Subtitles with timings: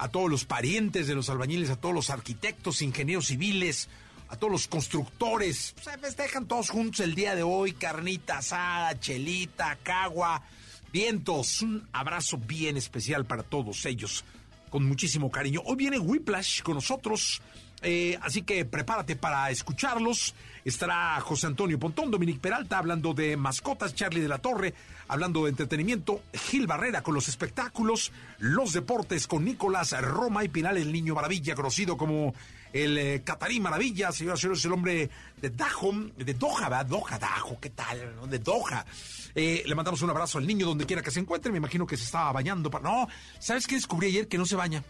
[0.00, 3.90] a todos los parientes de los albañiles, a todos los arquitectos, ingenieros civiles,
[4.30, 5.74] a todos los constructores.
[5.78, 10.42] Se festejan todos juntos el día de hoy, carnita asada, chelita, cagua,
[10.90, 11.60] vientos.
[11.60, 14.24] Un abrazo bien especial para todos ellos,
[14.70, 15.60] con muchísimo cariño.
[15.66, 17.42] Hoy viene Whiplash con nosotros.
[17.82, 20.34] Eh, así que prepárate para escucharlos.
[20.64, 24.72] Estará José Antonio Pontón, Dominique Peralta hablando de mascotas, Charlie de la Torre
[25.10, 30.76] hablando de entretenimiento, Gil Barrera con los espectáculos, los deportes con Nicolás Roma y Pinal,
[30.76, 32.32] el niño maravilla, conocido como
[32.72, 36.86] el eh, Catarín Maravilla, señor, señor, es el hombre de Dajo, de Doha, ¿verdad?
[36.86, 38.30] Doha, Dajo, ¿qué tal?
[38.30, 38.86] De Doha.
[39.34, 41.96] Eh, le mandamos un abrazo al niño donde quiera que se encuentre, me imagino que
[41.96, 42.70] se estaba bañando.
[42.70, 42.84] Para...
[42.84, 43.08] No,
[43.40, 44.28] ¿sabes qué descubrí ayer?
[44.28, 44.84] Que no se baña.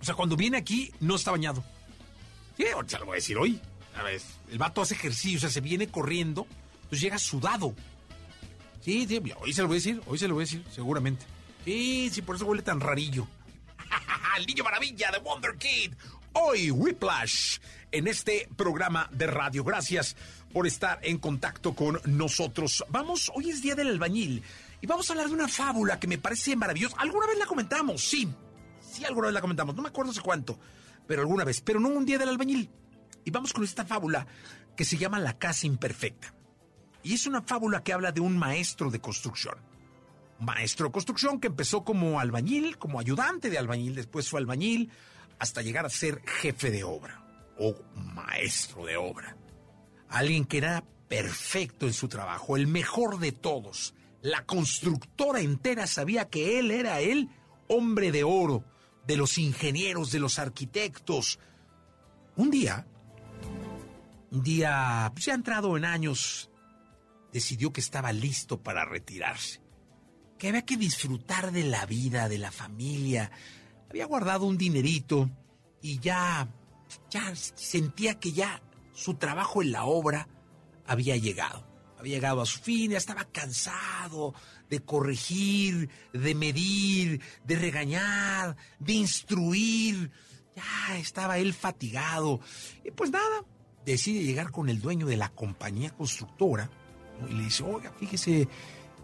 [0.00, 1.64] O sea, cuando viene aquí, no está bañado.
[2.58, 3.60] Sí, ahorita lo voy a decir hoy.
[3.96, 4.20] A ver,
[4.50, 6.46] el vato hace ejercicio, o sea, se viene corriendo,
[6.82, 7.74] entonces llega sudado.
[8.80, 11.26] Sí, sí, hoy se lo voy a decir, hoy se lo voy a decir, seguramente.
[11.64, 13.26] Sí, sí, por eso huele tan rarillo.
[14.38, 15.92] El niño maravilla de Wonder Kid.
[16.32, 17.58] Hoy, Whiplash,
[17.92, 19.64] en este programa de radio.
[19.64, 20.16] Gracias
[20.52, 22.84] por estar en contacto con nosotros.
[22.88, 24.42] Vamos, hoy es Día del Albañil
[24.80, 26.96] y vamos a hablar de una fábula que me parece maravillosa.
[26.98, 28.02] ¿Alguna vez la comentamos?
[28.02, 28.28] Sí,
[28.80, 29.74] sí, alguna vez la comentamos.
[29.74, 30.58] No me acuerdo hace cuánto,
[31.06, 31.60] pero alguna vez.
[31.60, 32.70] Pero no un Día del Albañil.
[33.24, 34.26] Y vamos con esta fábula
[34.76, 36.32] que se llama La Casa Imperfecta.
[37.02, 39.56] Y es una fábula que habla de un maestro de construcción.
[40.38, 44.90] Maestro de construcción que empezó como albañil, como ayudante de albañil, después fue albañil,
[45.38, 47.24] hasta llegar a ser jefe de obra
[47.58, 49.36] o maestro de obra.
[50.08, 53.94] Alguien que era perfecto en su trabajo, el mejor de todos.
[54.22, 57.28] La constructora entera sabía que él era el
[57.68, 58.64] hombre de oro,
[59.06, 61.38] de los ingenieros, de los arquitectos.
[62.36, 62.86] Un día,
[64.30, 66.50] un día, pues ya entrado en años
[67.32, 69.60] decidió que estaba listo para retirarse,
[70.38, 73.30] que había que disfrutar de la vida, de la familia.
[73.88, 75.30] Había guardado un dinerito
[75.82, 76.48] y ya,
[77.10, 80.28] ya sentía que ya su trabajo en la obra
[80.86, 81.68] había llegado.
[81.98, 84.34] Había llegado a su fin, ya estaba cansado
[84.70, 90.10] de corregir, de medir, de regañar, de instruir.
[90.56, 92.40] Ya estaba él fatigado.
[92.84, 93.44] Y pues nada,
[93.84, 96.70] decide llegar con el dueño de la compañía constructora
[97.28, 98.48] y le dice, oiga, fíjese,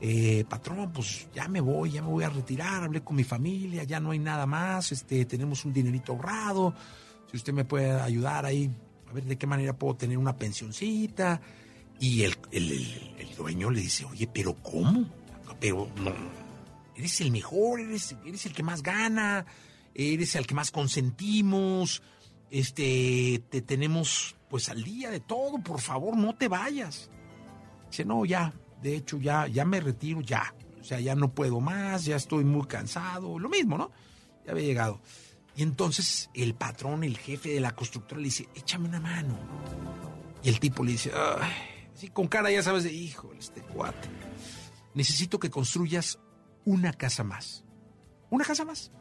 [0.00, 3.84] eh, patrón, pues ya me voy, ya me voy a retirar, hablé con mi familia,
[3.84, 6.75] ya no hay nada más, este, tenemos un dinerito ahorrado,
[7.31, 8.71] si usted me puede ayudar ahí,
[9.09, 11.41] a ver de qué manera puedo tener una pensioncita.
[11.99, 15.09] Y el, el, dueño le dice, oye, pero ¿cómo?
[15.59, 16.12] Pero no,
[16.94, 19.47] eres el mejor, eres, eres el que más gana,
[19.94, 22.03] eres el que más consentimos,
[22.50, 27.10] este, te tenemos pues al día de todo, por favor, no te vayas.
[27.91, 28.52] Dice, no, ya,
[28.82, 30.54] de hecho, ya, ya me retiro, ya.
[30.80, 33.38] O sea, ya no puedo más, ya estoy muy cansado.
[33.38, 33.91] Lo mismo, ¿no?
[34.44, 35.00] Ya había llegado.
[35.56, 39.38] Y entonces el patrón, el jefe de la constructora, le dice, échame una mano.
[40.42, 44.08] Y el tipo le dice, Ay, con cara ya sabes de, hijo, este cuate.
[44.94, 46.18] Necesito que construyas
[46.65, 47.65] una casa más.
[48.30, 48.92] Una casa más.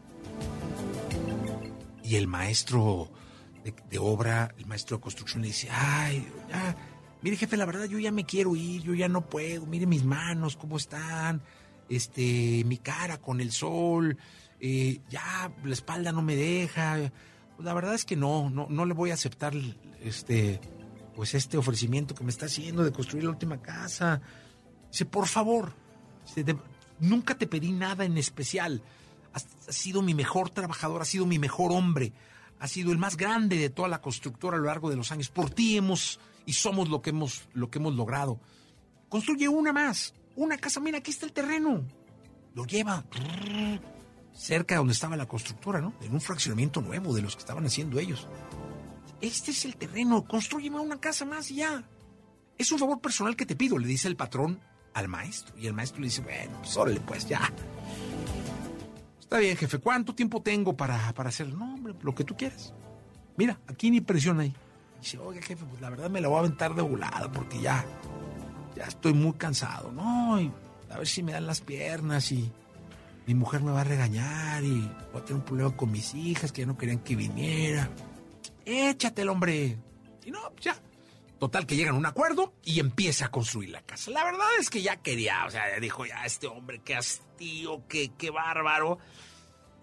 [2.04, 3.12] Y el maestro
[3.64, 6.76] de, de obra, el maestro de construcción le dice, ay, ya
[7.26, 10.04] mire jefe, la verdad yo ya me quiero ir, yo ya no puedo, mire mis
[10.04, 11.42] manos, cómo están,
[11.90, 14.16] este, mi cara con el sol,
[14.60, 17.12] eh, ya la espalda no me deja.
[17.58, 19.56] la verdad es que no, no, no le voy a aceptar
[20.04, 20.62] este,
[21.16, 24.22] pues este ofrecimiento que me está haciendo de construir la última casa.
[24.92, 25.74] Dice, por favor,
[27.00, 28.84] nunca te pedí nada en especial.
[29.34, 32.14] Has, has sido mi mejor trabajador, has sido mi mejor hombre,
[32.60, 35.30] has sido el más grande de toda la constructora a lo largo de los años.
[35.30, 38.40] Por ti hemos y somos lo que hemos, lo que hemos logrado.
[39.10, 41.84] Construye una más, una casa, mira, aquí está el terreno.
[42.54, 43.06] Lo lleva
[44.34, 45.94] cerca de donde estaba la constructora, ¿no?
[46.02, 48.28] En un fraccionamiento nuevo de los que estaban haciendo ellos.
[49.22, 51.84] Este es el terreno, construyeme una casa más y ya.
[52.58, 54.60] Es un favor personal que te pido, le dice el patrón
[54.94, 55.58] al maestro.
[55.58, 57.52] Y el maestro le dice, bueno, pues órale, pues ya.
[59.20, 61.58] Está bien, jefe, ¿cuánto tiempo tengo para, para hacerlo?
[61.58, 62.74] No, hombre, lo que tú quieras.
[63.38, 64.54] Mira, aquí ni presión hay.
[65.06, 67.86] Dice, oiga, jefe, pues la verdad me la voy a aventar de volada porque ya,
[68.76, 70.42] ya estoy muy cansado, ¿no?
[70.42, 70.52] Y
[70.90, 72.52] a ver si me dan las piernas y
[73.28, 74.82] mi mujer me va a regañar y
[75.14, 77.88] voy a tener un problema con mis hijas que ya no querían que viniera.
[78.66, 79.78] Échatelo, hombre.
[80.26, 80.76] Y no, ya.
[81.38, 84.10] Total, que llegan a un acuerdo y empieza a construir la casa.
[84.10, 88.12] La verdad es que ya quería, o sea, dijo, ya, este hombre, qué hastío, qué,
[88.18, 88.98] qué bárbaro.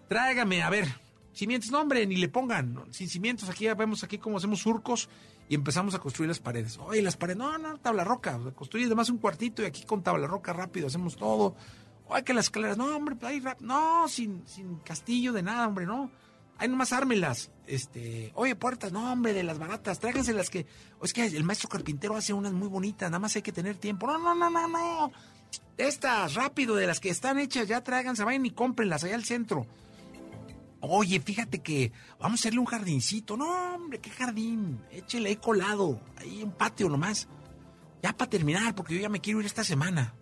[0.09, 0.93] Tráigame, a ver,
[1.33, 5.09] cimientos, no, hombre, ni le pongan, sin cimientos, aquí ya vemos aquí cómo hacemos surcos
[5.49, 6.77] y empezamos a construir las paredes.
[6.79, 10.27] Oye, las paredes, no, no, tabla roca, construye además un cuartito y aquí con tabla
[10.27, 11.55] roca rápido hacemos todo.
[12.07, 16.11] Oye, que las escaleras, no, hombre, ahí, no, sin, sin castillo de nada, hombre, no.
[16.57, 17.49] Ahí nomás ármelas.
[17.65, 20.65] Este, oye, puertas, no, hombre, de las baratas, tráiganse las que.
[20.99, 23.77] O es que el maestro carpintero hace unas muy bonitas, nada más hay que tener
[23.77, 24.07] tiempo.
[24.07, 25.11] No, no, no, no, no.
[25.77, 29.65] Estas, rápido, de las que están hechas, ya tráiganse, vayan y cómprenlas allá al centro.
[30.85, 33.37] Oye, fíjate que vamos a hacerle un jardincito.
[33.37, 34.81] No, hombre, qué jardín.
[34.91, 36.01] Échele ahí colado.
[36.17, 37.29] Ahí un patio nomás.
[38.01, 40.13] Ya para terminar, porque yo ya me quiero ir esta semana.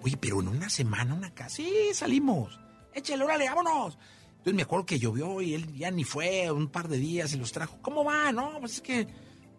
[0.00, 1.56] Oye, pero en una semana, una casa.
[1.56, 2.60] Sí, salimos.
[2.94, 3.98] Échale, órale, vámonos.
[4.30, 7.38] Entonces me acuerdo que llovió y él ya ni fue un par de días y
[7.38, 7.80] los trajo.
[7.82, 8.30] ¿Cómo va?
[8.30, 9.08] No, pues es que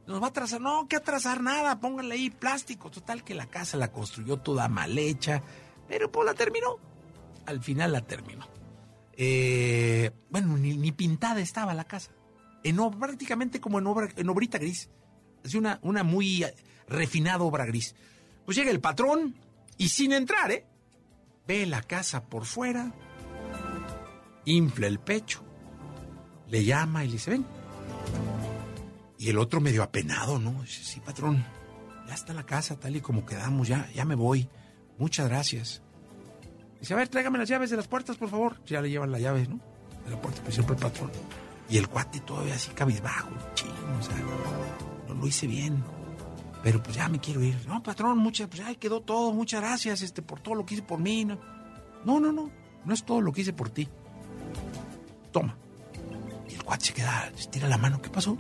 [0.08, 0.62] nos va a atrasar.
[0.62, 2.90] No, que atrasar nada, pónganle ahí plástico.
[2.90, 5.44] Total que la casa la construyó toda mal hecha,
[5.90, 6.78] pero pues la terminó.
[7.46, 8.61] Al final la terminó.
[9.24, 12.10] Eh, bueno, ni, pintada estaba la casa.
[12.64, 14.90] En, prácticamente como en, obra, en obrita gris.
[15.44, 16.44] Es una, una muy
[16.88, 17.94] refinada obra gris.
[18.46, 19.36] Pues llega el patrón
[19.78, 20.66] y sin entrar, ¿eh?
[21.48, 22.92] Ve la casa por fuera
[24.46, 25.44] infla el pecho,
[26.50, 27.46] le llama y le dice, ven.
[29.20, 30.64] Y el otro medio apenado, ¿no?
[30.64, 31.46] Dice, sí, patrón,
[32.08, 34.50] ya está la casa tal y como quedamos, ya, ya me voy.
[34.98, 35.84] Muchas gracias.
[36.82, 38.58] Dice, a ver, tráigame las llaves de las puertas, por favor.
[38.66, 39.60] Ya le llevan las llaves, ¿no?
[40.04, 41.12] De la puerta, pues siempre el patrón.
[41.70, 44.16] Y el cuate todavía así cabizbajo, chino, o sea,
[45.08, 45.82] no lo hice bien.
[46.62, 47.56] Pero pues ya me quiero ir.
[47.68, 50.84] No, patrón, muchas, pues ya quedó todo, muchas gracias, este, por todo lo que hice
[50.84, 51.24] por mí.
[51.24, 51.40] No,
[52.04, 52.52] no, no, no,
[52.84, 53.88] no es todo lo que hice por ti
[55.32, 55.58] toma.
[56.50, 58.38] Y el cuate se queda, estira la mano, ¿qué pasó?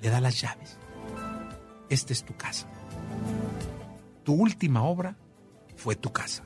[0.00, 0.78] Le da las llaves.
[1.88, 2.66] Esta es tu casa.
[4.24, 5.16] Tu última obra
[5.76, 6.42] fue tu casa.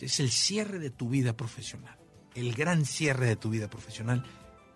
[0.00, 1.98] Es el cierre de tu vida profesional.
[2.34, 4.24] El gran cierre de tu vida profesional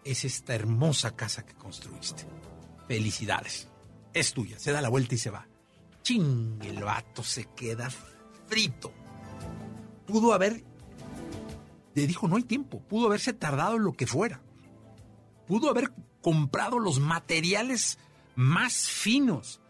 [0.04, 2.26] es esta hermosa casa que construiste.
[2.88, 3.68] Felicidades.
[4.12, 4.58] Es tuya.
[4.58, 5.48] Se da la vuelta y se va.
[6.02, 7.88] Ching, el vato se queda
[8.46, 8.92] frito.
[10.06, 10.62] Pudo haber
[11.94, 12.80] le dijo, no hay tiempo.
[12.80, 14.42] Pudo haberse tardado lo que fuera.
[15.46, 17.98] Pudo haber comprado los materiales
[18.34, 19.60] más finos.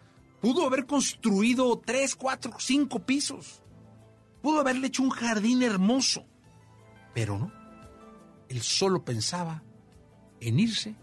[0.41, 3.63] Pudo haber construido tres, cuatro, cinco pisos.
[4.45, 6.27] Pudo haberle hecho un jardín hermoso.
[7.15, 7.51] Pero no.
[8.51, 9.63] Él solo pensaba
[10.39, 10.97] en irse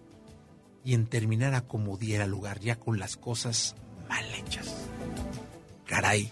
[0.86, 3.76] y en terminar a como diera lugar, ya con las cosas
[4.08, 4.88] mal hechas.
[5.88, 6.32] Caray,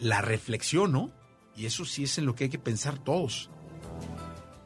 [0.00, 1.12] la reflexión, ¿no?
[1.54, 3.48] Y eso sí es en lo que hay que pensar todos.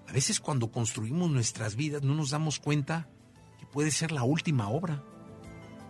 [0.09, 3.11] A veces cuando construimos nuestras vidas no nos damos cuenta
[3.59, 5.05] que puede ser la última obra,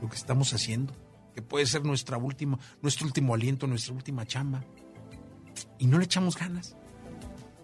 [0.03, 0.93] lo que estamos haciendo,
[1.37, 4.65] que puede ser nuestra última, nuestro último aliento, nuestra última chamba.
[5.79, 6.77] Y no le echamos ganas.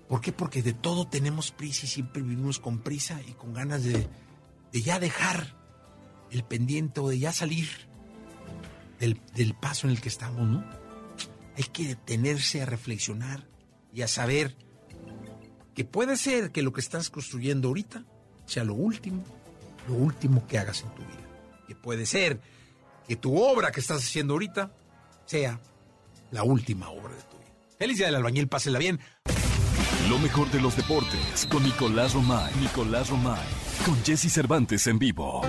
[0.09, 0.32] ¿Por qué?
[0.32, 4.09] Porque de todo tenemos prisa y siempre vivimos con prisa y con ganas de,
[4.73, 5.54] ya dejar
[6.32, 7.68] el pendiente o de ya salir
[8.99, 10.64] del, paso en el que estamos, ¿no?
[11.56, 13.47] Hay que detenerse a reflexionar
[13.92, 14.56] y a saber
[15.75, 18.04] que puede ser que lo que estás construyendo ahorita
[18.47, 19.25] sea lo último,
[19.87, 21.28] lo último que hagas en tu vida.
[21.68, 22.40] Que puede ser
[23.06, 24.73] que tu obra que estás haciendo ahorita
[25.25, 25.61] sea
[26.32, 27.29] la última obra de tu.
[27.80, 29.00] Feliz día del albañil, pásela bien.
[30.10, 32.52] Lo mejor de los deportes con Nicolás Romay.
[32.60, 33.40] Nicolás Romay.
[33.87, 35.40] Con Jesse Cervantes en vivo.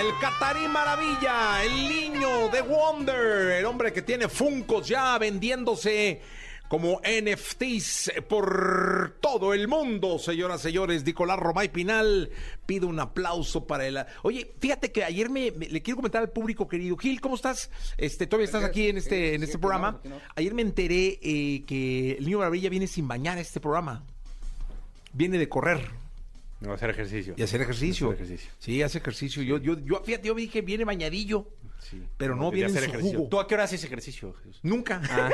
[0.00, 6.20] el Catarí Maravilla, el niño de Wonder, el hombre que tiene Funcos ya vendiéndose
[6.68, 11.04] como NFTs por todo el mundo, señoras y señores.
[11.04, 12.30] Nicolás Romay Pinal
[12.66, 13.98] pide un aplauso para él.
[14.22, 16.96] Oye, fíjate que ayer me, le quiero comentar al público querido.
[16.96, 17.70] Gil, ¿cómo estás?
[17.96, 20.00] Este, todavía estás aquí en este, en este programa.
[20.34, 24.04] Ayer me enteré eh, que el niño Maravilla viene sin bañar a este programa.
[25.12, 25.80] Viene de correr.
[26.60, 27.34] No, hacer ejercicio.
[27.36, 28.10] Y hacer ejercicio.
[28.10, 28.50] Hacer ejercicio.
[28.58, 29.42] Sí, hace ejercicio.
[29.42, 31.48] Yo, yo, yo, fíjate, yo dije, viene bañadillo.
[31.80, 32.02] Sí.
[32.16, 33.28] Pero no quería viene en su jugo.
[33.28, 34.58] ¿Tú a qué hora haces ejercicio, Jesús?
[34.62, 35.00] Nunca.
[35.08, 35.30] Ah,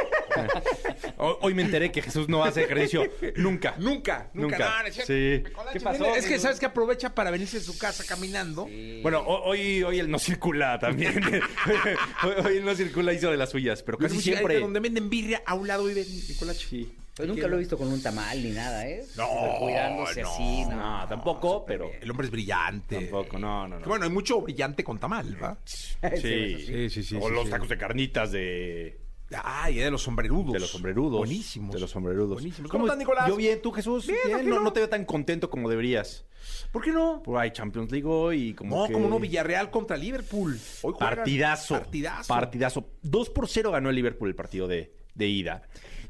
[1.16, 3.04] Hoy hoy me enteré que Jesús no hace ejercicio
[3.37, 3.75] nunca.
[3.78, 4.58] Nunca, nunca.
[4.58, 4.92] No, no.
[4.92, 5.42] Sí.
[5.72, 6.14] ¿Qué pasó?
[6.14, 8.68] Es que sabes que aprovecha para venirse a su casa caminando.
[9.02, 11.22] Bueno, ho- hoy, hoy él no circula también.
[12.44, 14.61] hoy, él no circula, hizo de las suyas, pero casi siempre.
[14.61, 16.56] Donde venden birria, a un lado vive Nicolás.
[16.58, 16.92] Sí.
[17.14, 19.04] Pues nunca lo he visto con un tamal ni nada, ¿eh?
[19.16, 19.28] No,
[19.59, 20.76] cuidándose no, así, ¿no?
[21.00, 21.90] No, tampoco, pero.
[22.00, 22.97] El hombre es brillante.
[22.97, 23.87] Tampoco, no, no, no.
[23.87, 25.59] Bueno, hay mucho brillante con tamal, ¿va?
[25.66, 26.57] Sí.
[26.66, 27.50] Sí, sí, sí, O sí, los sí.
[27.50, 28.99] tacos de carnitas de.
[29.45, 30.52] Ay, de los sombrerudos.
[30.52, 31.19] De los sombrerudos.
[31.19, 31.75] Buenísimos.
[31.75, 32.35] De los sombrerudos.
[32.35, 32.71] Buenísimos.
[32.71, 33.28] ¿Cómo estás, Nicolás?
[33.28, 34.07] Yo bien, tú, Jesús.
[34.07, 34.73] Bien, ¿por no, no?
[34.73, 36.25] te veo tan contento como deberías.
[36.71, 37.23] ¿Por qué no?
[37.25, 40.59] Pues hay Champions League hoy y como No, que- como no, Villarreal contra Liverpool.
[40.83, 40.95] Hoy.
[40.99, 41.75] Partidazo.
[41.75, 42.28] Partidazo.
[42.28, 42.88] Partidazo.
[43.02, 45.62] 2 por 0 ganó el Liverpool el partido de, de ida.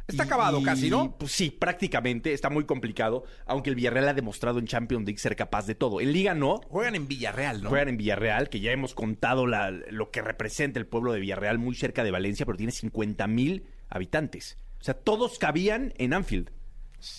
[0.08, 1.16] Está acabado casi, ¿no?
[1.16, 2.32] Pues sí, prácticamente.
[2.32, 3.24] Está muy complicado.
[3.46, 6.00] Aunque el Villarreal ha demostrado en Champions League ser capaz de todo.
[6.00, 6.60] En Liga no.
[6.68, 7.68] Juegan en Villarreal, ¿no?
[7.70, 11.58] Juegan en Villarreal, que ya hemos contado la- lo que representa el pueblo de Villarreal,
[11.58, 14.58] muy cerca de Valencia, pero tiene 50 mil habitantes.
[14.80, 16.50] O sea, todos cabían en Anfield.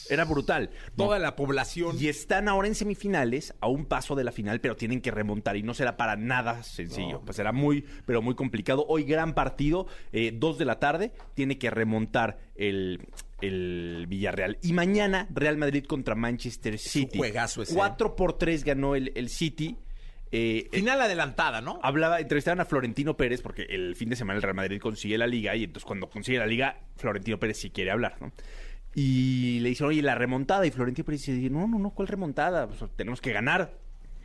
[0.10, 0.70] Era brutal.
[0.96, 1.98] Toda la población.
[2.00, 5.56] Y están ahora en semifinales, a un paso de la final, pero tienen que remontar
[5.58, 7.22] y no será para nada sencillo.
[7.22, 8.86] Pues será muy, pero muy complicado.
[8.88, 13.08] Hoy gran partido, eh, dos de la tarde, tiene que remontar el,
[13.42, 14.58] el Villarreal.
[14.62, 17.18] Y mañana Real Madrid contra Manchester City.
[17.18, 17.75] juegazo ese.
[17.75, 19.78] 4 por 3 ganó el, el City.
[20.36, 21.80] Eh, Final adelantada, ¿no?
[21.84, 25.28] Hablaba, entrevistaban a Florentino Pérez porque el fin de semana el Real Madrid consigue la
[25.28, 28.32] liga y entonces cuando consigue la liga, Florentino Pérez sí quiere hablar, ¿no?
[28.95, 30.65] Y le dicen, oye, la remontada.
[30.65, 32.67] Y Florentino Pérez dice, no, no, no, ¿cuál remontada?
[32.67, 33.73] Pues, tenemos que ganar.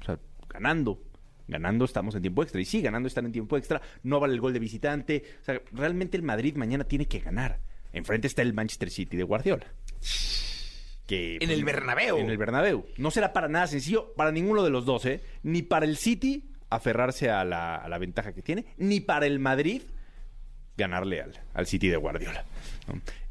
[0.01, 1.03] O sea, ganando.
[1.47, 2.61] Ganando estamos en tiempo extra.
[2.61, 3.81] Y sí, ganando están en tiempo extra.
[4.03, 5.25] No vale el gol de visitante.
[5.41, 7.61] O sea, realmente el Madrid mañana tiene que ganar.
[7.93, 9.67] Enfrente está el Manchester City de Guardiola.
[11.07, 12.19] Que, En el Bernabéu.
[12.19, 12.85] En el Bernabéu.
[12.99, 15.23] No será para nada sencillo para ninguno de los dos, ¿eh?
[15.43, 19.39] Ni para el City aferrarse a la, a la ventaja que tiene, ni para el
[19.39, 19.81] Madrid
[20.79, 22.47] ganarle al, al City de Guardiola.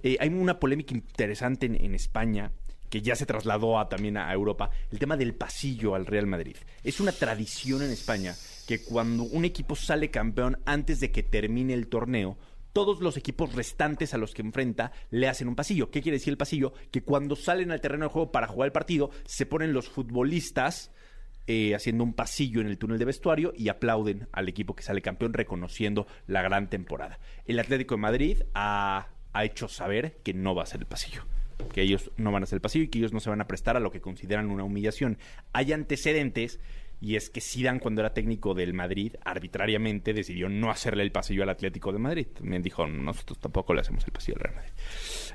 [0.03, 2.51] Eh, hay una polémica interesante en, en España
[2.89, 6.55] que ya se trasladó a, también a Europa, el tema del pasillo al Real Madrid.
[6.83, 8.35] Es una tradición en España
[8.67, 12.37] que cuando un equipo sale campeón antes de que termine el torneo,
[12.71, 15.89] todos los equipos restantes a los que enfrenta le hacen un pasillo.
[15.89, 16.73] ¿Qué quiere decir el pasillo?
[16.91, 20.91] Que cuando salen al terreno de juego para jugar el partido, se ponen los futbolistas
[21.47, 25.01] eh, haciendo un pasillo en el túnel de vestuario y aplauden al equipo que sale
[25.01, 27.19] campeón reconociendo la gran temporada.
[27.45, 31.23] El Atlético de Madrid ha, ha hecho saber que no va a ser el pasillo,
[31.73, 33.47] que ellos no van a hacer el pasillo y que ellos no se van a
[33.47, 35.17] prestar a lo que consideran una humillación.
[35.53, 36.59] Hay antecedentes
[36.99, 41.43] y es que Zidane cuando era técnico del Madrid arbitrariamente decidió no hacerle el pasillo
[41.43, 42.25] al Atlético de Madrid.
[42.33, 44.71] También dijo, nosotros tampoco le hacemos el pasillo al Real Madrid.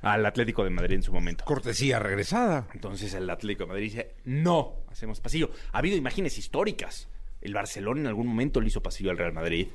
[0.03, 1.45] Al Atlético de Madrid en su momento.
[1.45, 2.67] Cortesía regresada.
[2.75, 5.51] Entonces el Atlético de Madrid dice, no, hacemos pasillo.
[5.73, 7.09] Ha habido imágenes históricas.
[7.41, 9.69] El Barcelona en algún momento le hizo pasillo al Real Madrid.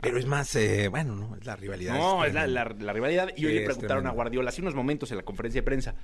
[0.00, 1.94] Pero es más, eh, bueno, no, es la rivalidad.
[1.94, 2.74] No, es la, tremenda.
[2.74, 3.28] la- la rivalidad.
[3.36, 4.10] Y hoy Sí, le es preguntaron a.
[4.10, 5.94] Guardiola hace unos momentos en la conferencia de prensa.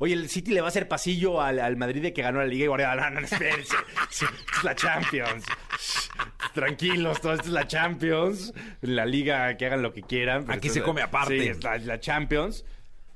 [0.00, 2.46] Oye, ¿el City le va a hacer pasillo al, al Madrid de que ganó la
[2.46, 2.64] Liga?
[2.64, 3.74] Y Guardiola, no, no, espérense.
[4.10, 5.44] Es la Champions.
[6.54, 8.52] Tranquilos, todo esto es la Champions.
[8.80, 10.44] La Liga, que hagan lo que quieran.
[10.44, 11.40] pero Aquí se come aparte.
[11.40, 12.64] Sí, es la, Champions.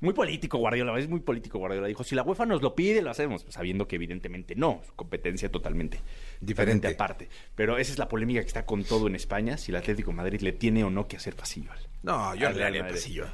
[0.01, 1.87] Muy político Guardiola, es muy político Guardiola.
[1.87, 3.47] Dijo, si la UEFA nos lo pide, lo hacemos.
[3.49, 6.01] Sabiendo que evidentemente no, es competencia totalmente
[6.41, 6.89] Diferente.
[6.89, 7.29] totalmente aparte.
[7.55, 10.17] Pero esa es la polémica que está con todo en España, si el Atlético de
[10.17, 13.27] Madrid le tiene o no que hacer pasillo al, No, yo le haría pasillo.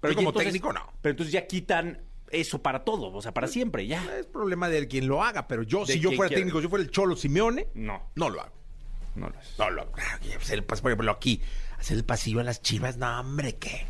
[0.00, 0.90] Pero como entonces- técnico, no.
[1.02, 4.02] Pero entonces ya quitan eso para todo, o sea, para siempre, ya.
[4.18, 6.40] Es problema de quien lo haga, pero yo, De si yo quien fuera quiera.
[6.40, 8.54] técnico, si yo fuera el Cholo Simeone, No, no lo hago.
[9.16, 9.54] no lo es.
[9.58, 9.92] No lo hago.
[9.98, 11.40] Ah, oye, hacer el pas- por ejemplo, aquí,
[11.78, 13.86] hacer el pasillo a las chivas, no, hombre, ¿qué?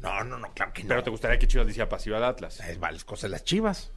[0.00, 0.88] No, no, no, claro que no.
[0.90, 2.60] Pero te gustaría que Chivas le hiciera pasillo al Atlas.
[2.60, 3.90] Es vales cosas las chivas.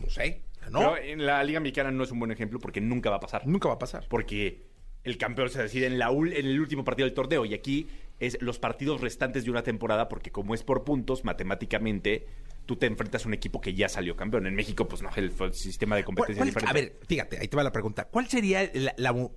[0.00, 0.42] No sé.
[0.70, 3.20] No, Pero en la Liga Mexicana no es un buen ejemplo porque nunca va a
[3.20, 3.44] pasar.
[3.46, 4.06] nunca va a pasar.
[4.08, 4.66] Porque
[5.04, 7.88] el campeón se decide en, la ul- en el último partido del torneo y aquí
[8.20, 12.26] es los partidos restantes de una temporada porque como es por puntos, matemáticamente
[12.66, 14.46] tú te enfrentas a un equipo que ya salió campeón.
[14.46, 16.70] En México, pues no, el, el sistema de ¿Cuál- competencia es diferente.
[16.70, 18.04] a ver, fíjate, ahí te va la pregunta.
[18.08, 19.28] ¿Cuál sería la- la-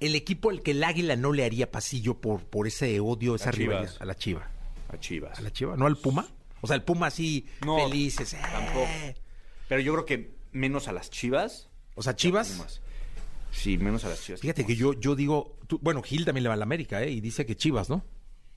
[0.00, 3.50] el equipo al que el águila no le haría pasillo por, por ese odio, esa
[3.50, 3.68] A Chivas.
[3.76, 3.96] rivalidad?
[4.00, 4.50] A la chiva.
[4.88, 5.38] A Chivas.
[5.38, 5.76] ¿A la chiva?
[5.76, 6.28] ¿No al Puma?
[6.60, 8.32] O sea, el Puma así, No, felices.
[8.34, 8.38] eh.
[8.40, 8.86] Tampoco.
[9.68, 11.68] Pero yo creo que menos a las Chivas.
[11.94, 12.80] O sea, Chivas.
[13.52, 14.40] Sí, menos a las Chivas.
[14.40, 17.10] Fíjate que yo, yo digo, tú- bueno, Gil también le va a la América, ¿eh?
[17.10, 18.04] Y dice que Chivas, ¿no?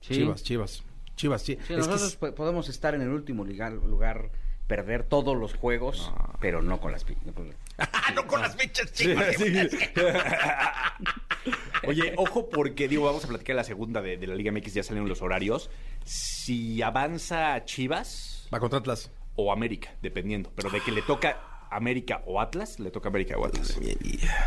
[0.00, 0.14] Sí.
[0.14, 0.82] Chivas, Chivas.
[1.18, 1.58] Chivas, sí.
[1.66, 4.30] Sí, Es que nosotros podemos estar en el último lugar, lugar
[4.66, 7.04] perder todos los juegos, pero no con las...
[7.04, 9.34] pi- no con- Ah, no con las fichas Sí, chivas.
[9.36, 9.52] sí.
[11.86, 14.82] Oye, ojo porque, digo, vamos a platicar la segunda de, de la Liga MX, ya
[14.82, 15.70] salieron los horarios.
[16.04, 19.10] Si avanza Chivas Va contra Atlas.
[19.36, 23.46] o América, dependiendo, pero de que le toca América o Atlas, le toca América o
[23.46, 23.78] Atlas.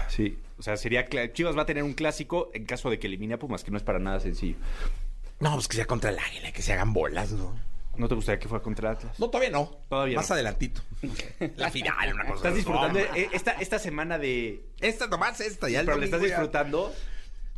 [0.09, 0.37] Sí.
[0.57, 3.39] O sea, sería Chivas va a tener un clásico en caso de que elimine a
[3.39, 4.57] Pumas, que no es para nada sencillo.
[5.41, 7.53] No, pues que sea contra el águila, que se hagan bolas, ¿no?
[7.98, 9.19] ¿No te gustaría que fuera contra Atlas?
[9.19, 9.65] No, todavía no.
[9.89, 10.33] Todavía Más no.
[10.36, 10.81] adelantito.
[11.57, 12.36] La final, una cosa.
[12.38, 14.63] ¿Estás disfrutando No, eh, esta, esta semana de...
[14.79, 15.67] Esta nomás, esta.
[15.69, 16.93] Ya Pero le estás disfrutando?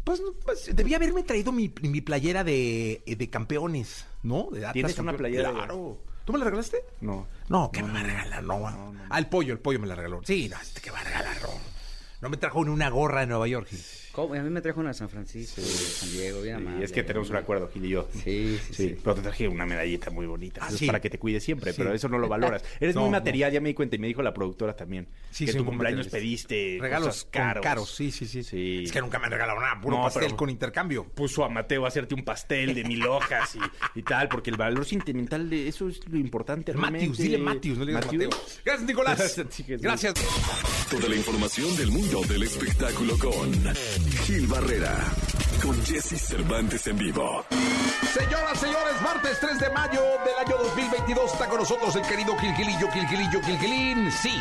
[0.04, 4.48] Pues, no, pues, debía haberme traído mi, mi playera de, de campeones, ¿no?
[4.52, 5.98] De Atlas ¿Tienes una playera de- Claro.
[6.26, 6.84] ¿Tú me la regalaste?
[7.02, 7.28] No.
[7.50, 8.44] No, ¿qué me va a regalar?
[8.44, 10.22] No, Ah, el pollo, el pollo me la regaló.
[10.26, 11.50] Sí, no, este que va a regalar, no.
[12.22, 13.68] No me trajo ni una gorra de Nueva York.
[13.68, 13.80] Gil.
[14.14, 14.34] ¿Cómo?
[14.36, 16.86] A mí me trajo una de San Francisco, de San Diego, bien Y amable.
[16.86, 18.08] es que tenemos un acuerdo, Gil y yo.
[18.24, 18.96] Sí, sí, sí.
[19.04, 20.62] Pero te traje una medallita muy bonita.
[20.64, 20.86] Ah, Eso es sí.
[20.86, 21.78] para que te cuides siempre, Sí.
[21.80, 22.64] pero eso no lo valoras.
[22.80, 23.18] Eres No, muy no.
[23.18, 25.08] material, ya me di cuenta y me dijo la productora también.
[25.32, 27.64] Sí, que tu cumpleaños pediste Regalos cosas caros.
[27.64, 27.96] caros.
[27.96, 28.84] Sí, sí, sí, Sí.
[28.86, 29.82] Es que nunca me han regalado nada.
[29.82, 31.06] Puro No, pastel pero- con intercambio.
[31.06, 34.58] Puso a Mateo a hacerte un pastel de mil hojas y, y tal, porque el
[34.58, 36.72] valor sentimental de eso es lo importante.
[36.74, 37.24] Matthews, realmente.
[37.24, 38.26] dile Matthews, no le digas Matthews.
[38.26, 38.62] Mateo.
[38.64, 39.42] Gracias, Nicolás.
[39.50, 39.64] Sí.
[39.68, 40.14] Gracias.
[40.92, 43.52] Toda la información del mundo del espectáculo con
[44.12, 44.96] Gil Barrera,
[45.62, 47.46] con Jesse Cervantes en vivo.
[48.14, 52.92] Señoras, señores, martes 3 de mayo del año 2022 está con nosotros el querido Gilgilillo,
[52.92, 54.12] Gilgilillo, Gilgilín.
[54.12, 54.34] Sí,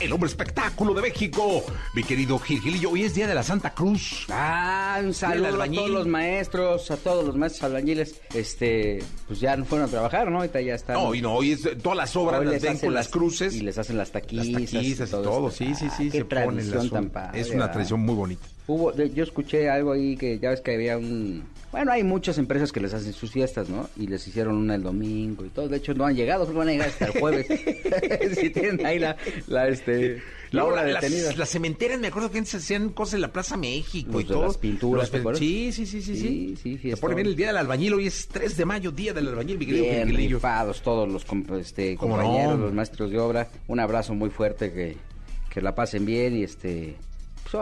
[0.00, 1.64] el hombre espectáculo de México.
[1.94, 4.26] Mi querido Gilgilillo, hoy es día de la Santa Cruz.
[4.30, 8.20] Ah, un saludo a todos los maestros, a todos los maestros albañiles.
[8.34, 10.38] Este, pues ya no fueron a trabajar, ¿no?
[10.38, 10.96] Ahorita ya están.
[10.96, 13.54] No, y no, hoy es todas las obras Hoy las les ven con las cruces.
[13.54, 14.52] Y les hacen las las taquizas.
[14.70, 15.64] taquizas y todo, esto.
[15.64, 18.14] sí, sí, Ah, sí, qué se ponen las tradición tan padre, Es una tradición muy
[18.14, 18.46] bonita.
[18.66, 21.44] Hubo, de- yo escuché algo ahí que ya ves que había un...
[21.70, 23.90] Bueno, hay muchas empresas que les hacen sus fiestas, ¿no?
[23.96, 25.68] Y les hicieron una el domingo y todo.
[25.68, 27.46] De hecho, no han llegado, solo van a llegar hasta el jueves.
[28.40, 29.16] si tienen ahí la,
[29.48, 30.22] la, este, la
[30.62, 31.26] Luego, obra la- detenida.
[31.30, 34.24] las, las cementeras, me acuerdo que antes hacían cosas en la Plaza México Los y
[34.28, 34.44] de todo.
[34.44, 35.40] las pinturas, ¿te acuerdas?
[35.40, 36.54] Sí, sí, sí, sí, sí.
[36.62, 39.26] Sí, sí, pone bien el día del albañil, hoy es 3 de mayo, día del
[39.28, 40.36] albañil, mi querido Bien Gilgilillo.
[40.36, 41.26] rifados todos los
[41.60, 42.64] este, ¿Cómo compañeros, no?
[42.66, 43.48] los maestros de obra.
[43.66, 44.96] Un abrazo muy fuerte, que,
[45.50, 46.94] que la pasen bien y este...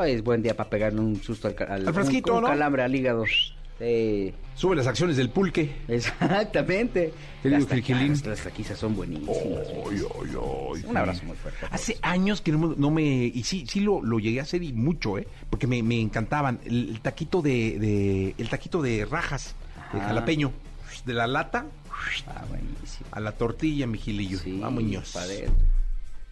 [0.03, 2.49] Es buen día para pegarle un susto al, al, Al frasquito, un, un ¿no?
[2.49, 3.25] calambre al hígado.
[3.79, 5.73] Sí, Sube las acciones del pulque.
[5.89, 7.13] exactamente.
[7.43, 9.67] Las, taquizas- las taquizas son buenísimas.
[10.87, 11.67] Un abrazo muy fuerte.
[11.71, 13.03] Hace años que no, no me...
[13.03, 15.27] Y sí, sí lo, lo llegué a hacer y mucho, ¿eh?
[15.51, 16.61] Porque me, me encantaban.
[16.65, 19.57] El, el taquito de, de- El taquito de rajas,
[19.93, 20.53] de jalapeño.
[21.07, 21.67] De la lata
[22.29, 23.09] Ah, buenísimo.
[23.11, 24.39] a la tortilla, mi gilillo.
[24.39, 25.17] Sí, Vámonos.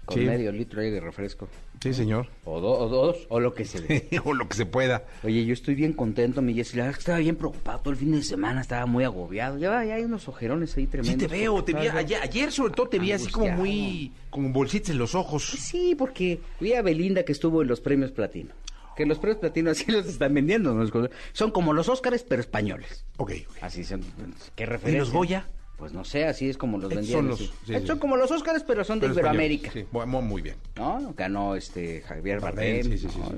[0.05, 0.25] Con Sí.
[0.25, 1.49] medio litro ahí de refresco.
[1.83, 2.27] Sí, señor.
[2.45, 4.21] O, do- o dos, o lo que se dé.
[4.25, 5.05] o lo que se pueda.
[5.25, 6.77] Oye, yo estoy bien contento, mi Jessy.
[6.77, 9.57] La verdad que estaba bien preocupado todo el fin de semana, estaba muy agobiado.
[9.57, 11.27] Ya, ya hay unos ojerones ahí Sí, tremendos.
[11.29, 11.87] te veo, te vi.
[11.89, 14.13] Ayer, ayer sobre todo te vi así como muy...
[14.29, 15.43] Con bolsitas en los ojos.
[15.59, 18.51] Sí, porque vi a Belinda que estuvo en los premios platino.
[18.95, 20.75] Que los premios platino así los están vendiendo.
[20.75, 20.87] ¿no?
[21.33, 23.07] Son como los Óscares, pero españoles.
[23.17, 23.57] Ok, ok.
[23.63, 24.03] Así son.
[24.55, 25.01] ¿Qué referencia?
[25.01, 25.47] los Goya?
[25.81, 27.21] Pues no sé, así es como los vendían.
[27.21, 27.51] son los- sí.
[27.67, 27.75] sí.
[27.87, 29.69] Son como los Óscares, pero son de Pero Iberoamérica.
[29.69, 30.57] español, Sí, muy, muy bien.
[30.77, 31.15] ¿No?
[31.17, 32.93] Ganó este Javier Bardem, Bardem.
[32.93, 33.31] sí, sí, sí, ¿no?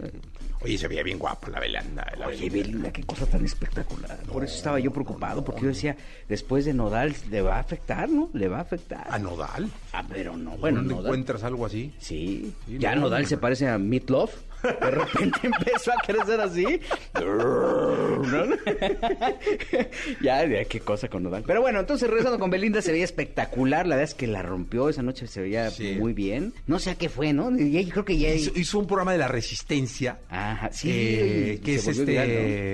[0.64, 2.04] Oye, se veía bien guapa la Belanda.
[2.18, 2.92] la Oye, Belinda.
[2.92, 4.16] Qué cosa tan espectacular.
[4.30, 5.96] Por eso estaba yo preocupado, porque yo decía,
[6.28, 8.28] después de Nodal, le va a afectar, ¿no?
[8.32, 9.06] Le va a afectar.
[9.10, 9.68] ¿A Nodal?
[9.92, 11.06] Ah, pero no, bueno, ¿Dónde Nodal.
[11.06, 11.92] encuentras algo así?
[11.98, 13.28] Sí, ya no, Nodal no.
[13.28, 14.34] se parece a Meatloaf.
[14.62, 16.80] De repente empezó a crecer así.
[17.20, 18.56] ¿No?
[20.22, 21.44] ya, ya, qué cosa con Nodal.
[21.46, 23.86] Pero bueno, entonces regresando con Belinda se veía espectacular.
[23.86, 25.96] La verdad es que la rompió esa noche, se veía Sí.
[25.98, 26.52] muy bien.
[26.66, 27.50] No sé a qué fue, ¿no?
[27.58, 28.32] Y creo que ya.
[28.34, 30.18] Hizo, hizo un programa de la resistencia.
[30.28, 30.90] Ajá, sí.
[30.92, 32.28] eh, que es este viral,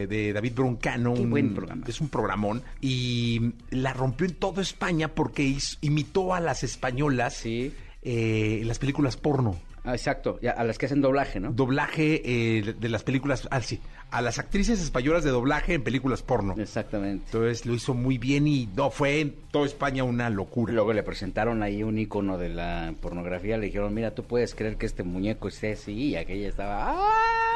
[0.08, 1.14] de David Broncano.
[1.14, 1.84] Qué un- buen programa.
[1.86, 2.62] Es un programón.
[2.80, 7.72] Y la rompió en toda España porque hizo- imitó a las españolas Sí.
[8.02, 9.58] eh, en las películas porno.
[9.88, 11.50] Ah, exacto, a las que hacen doblaje, ¿no?
[11.52, 12.20] Doblaje
[12.58, 13.48] eh, de- de las películas.
[13.50, 13.80] Ah, sí.
[14.10, 16.54] A las actrices españolas de doblaje en películas porno.
[16.58, 17.24] Exactamente.
[17.26, 20.74] Entonces lo hizo muy bien y no, fue en toda España una locura.
[20.74, 23.56] Luego le presentaron ahí un icono de la pornografía.
[23.56, 25.92] Le dijeron, mira, tú puedes creer que este muñeco esté así.
[25.92, 26.96] Y aquella estaba,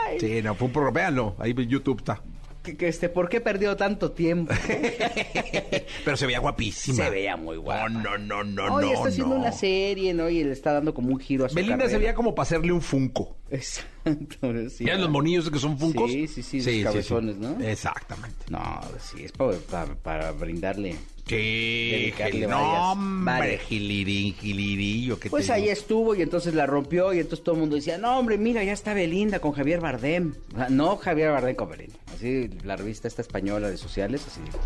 [0.07, 0.19] ¡ay!
[0.21, 0.95] Sí, no, fue un programa.
[1.01, 2.23] Véanlo, ahí en YouTube está.
[2.63, 4.55] Que, que este, ¿Por qué perdió tanto tiempo?
[6.05, 7.05] Pero se veía guapísima.
[7.05, 7.89] Se veía muy guapa.
[7.89, 8.93] No, no, no, no, Oye, no.
[8.95, 9.41] está haciendo no.
[9.41, 10.29] una serie, ¿no?
[10.29, 11.99] Y le está dando como un giro a su Belinda se carrera.
[11.99, 13.37] veía como para hacerle un funko.
[13.51, 14.85] Exacto, sí.
[14.85, 16.11] ¿Vieron los monillos que son funcos?
[16.11, 17.61] Sí, sí, sí, los cabezones, ¿no?
[17.61, 18.45] Exactamente.
[18.49, 20.97] No, sí, es para, para- para brindarle.
[21.27, 25.19] Sí, varias- no, hombre, gilirín, gilirillo.
[25.19, 25.73] que Pues ahí digo.
[25.73, 28.73] estuvo y entonces la rompió y entonces todo el mundo decía, no hombre, mira, ya
[28.73, 30.35] está Belinda con Javier Bardem.
[30.69, 31.97] No Javier Bardem con Belinda.
[32.15, 34.59] Así la revista esta española de sociales, así dijo,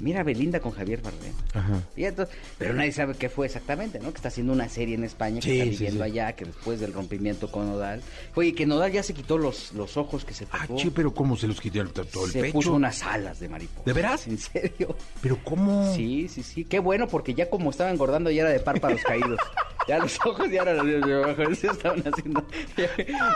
[0.00, 1.32] mira Belinda con Javier Bardem.
[1.54, 1.82] Ajá.
[1.96, 4.10] Y entonces, pero nadie sabe qué fue exactamente, ¿no?
[4.10, 6.10] Que está haciendo una serie en España, que Sí, está viviendo sí.
[6.10, 8.00] allá, que después del rompimiento con Nodal.
[8.34, 10.76] Oye, que Nodal ya se quitó los, los ojos que se Ah, tatuó.
[10.78, 12.52] che, pero ¿cómo se los quitó el- todo el se pecho?
[12.52, 13.82] puso unas alas de mariposa.
[13.84, 14.26] ¿De veras?
[14.26, 14.96] En serio.
[15.20, 15.94] Pero ¿cómo?
[15.94, 16.64] Sí, sí, sí.
[16.64, 19.38] Qué bueno, porque ya como estaba engordando ya era de párpados caídos.
[19.90, 22.46] Ya los ojos ya ahora los se estaban haciendo.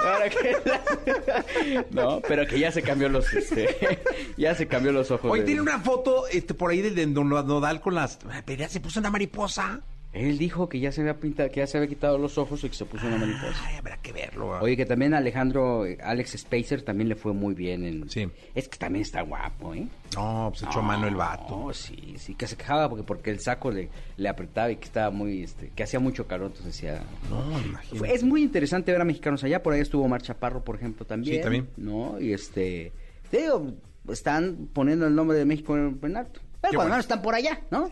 [0.04, 3.98] Ahora que no, pero que ya se cambió los este,
[4.36, 5.32] ya se cambió los ojos.
[5.40, 8.20] De- tiene una foto este, por ahí de, de Nodal con las...
[8.46, 9.80] Pero ya se puso una mariposa.
[10.14, 12.68] Él dijo que ya se había pintado, que ya se había quitado los ojos y
[12.68, 13.61] que se puso una mariposa.
[13.66, 14.61] Ay, habrá que verlo.
[14.61, 18.09] Oye, que también Alejandro, eh, Alex Spacer también le fue muy bien en...
[18.09, 18.29] Sí.
[18.55, 19.88] Es que también está guapo, ¿eh?
[20.14, 21.59] No, pues echó mano el vato.
[21.66, 24.85] No, sí, sí, que se quejaba porque, porque el saco le, le apretaba y que
[24.85, 27.03] estaba muy, este, que hacía mucho calor, entonces decía...
[27.29, 28.14] No, imagínate.
[28.14, 31.38] Es muy interesante ver a mexicanos allá, por ahí estuvo Omar Chaparro, por ejemplo, también.
[31.38, 31.68] Sí, también.
[31.77, 32.20] ¿No?
[32.20, 32.92] Y este,
[33.31, 33.72] te digo,
[34.09, 36.40] están poniendo el nombre de México en, en alto.
[36.64, 36.94] Pero Qué cuando bueno.
[36.94, 37.88] menos están por allá, ¿no?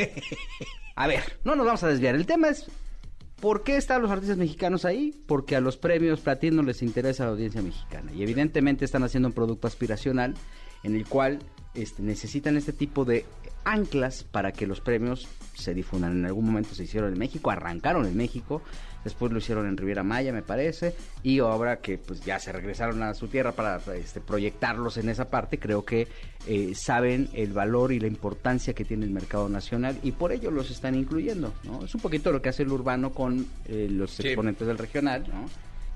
[0.96, 2.14] A ver, no nos vamos a desviar.
[2.14, 2.70] El tema es,
[3.38, 5.14] ¿por qué están los artistas mexicanos ahí?
[5.26, 8.12] Porque a los premios platino les interesa la audiencia mexicana.
[8.12, 10.34] Y evidentemente están haciendo un producto aspiracional
[10.84, 11.40] en el cual
[11.74, 13.26] este, necesitan este tipo de
[13.64, 16.12] anclas para que los premios se difundan.
[16.12, 18.62] En algún momento se hicieron en México, arrancaron en México,
[19.04, 23.02] después lo hicieron en Riviera Maya, me parece, y ahora que pues ya se regresaron
[23.02, 26.08] a su tierra para este, proyectarlos en esa parte, creo que
[26.46, 30.50] eh, saben el valor y la importancia que tiene el mercado nacional y por ello
[30.50, 31.84] los están incluyendo, ¿no?
[31.84, 34.26] Es un poquito lo que hace el urbano con eh, los Sí.
[34.26, 35.48] exponentes del regional, ¿no?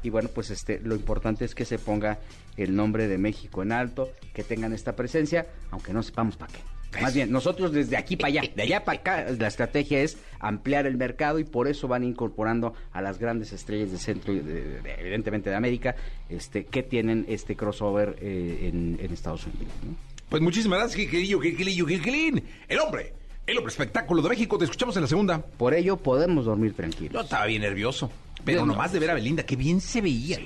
[0.03, 2.19] Y bueno, pues este, lo importante es que se ponga
[2.57, 6.61] el nombre de México en alto, que tengan esta presencia, aunque no sepamos para qué.
[7.01, 10.87] Más bien, nosotros desde aquí para allá, de allá para acá, la estrategia es ampliar
[10.87, 14.81] el mercado y por eso van incorporando a las grandes estrellas de centro, de- de-
[14.81, 15.95] de- evidentemente de América,
[16.31, 19.73] este, que tienen este crossover eh, en, en Estados Unidos.
[19.87, 19.95] ¿no?
[20.31, 22.43] Pues muchísimas gracias, Gilgilillo, Gilgilillo, Gilgilín.
[22.69, 23.13] El hombre,
[23.47, 24.57] el hombre espectáculo de México.
[24.57, 25.39] Te escuchamos en la segunda.
[25.39, 27.25] Por ello podemos dormir Yo tranquilos.
[27.25, 28.11] estaba bien nervioso.
[28.45, 28.73] Pero Yo no.
[28.73, 30.39] nomás de ver a Belinda, qué bien se veía.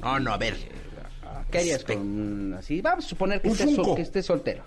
[0.00, 0.56] No, no, a ver.
[1.50, 2.80] ¿Qué harías con un- así?
[2.80, 4.64] Vamos a suponer que estés, sol- que estés soltero.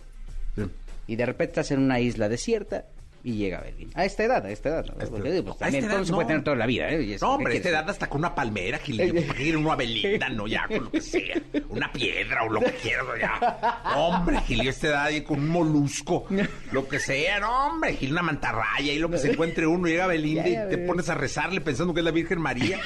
[1.08, 2.86] Y de repente estás en una isla desierta
[3.24, 3.90] y llega Berlín.
[3.96, 4.86] A esta edad, a esta edad.
[4.86, 4.94] ¿no?
[5.10, 6.28] Porque, pues, A también esta todo edad, se puede no.
[6.28, 6.90] tener toda la vida.
[6.92, 7.14] ¿eh?
[7.16, 7.66] Eso, No, ¿qué hombre, quieres?
[7.66, 9.26] esta edad hasta con una palmera, Gilillo.
[9.28, 10.30] ¿Para quieren una Belinda?
[10.30, 11.42] No, ya, con lo que sea.
[11.70, 13.82] Una piedra o lo que quieras, ya.
[13.96, 16.28] Hombre, Gilillo, esta edad y con un molusco.
[16.72, 19.88] Lo que sea, no, hombre, Gil, una mantarraya y lo que se encuentre uno.
[19.88, 22.80] Llega Belinda Ya, ya y te pones a rezarle pensando que es la Virgen María.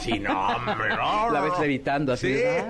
[0.00, 1.30] Sí, no, hombre, no.
[1.30, 2.34] La ves levitando así.
[2.34, 2.66] Sí, Ah.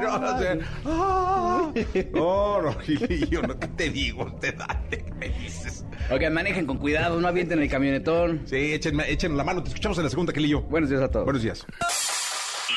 [0.84, 1.72] no, ah.
[2.12, 4.32] no, no, Gilillo, no, ¿qué te digo?
[4.40, 5.84] Te dale, me dices.
[6.10, 8.42] Oigan, manejen con cuidado, no avienten el camionetón.
[8.46, 9.62] Sí, échenme, échenme la mano.
[9.62, 10.62] Te escuchamos en la segunda, Gilillo.
[10.62, 11.24] Buenos días a todos.
[11.24, 11.66] Buenos días.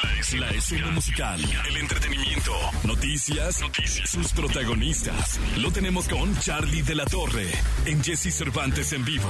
[0.04, 2.52] La, es- la escena musical, el entretenimiento,
[2.84, 5.40] noticias, noticias, sus protagonistas.
[5.58, 7.50] Lo tenemos con Charlie de la Torre
[7.86, 9.30] en Jesse Cervantes en vivo.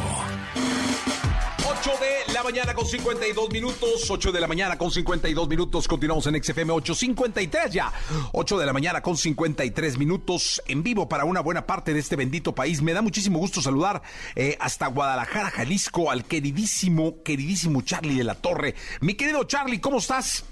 [1.66, 4.10] 8 de la mañana con 52 minutos.
[4.10, 5.88] 8 de la mañana con 52 minutos.
[5.88, 7.92] Continuamos en XFM 853 ya.
[8.32, 12.16] 8 de la mañana con 53 minutos en vivo para una buena parte de este
[12.16, 12.82] bendito país.
[12.82, 14.02] Me da muchísimo gusto saludar
[14.36, 18.76] eh, hasta Guadalajara, Jalisco, al queridísimo, queridísimo Charlie de la Torre.
[19.02, 20.46] Mi querido Charlie, ¿cómo estás?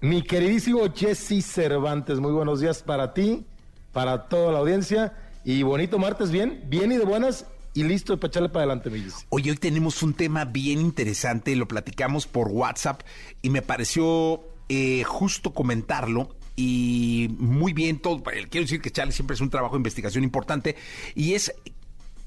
[0.00, 3.46] Mi queridísimo Jesse Cervantes, muy buenos días para ti,
[3.92, 8.28] para toda la audiencia y bonito martes, bien, bien y de buenas y listo para
[8.28, 9.04] echarle para adelante, mi.
[9.30, 13.02] Oye, hoy tenemos un tema bien interesante, lo platicamos por WhatsApp
[13.40, 18.22] y me pareció eh, justo comentarlo y muy bien todo.
[18.32, 20.76] eh, Quiero decir que Charlie siempre es un trabajo de investigación importante
[21.14, 21.54] y es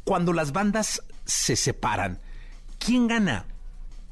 [0.03, 2.19] cuando las bandas se separan.
[2.79, 3.45] ¿Quién gana?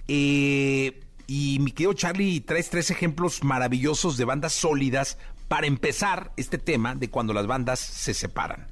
[0.08, 5.18] Eh, y mi querido Charlie, traes tres ejemplos maravillosos de bandas sólidas
[5.50, 8.68] para empezar este tema de cuando las bandas se separan.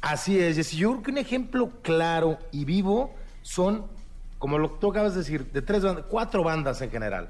[0.00, 0.76] Así es, Jesse.
[0.76, 3.86] Yo creo que un ejemplo claro y vivo son,
[4.38, 7.28] como lo tú acabas de decir, de tres bandas, cuatro bandas en general.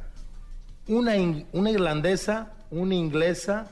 [0.87, 1.15] Una,
[1.53, 3.71] una irlandesa, una inglesa,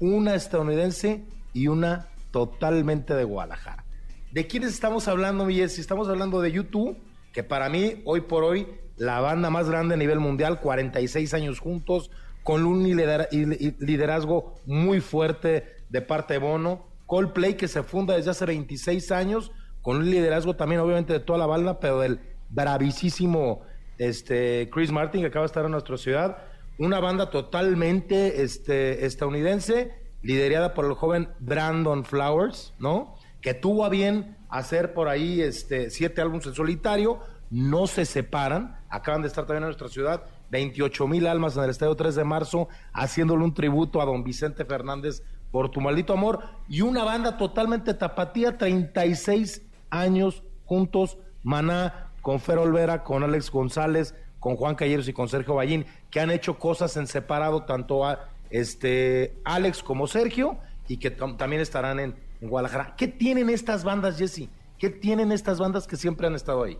[0.00, 3.84] una estadounidense y una totalmente de Guadalajara.
[4.32, 5.78] ¿De quiénes estamos hablando, mi Jesse?
[5.78, 6.96] Estamos hablando de YouTube,
[7.32, 11.60] que para mí, hoy por hoy, la banda más grande a nivel mundial, 46 años
[11.60, 12.10] juntos,
[12.42, 16.86] con un liderazgo muy fuerte de parte de Bono.
[17.06, 21.38] Coldplay, que se funda desde hace 26 años, con un liderazgo también, obviamente, de toda
[21.38, 23.62] la banda, pero del bravísimo
[23.98, 26.38] este, Chris Martin, que acaba de estar en nuestra ciudad.
[26.78, 33.14] Una banda totalmente este, estadounidense, liderada por el joven Brandon Flowers, ¿no?
[33.40, 38.78] Que tuvo a bien hacer por ahí este, siete álbumes en solitario, no se separan,
[38.88, 42.24] acaban de estar también en nuestra ciudad, 28 mil almas en el Estadio 3 de
[42.24, 47.36] marzo, haciéndole un tributo a don Vicente Fernández por tu maldito amor, y una banda
[47.36, 55.08] totalmente tapatía, 36 años juntos, Maná, con Fer Olvera, con Alex González, con Juan Calleros
[55.08, 60.06] y con Sergio Ballín, que han hecho cosas en separado tanto a este Alex como
[60.06, 62.94] Sergio, y que tam- también estarán en, en Guadalajara.
[62.96, 64.48] ¿Qué tienen estas bandas, Jesse?
[64.78, 66.76] ¿Qué tienen estas bandas que siempre han estado ahí,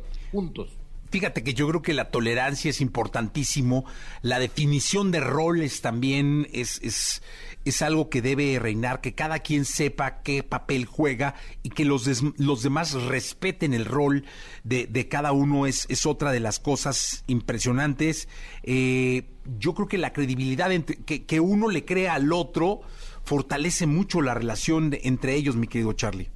[1.11, 3.85] fíjate que yo creo que la tolerancia es importantísimo,
[4.23, 7.23] la definición de roles también es, es,
[7.65, 12.23] es algo que debe reinar, que cada quien sepa qué papel juega y que los,
[12.39, 14.25] los demás respeten el rol
[14.65, 18.29] de, de cada uno es, es, otra de las cosas impresionantes.
[18.63, 22.83] Eh, yo creo que la credibilidad entre, que, que, uno le crea al otro
[23.25, 26.36] fortalece mucho la relación de, entre ellos, mi querido Charlie.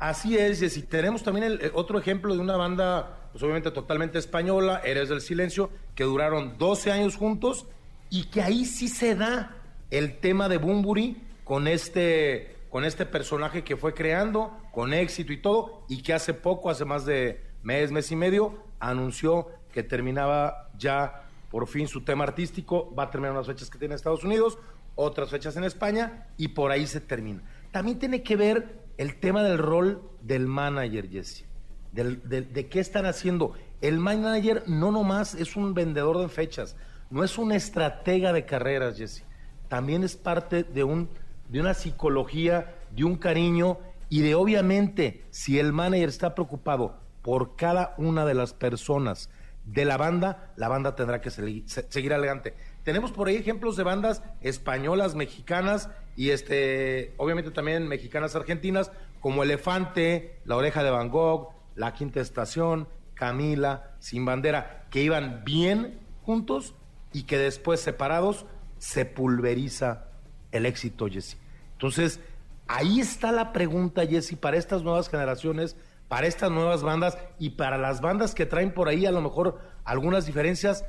[0.00, 4.80] Así es, y tenemos también el, otro ejemplo de una banda, pues obviamente totalmente española,
[4.82, 7.66] Eres del Silencio, que duraron 12 años juntos
[8.08, 9.54] y que ahí sí se da
[9.90, 15.36] el tema de Bumburi con este, con este personaje que fue creando, con éxito y
[15.36, 20.70] todo, y que hace poco, hace más de mes, mes y medio, anunció que terminaba
[20.78, 24.24] ya por fin su tema artístico, va a terminar unas fechas que tiene en Estados
[24.24, 24.56] Unidos,
[24.94, 27.42] otras fechas en España, y por ahí se termina.
[27.70, 31.46] También tiene que ver el tema del rol del manager, Jesse.
[31.92, 33.54] De qué están haciendo.
[33.80, 36.76] El manager no nomás es un vendedor de fechas,
[37.10, 39.24] no es un estratega de carreras, Jesse
[39.70, 41.08] también es parte de, un,
[41.48, 47.54] de una psicología, de un cariño y de obviamente si el manager está preocupado por
[47.54, 49.30] cada una de las personas
[49.64, 52.56] de la banda, la banda tendrá que seguir adelante.
[52.82, 59.42] Tenemos por ahí ejemplos de bandas españolas, mexicanas y este, obviamente también mexicanas argentinas, como
[59.42, 66.00] Elefante, La Oreja de Van Gogh, La Quinta Estación, Camila, Sin Bandera, que iban bien
[66.22, 66.74] juntos
[67.12, 68.46] y que después separados
[68.78, 70.06] se pulveriza
[70.52, 71.36] el éxito, Jesse.
[71.72, 72.20] Entonces,
[72.66, 75.76] ahí está la pregunta, Jesse, para estas nuevas generaciones,
[76.08, 79.60] para estas nuevas bandas y para las bandas que traen por ahí a lo mejor
[79.84, 80.84] algunas diferencias,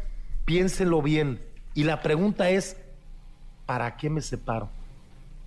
[0.46, 1.46] piénsenlo bien.
[1.74, 2.78] Y la pregunta es,
[3.66, 4.70] ¿para qué me separo?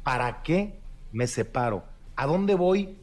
[0.05, 0.79] ¿Para qué
[1.13, 1.85] me separo?
[2.15, 2.97] ¿A dónde voy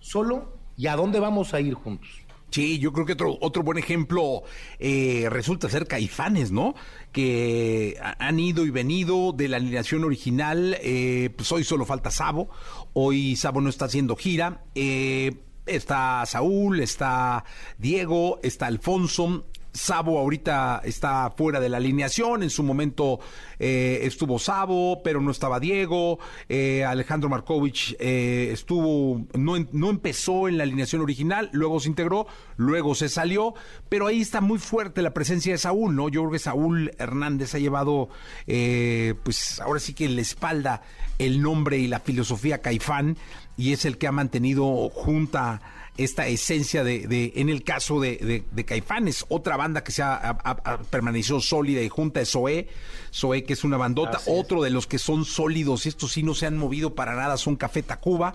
[0.00, 2.08] solo y a dónde vamos a ir juntos?
[2.50, 4.42] Sí, yo creo que otro, otro buen ejemplo
[4.78, 6.74] eh, resulta ser Caifanes, ¿no?
[7.12, 10.76] Que han ido y venido de la alineación original.
[10.80, 12.48] Eh, pues hoy solo falta Sabo.
[12.94, 14.64] Hoy Sabo no está haciendo gira.
[14.74, 17.44] Eh, está Saúl, está
[17.76, 19.44] Diego, está Alfonso.
[19.78, 23.20] Sabo ahorita está fuera de la alineación, en su momento
[23.60, 30.48] eh, estuvo Sabo, pero no estaba Diego, eh, Alejandro Markovich eh, estuvo, no, no empezó
[30.48, 33.54] en la alineación original, luego se integró, luego se salió,
[33.88, 36.08] pero ahí está muy fuerte la presencia de Saúl, ¿no?
[36.08, 38.08] Yo creo que Saúl Hernández ha llevado,
[38.46, 40.82] pues ahora sí que en la espalda
[41.20, 43.16] el nombre y la filosofía Caifán,
[43.56, 45.60] y es el que ha mantenido junta
[45.98, 50.38] esta esencia de, en el caso de, de, Caifanes, otra banda que se ha,
[50.90, 52.68] permanecido sólida y junta es Zoé,
[53.12, 56.46] Zoé que es una bandota, otro de los que son sólidos, estos sí no se
[56.46, 58.34] han movido para nada, son Café Tacuba,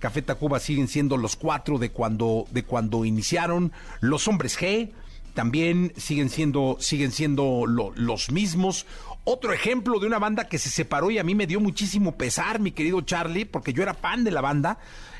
[0.00, 4.90] Café Tacuba siguen siendo los cuatro de cuando, de cuando iniciaron, los Hombres G,
[5.34, 8.86] también siguen siendo, siguen siendo los mismos.
[9.24, 12.60] Otro ejemplo de una banda que se separó y a mí me dio muchísimo pesar,
[12.60, 14.78] mi querido Charlie, porque yo era fan de la banda,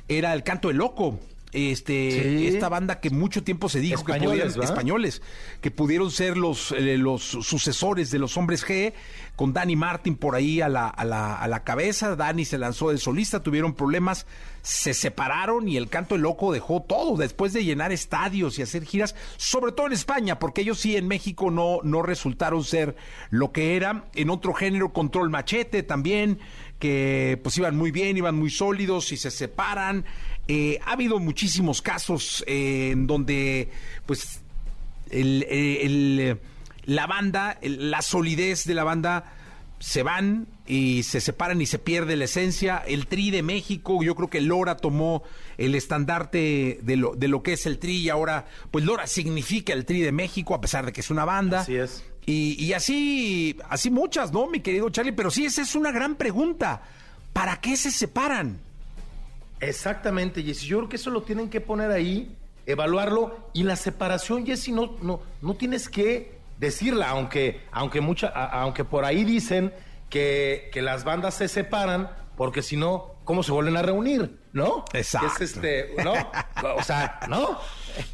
[0.09, 1.19] era el Canto del Loco
[1.55, 5.23] este esta banda que mucho tiempo se dijo que podían españoles
[5.61, 8.93] que pudieron ser los eh, los sucesores de los hombres G
[9.37, 12.15] con Danny Martin por ahí a la, a la, a la cabeza.
[12.15, 14.27] Danny se lanzó de solista tuvieron problemas
[14.63, 18.85] se separaron y el canto el loco dejó todo después de llenar estadios y hacer
[18.85, 22.97] giras sobre todo en España porque ellos sí en México no no resultaron ser
[23.31, 26.39] lo que era en otro género control machete también
[26.79, 30.05] que pues iban muy bien, iban muy sólidos y se separan.
[30.47, 33.71] Eh, ha habido muchísimos casos eh, en donde
[34.05, 34.41] pues
[35.11, 36.37] eh,
[36.85, 39.33] la banda, la solidez de la banda
[39.79, 42.83] se van y se separan y se pierde la esencia.
[42.87, 45.23] El Tri de México, yo creo que Lora tomó
[45.59, 49.73] el estandarte de lo, de lo que es el Tri y ahora, pues Lora significa
[49.73, 51.61] el Tri de México, a pesar de que es una banda.
[51.61, 52.03] Así es.
[52.27, 55.13] Y, así, así muchas, ¿no, mi querido Charlie?
[55.13, 56.81] Pero sí, esa es una gran pregunta.
[57.35, 58.61] ¿Para qué se separan?
[59.61, 60.67] Exactamente, Jessy.
[60.67, 62.37] Yo creo que eso lo tienen que poner ahí,
[62.67, 63.51] evaluarlo.
[63.53, 69.05] Y la separación, Jessy, no, no, no tienes que decirla, aunque, aunque, mucha, aunque por
[69.05, 69.73] ahí dicen
[70.11, 74.39] que, que las bandas se separan, porque si no, ¿cómo se vuelven a reunir?
[74.53, 74.85] ¿No?
[74.93, 75.43] Exacto.
[75.43, 76.15] Es este, ¿no?
[76.77, 77.59] O sea, ¿no?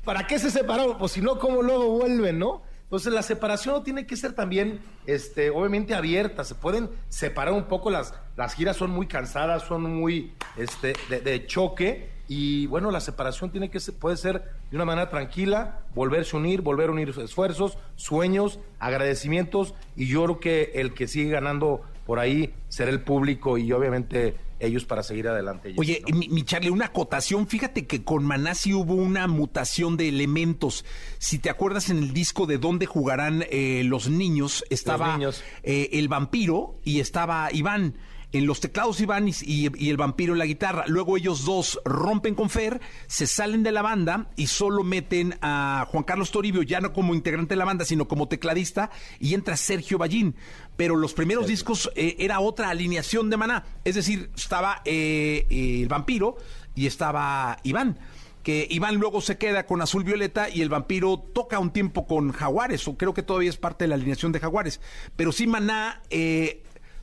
[0.05, 0.99] ¿Para qué se separaron?
[0.99, 2.63] Pues si no, ¿cómo luego vuelven, no?
[2.91, 6.43] Entonces la separación no tiene que ser también, este, obviamente abierta.
[6.43, 11.47] Se pueden separar un poco las, las giras son muy cansadas, son muy, este, de,
[11.47, 16.37] choque y bueno, la separación tiene que ser, puede ser de una manera tranquila, volverse
[16.37, 21.31] a unir, volver a unir esfuerzos, sueños, agradecimientos y yo creo que el que sigue
[21.31, 25.75] ganando por ahí será el público y obviamente ellos para seguir adelante.
[25.77, 26.17] Oye, ¿no?
[26.17, 27.47] mi, mi Charlie, una acotación.
[27.47, 30.85] Fíjate que con Maná sí hubo una mutación de elementos.
[31.19, 35.43] Si te acuerdas en el disco de dónde jugarán eh, los niños, estaba niños.
[35.63, 37.97] eh, el vampiro y estaba Iván.
[38.33, 40.85] En los teclados Iván y, y- y el vampiro en la guitarra.
[40.87, 45.87] Luego ellos dos rompen con Fer, se salen de la banda y solo meten a
[45.91, 49.57] Juan Carlos Toribio, ya no como integrante de la banda, sino como tecladista, y entra
[49.57, 50.37] Sergio Ballín.
[50.77, 53.65] Pero los primeros discos eh, era otra alineación de Maná.
[53.85, 56.37] Es decir, estaba eh, eh, el vampiro
[56.75, 57.99] y estaba Iván
[58.43, 62.33] que Iván luego se queda con Azul Violeta y el vampiro toca un tiempo con
[62.33, 64.81] Jaguares, o creo que todavía es parte de la alineación de Jaguares.
[65.15, 66.63] Pero sí, Maná eh,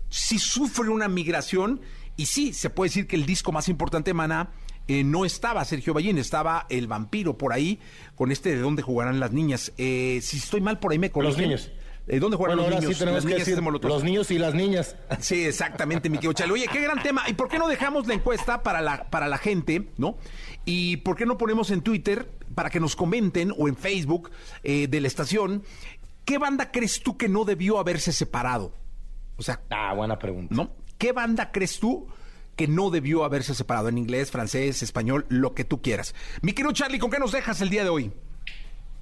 [0.10, 1.82] sí sufre una migración
[2.16, 4.52] y sí, se puede decir que el disco más importante de Maná
[4.88, 7.80] eh, no estaba Sergio Ballín, estaba el vampiro por ahí,
[8.16, 9.74] con este de dónde jugarán las niñas.
[9.78, 11.44] Eh, si estoy mal, por ahí me corrigen.
[11.44, 11.72] niños.
[12.08, 12.98] Eh, ¿Dónde jugarán Bueno, los ahora niños?
[12.98, 14.96] sí Las niñas decir los niños y las niñas.
[15.20, 16.54] Sí, exactamente, mi querido Chale.
[16.54, 17.24] Oye, qué gran tema.
[17.28, 20.18] ¿Y por qué no dejamos la encuesta para la, para la gente, no?
[20.64, 24.32] ¿Y por qué no ponemos en Twitter para que nos comenten o en Facebook
[24.64, 25.64] eh, de la estación
[26.24, 28.74] qué banda crees tú que no debió haberse separado?
[29.38, 30.54] O sea, Ah, buena pregunta.
[30.56, 30.72] ¿no?
[30.98, 32.08] ¿Qué banda crees tú
[32.56, 33.90] que no debió haberse separado?
[33.90, 36.16] En inglés, francés, español, lo que tú quieras.
[36.42, 38.12] Mi querido Charlie, ¿con qué nos dejas el día de hoy?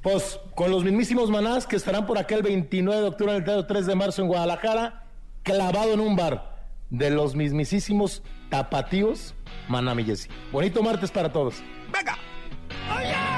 [0.02, 3.44] Pues con los mismísimos manás que estarán por acá el 29 de octubre en el
[3.44, 5.06] Teatro 3 de marzo en Guadalajara,
[5.42, 9.34] clavado en un bar de los mismísimos tapatíos,
[9.68, 10.30] Maná mi Jessy.
[10.52, 11.56] Bonito martes para todos.
[11.92, 12.18] ¡Venga!
[12.88, 13.35] Aquí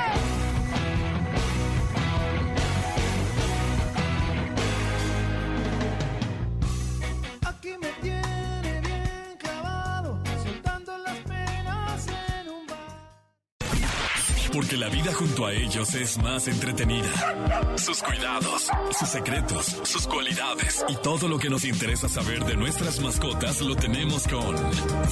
[14.57, 17.77] Porque la vida junto a ellos es más entretenida.
[17.77, 22.99] Sus cuidados, sus secretos, sus cualidades y todo lo que nos interesa saber de nuestras
[22.99, 24.55] mascotas lo tenemos con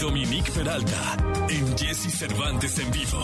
[0.02, 1.16] Dominique Peralta
[1.48, 3.20] en Jesse Cervantes en vivo.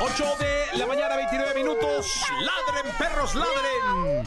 [0.00, 2.06] 8 de la mañana, 29 minutos.
[2.40, 4.26] ¡Ladren, perros, ladren!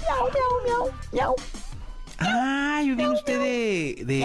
[2.17, 4.04] Ay, viene usted de.
[4.06, 4.23] de...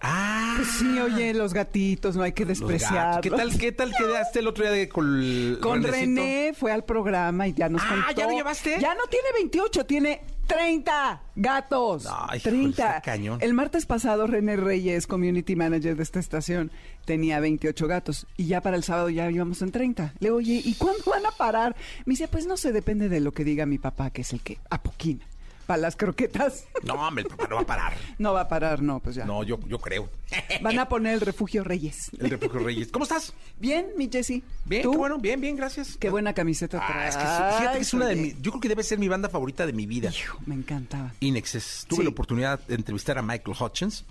[0.00, 3.20] Ah, Pues sí, oye, los gatitos, no hay que gatos.
[3.22, 5.96] ¿Qué tal, qué tal quedaste el otro día de, con, el Con Renecito?
[6.20, 8.20] René fue al programa y ya nos Ah, contó.
[8.20, 8.78] ¿ya lo llevaste?
[8.80, 12.06] Ya no tiene 28, tiene 30 gatos.
[12.10, 12.68] Ay, híjole, 30.
[12.88, 13.38] está cañón.
[13.40, 16.70] El martes pasado René Reyes, community manager de esta estación,
[17.04, 20.14] tenía 28 gatos y ya para el sábado ya íbamos en 30.
[20.18, 21.76] Le digo, oye, ¿y cuándo van a parar?
[22.04, 24.40] Me dice, pues no sé, depende de lo que diga mi papá, que es el
[24.40, 25.26] que apoquina
[25.68, 26.64] para las croquetas.
[26.82, 27.92] No, hombre, el papá no va a parar.
[28.18, 29.24] no va a parar, no, pues ya.
[29.26, 30.08] No, yo, yo creo.
[30.62, 32.10] Van a poner el refugio Reyes.
[32.18, 32.88] El refugio Reyes.
[32.90, 33.34] ¿Cómo estás?
[33.60, 34.42] Bien, mi Jessy.
[34.64, 34.92] Bien, ¿Tú?
[34.92, 35.96] qué bueno, bien, bien, gracias.
[35.98, 37.14] Qué buena camiseta Ah, traes.
[37.16, 38.40] es que sí, fíjate que es una de mis.
[38.40, 40.08] Yo creo que debe ser mi banda favorita de mi vida.
[40.10, 41.12] Hijo, me encantaba.
[41.20, 41.84] Inexes.
[41.88, 42.04] Tuve Sí.
[42.04, 44.04] la oportunidad de entrevistar a Michael Hutchins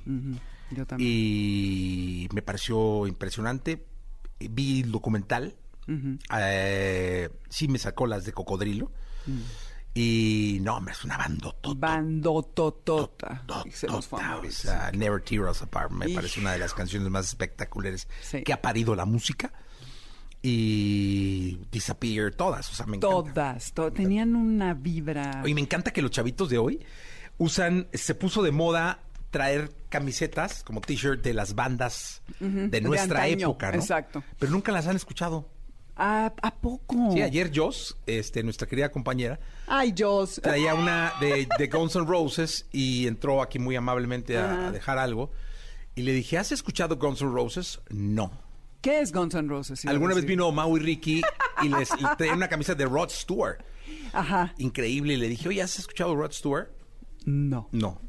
[0.72, 1.10] Yo también.
[1.12, 3.84] y me pareció impresionante.
[4.40, 5.56] Vi el documental.
[6.38, 8.92] Eh, sí me sacó las de cocodrilo.
[9.26, 9.40] Mm.
[10.00, 11.88] Y no, hombre, es una bandotota.
[11.88, 13.44] Bandototota.
[13.66, 14.52] Y se los fue a morir.
[14.52, 16.16] Esa Never Tear Us Apart me Hijo.
[16.16, 18.44] parece una de las canciones más espectaculares Sí.
[18.44, 19.52] que ha parido la música.
[20.44, 23.34] Y Disappear, todas, o sea, me encanta.
[23.34, 25.42] Todas, to- tenían una vibra.
[25.46, 26.80] Y me encanta que los chavitos de hoy
[27.38, 29.00] usan, se puso de moda
[29.32, 33.80] traer camisetas como t-shirt de las bandas de de nuestra época, ¿no?
[33.80, 34.24] exacto.
[34.40, 35.50] Pero nunca las han escuchado.
[35.98, 37.12] ¿A, ¿A poco?
[37.12, 40.40] Sí, ayer Joss, este, nuestra querida compañera, Ay, Joss.
[40.42, 45.32] traía una de, de Guns N' Roses y entró aquí muy amablemente a, dejar algo.
[45.96, 47.80] Y le dije, ¿has escuchado Guns N' Roses?
[47.90, 48.32] No.
[48.82, 49.84] ¿Qué es Guns N' Roses?
[49.86, 51.22] Alguna vez vino Mau y Ricky
[51.64, 53.58] y les traía una camisa de Rod Stewart.
[54.14, 54.54] Ajá.
[54.60, 55.16] Increíble.
[55.16, 56.70] Y le dije, oye, ¿has escuchado Rod Stewart?
[57.26, 57.68] No.
[57.72, 58.00] No.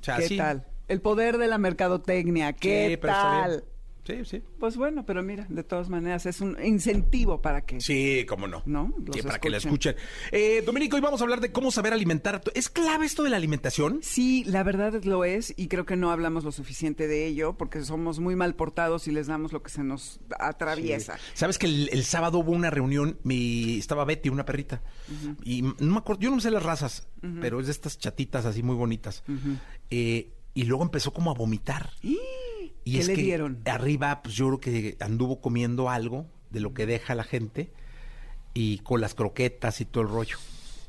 [0.00, 0.36] O sea, ¿Qué sí.
[0.36, 0.66] tal?
[0.86, 2.52] El poder de la mercadotecnia.
[2.52, 3.64] ¿Qué Sí, pero está tal?
[4.06, 4.42] Sí, sí.
[4.58, 7.80] Pues bueno, pero mira, de todas maneras es un incentivo para que.
[7.80, 8.62] Sí, cómo no.
[8.66, 8.92] ¿No?
[9.04, 9.96] Los Sí, para que la escuchen.
[10.30, 12.42] Eh, Dominico, hoy vamos a hablar de cómo saber alimentar.
[12.54, 14.00] ¿Es clave esto de la alimentación?
[14.02, 17.82] Sí, la verdad lo es y creo que no hablamos lo suficiente de ello porque
[17.82, 21.18] somos muy mal portados y les damos lo que se nos atraviesa.
[21.32, 24.82] Sabes que el, el sábado hubo una reunión, mi, estaba Betty, una perrita,
[25.44, 27.08] y no me acuerdo, yo no sé las razas,
[27.40, 29.24] pero es de estas chatitas así muy bonitas.
[29.90, 31.90] Eh, y luego empezó como a vomitar.
[32.02, 32.18] Y
[32.92, 33.58] ¿Qué es le que dieron?
[33.64, 37.70] arriba, pues yo creo que anduvo comiendo algo de lo que deja la gente
[38.52, 40.38] y con las croquetas y todo el rollo.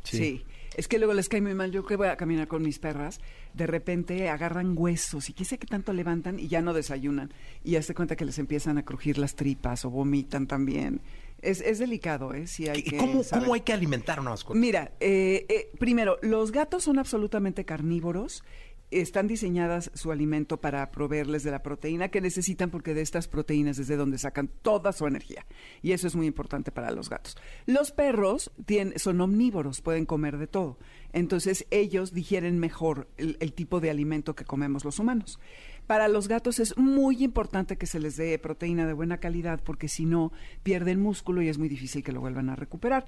[0.03, 0.45] Sí.
[0.75, 1.71] Es que luego les cae muy mal.
[1.71, 3.21] Yo que voy a caminar con mis perras,
[3.53, 7.33] de repente agarran huesos y qué sé qué tanto levantan y ya no desayunan.
[7.63, 11.01] Y ya se cuenta que les empiezan a crujir las tripas o vomitan también.
[11.41, 12.47] Es, es delicado, ¿eh?
[12.47, 14.59] Sí hay ¿Y que cómo, cómo hay que alimentar una mascota?
[14.59, 18.43] Mira, eh, eh, primero, los gatos son absolutamente carnívoros
[18.91, 23.79] están diseñadas su alimento para proveerles de la proteína que necesitan porque de estas proteínas
[23.79, 25.45] es de donde sacan toda su energía.
[25.81, 27.36] Y eso es muy importante para los gatos.
[27.65, 30.77] Los perros tienen- son omnívoros, pueden comer de todo.
[31.13, 35.39] Entonces ellos digieren mejor el, el tipo de alimento que comemos los humanos.
[35.88, 39.88] Para los gatos es muy importante que se les dé proteína de buena calidad porque
[39.88, 40.31] si no
[40.63, 43.05] pierden músculo y es muy difícil que lo vuelvan a recuperar.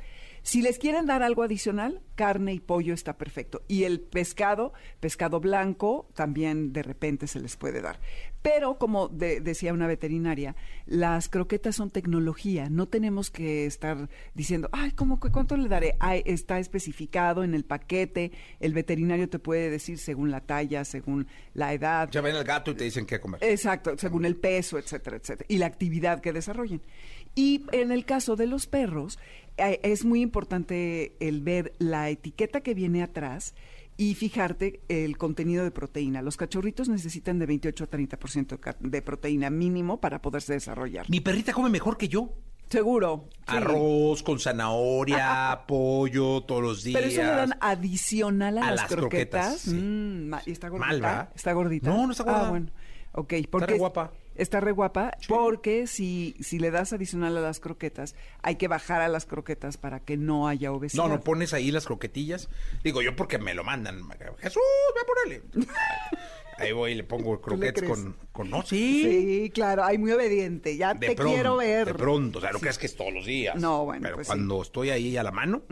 [0.47, 3.63] Si les quieren dar algo adicional, carne y pollo está perfecto.
[3.67, 4.71] Y el pescado,
[5.01, 7.99] pescado blanco, también de repente se les puede dar.
[8.41, 12.69] Pero, como de- decía una veterinaria, las croquetas son tecnología.
[12.69, 15.97] No tenemos que estar diciendo, ay, ¿cómo, que ¿cuánto le daré?
[15.99, 18.31] Ay, está especificado en el paquete.
[18.61, 22.09] El veterinario te puede decir según la talla, según la edad.
[22.09, 23.43] Ya ven al gato y te dicen qué comer.
[23.43, 25.45] Exacto, según el peso, etcétera, etcétera.
[25.49, 26.81] Y la actividad que desarrollen.
[27.37, 29.19] Y en el caso de los perros,
[29.57, 33.53] eh, es muy importante el ver la etiqueta que viene atrás
[33.95, 36.23] y fijarte el contenido de proteína.
[36.23, 41.07] Los cachorritos necesitan de 28 a 30% de proteína mínimo para poderse desarrollar.
[41.11, 42.33] Mi perrita come mejor que yo.
[42.69, 43.29] Seguro.
[43.47, 43.55] sí.
[43.55, 46.99] Arroz con zanahoria, pollo todos los días.
[46.99, 49.45] Pero eso le dan adicional a, A las, las croquetas.
[49.45, 49.75] croquetas, sí.
[49.75, 50.99] Mm, ¿y está gordita?
[51.01, 51.29] Mal.
[51.35, 51.89] ¿Está gordita?
[51.89, 52.47] No, no está gorda.
[52.47, 52.67] Ah, bueno.
[53.13, 54.11] Ok, porque re guapa.
[54.37, 59.01] Está re guapa porque si, si le das adicional a las croquetas, hay que bajar
[59.01, 61.03] a las croquetas para que no haya obesidad.
[61.03, 62.49] No, no pones ahí las croquetillas.
[62.83, 64.07] Digo yo porque me lo mandan.
[64.39, 64.61] Jesús,
[64.95, 65.67] ve a ponerle.
[66.57, 67.89] Ahí voy y le pongo croquetas crees?
[67.99, 68.49] con, con.
[68.49, 69.03] No, sí.
[69.03, 70.75] Sí, claro, hay muy obediente.
[70.77, 71.87] Ya De te pronto, quiero ver.
[71.87, 73.55] De pronto, o sea, no creas que es todos los días.
[73.55, 74.31] No, bueno, Pero pues sí.
[74.31, 75.63] cuando estoy ahí a la mano,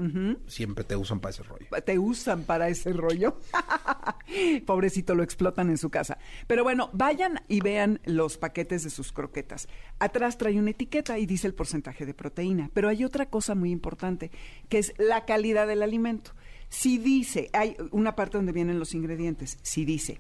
[0.48, 1.66] siempre te usan para ese rollo.
[1.86, 3.40] te usan para ese rollo.
[4.66, 6.18] Pobrecito, lo explotan en su casa.
[6.48, 9.68] Pero bueno, vayan y vean los paquetes de sus croquetas.
[10.00, 12.70] Atrás trae una etiqueta y dice el porcentaje de proteína.
[12.74, 14.32] Pero hay otra cosa muy importante,
[14.70, 16.32] que es la calidad del alimento.
[16.70, 20.20] Si dice, hay una parte donde vienen los ingredientes, si dice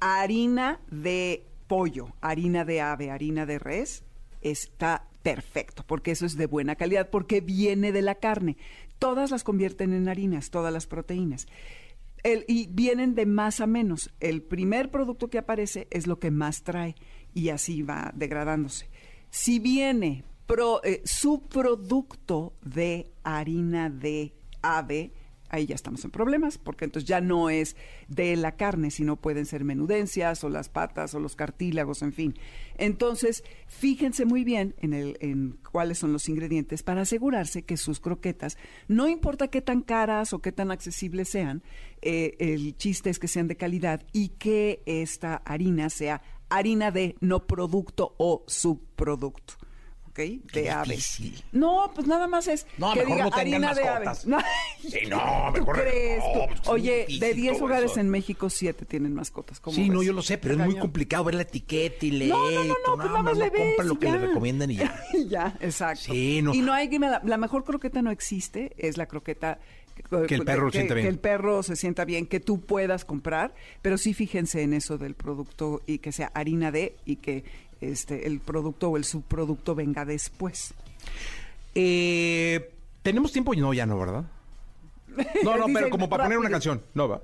[0.00, 4.04] harina de pollo, harina de ave, harina de res,
[4.42, 8.56] está perfecto, porque eso es de buena calidad, porque viene de la carne.
[8.98, 11.46] Todas las convierten en harinas, todas las proteínas.
[12.46, 14.10] Y vienen de más a menos.
[14.20, 16.94] El primer producto que aparece es lo que más trae
[17.34, 18.88] y así va degradándose.
[19.30, 20.24] Si viene
[20.84, 25.12] eh, subproducto de harina de ave,
[25.48, 27.76] ahí ya estamos en problemas, porque entonces ya no es
[28.08, 32.34] de la carne, sino pueden ser menudencias o las patas o los cartílagos, en fin.
[32.76, 38.00] Entonces, fíjense muy bien en, el, en cuáles son los ingredientes para asegurarse que sus
[38.00, 38.56] croquetas,
[38.88, 41.62] no importa qué tan caras o qué tan accesibles sean,
[42.02, 47.16] eh, el chiste es que sean de calidad y que esta harina sea harina de,
[47.20, 49.54] no producto o subproducto.
[50.16, 50.52] ¿Ok?
[50.52, 50.90] De ave.
[50.94, 51.42] difícil.
[51.50, 54.04] No, pues nada más es No, que mejor diga no harina de ave.
[54.04, 54.26] mascotas.
[54.28, 54.38] No,
[54.88, 55.18] Sí, no,
[55.52, 56.18] ¿Tú mejor- crees?
[56.22, 58.00] no, pues, Oye, de 10 todo hogares eso.
[58.00, 59.58] en México, 7 tienen mascotas.
[59.58, 62.30] ¿Cómo Sí, no, yo lo sé, pero es muy complicado ver la etiqueta y leer.
[62.30, 64.12] No, no, no, pues nada más le ves compran lo que ya.
[64.16, 65.00] le recomiendan y ya.
[65.28, 66.04] ya, exacto.
[66.12, 66.54] Sí, no.
[66.54, 69.58] Y no hay que la, la mejor croqueta no existe, es la croqueta
[70.28, 71.06] Que el perro lo sienta bien.
[71.06, 74.96] Que el perro se sienta bien, que tú puedas comprar, pero sí fíjense en eso
[74.98, 77.44] del producto y que sea harina de y que
[77.80, 80.74] este el producto o el subproducto venga después.
[81.74, 82.70] Eh,
[83.02, 83.54] ¿Tenemos tiempo?
[83.54, 84.24] No, ya no, ¿verdad?
[85.42, 86.82] No, no, pero como para poner una canción.
[86.94, 87.22] No, va.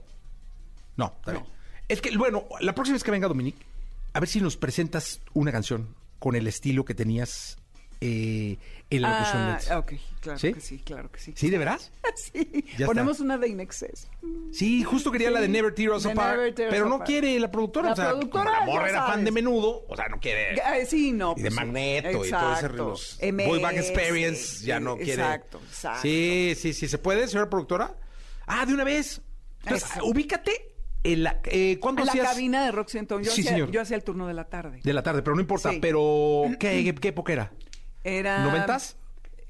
[0.96, 1.44] No, está bien.
[1.88, 3.64] Es que, bueno, la próxima vez que venga Dominique,
[4.12, 7.58] a ver si nos presentas una canción con el estilo que tenías
[8.00, 8.56] eh,
[8.88, 9.70] en la locución Ah, Let's.
[9.70, 10.52] ok, claro ¿Sí?
[10.54, 11.32] que sí, claro que sí.
[11.36, 11.92] ¿Sí, de veras?
[12.16, 13.24] Sí, Ya ponemos está.
[13.24, 14.08] una de Inexcess.
[14.52, 17.88] Sí, justo quería la de Never Tear Us de Apart, pero no quiere la productora.
[17.88, 20.54] La o sea, productora, la morra era fan de menudo, o sea, no quiere...
[20.54, 21.34] Eh, sí, no.
[21.36, 21.54] Y de pues.
[21.54, 22.30] Magneto y todo ese
[22.66, 22.76] Exacto.
[22.88, 25.12] los MS, Boy Back Experience ya no quiere.
[25.12, 26.00] Exacto, exacto.
[26.02, 26.88] Sí, sí, sí.
[26.88, 27.96] ¿Se puede, señora productora?
[28.46, 29.20] Ah, de una vez.
[29.64, 30.74] Entonces, ubícate
[31.04, 31.40] en la.
[31.44, 32.28] Eh, ¿Cuándo En la hacías?
[32.28, 33.22] cabina de Rock Centón.
[33.22, 33.70] Yo, Sí, hacía, señor.
[33.70, 34.80] yo hacía el turno de la tarde.
[34.82, 35.70] De la tarde, pero no importa.
[35.70, 35.78] Sí.
[35.80, 37.52] Pero, ¿qué, qué época era?
[38.04, 38.44] Era...
[38.44, 38.96] ¿Noventas?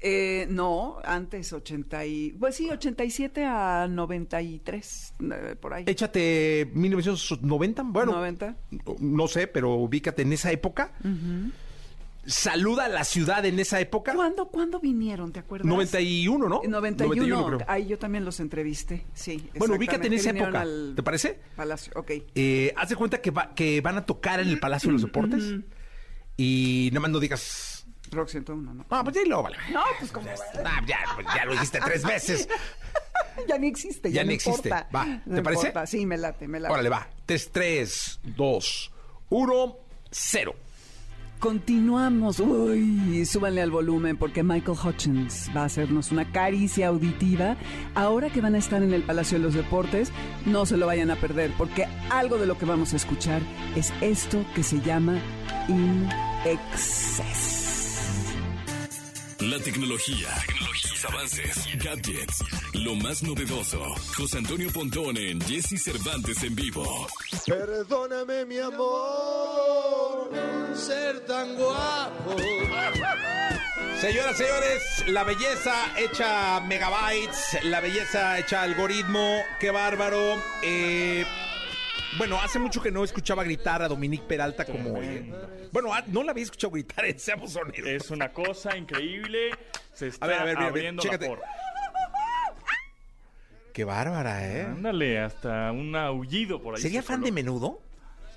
[0.03, 2.31] Eh, no, antes 80 y...
[2.31, 5.83] Pues sí, 87 a 93, eh, por ahí.
[5.85, 7.83] Échate 1990.
[7.85, 8.55] Bueno, 90.
[8.99, 10.91] no sé, pero ubícate en esa época.
[12.25, 14.13] Saluda a la ciudad en esa época.
[14.13, 15.67] ¿Cuándo, ¿Cuándo vinieron, te acuerdas?
[15.67, 16.61] 91, ¿no?
[16.63, 17.69] Eh, 91, 91, creo.
[17.69, 19.49] ahí yo también los entrevisté, sí.
[19.57, 20.61] Bueno, ubícate en esa época.
[20.61, 21.39] al ¿Te parece?
[21.55, 22.11] Palacio, ok.
[22.35, 25.01] Eh, haz de cuenta que, va- que van a tocar en el Palacio de los
[25.03, 25.43] Deportes.
[26.37, 27.70] Y nada más no digas.
[28.11, 28.85] Rock 101, ¿no?
[28.89, 29.57] No, pues dilo, vale.
[29.71, 30.29] No, pues como...
[30.65, 32.49] Ah, ya, pues ya lo dijiste tres veces.
[33.47, 34.69] ya ni existe, ya, Ya no ni existe.
[34.69, 34.89] importa.
[34.93, 35.67] Va, No ¿te parece?
[35.67, 35.87] importa.
[35.87, 36.73] Sí, me late, me late.
[36.73, 37.07] Órale, va.
[37.25, 38.91] 3, 3, 2,
[39.29, 39.77] 1,
[40.11, 40.55] 0.
[41.39, 42.39] Continuamos.
[42.39, 47.55] Uy, súbanle al volumen porque Michael Hutchins va a hacernos una caricia auditiva.
[47.95, 50.11] Ahora que van a estar en el Palacio de los Deportes,
[50.45, 53.41] no se lo vayan a perder porque algo de lo que vamos a escuchar
[53.75, 55.17] es esto que se llama
[55.67, 56.07] In
[56.45, 57.60] Excess.
[59.41, 60.27] La tecnología,
[60.75, 63.81] sus avances, gadgets, lo más novedoso.
[64.15, 67.07] José Antonio Pontón en Jesse Cervantes en vivo.
[67.47, 70.29] Perdóname, mi amor,
[70.75, 72.35] ser tan guapo.
[73.99, 80.41] Señoras, señores, la belleza hecha megabytes, la belleza hecha algoritmo, qué bárbaro.
[80.61, 81.25] Eh,
[82.17, 85.01] bueno, hace mucho que no escuchaba gritar a Dominique Peralta como...
[85.01, 85.31] eh,
[85.71, 87.87] bueno, ah, no la había escuchado gritar, eh, seamos honestos.
[87.87, 89.51] Es una cosa increíble.
[89.93, 91.29] Se está A ver, a ver, mira, abriendo chécate.
[91.29, 91.37] la.
[93.73, 94.63] Qué bárbara, ¿eh?
[94.63, 96.81] Ándale, hasta un aullido por ahí.
[96.81, 97.81] ¿Sería se fan de menudo?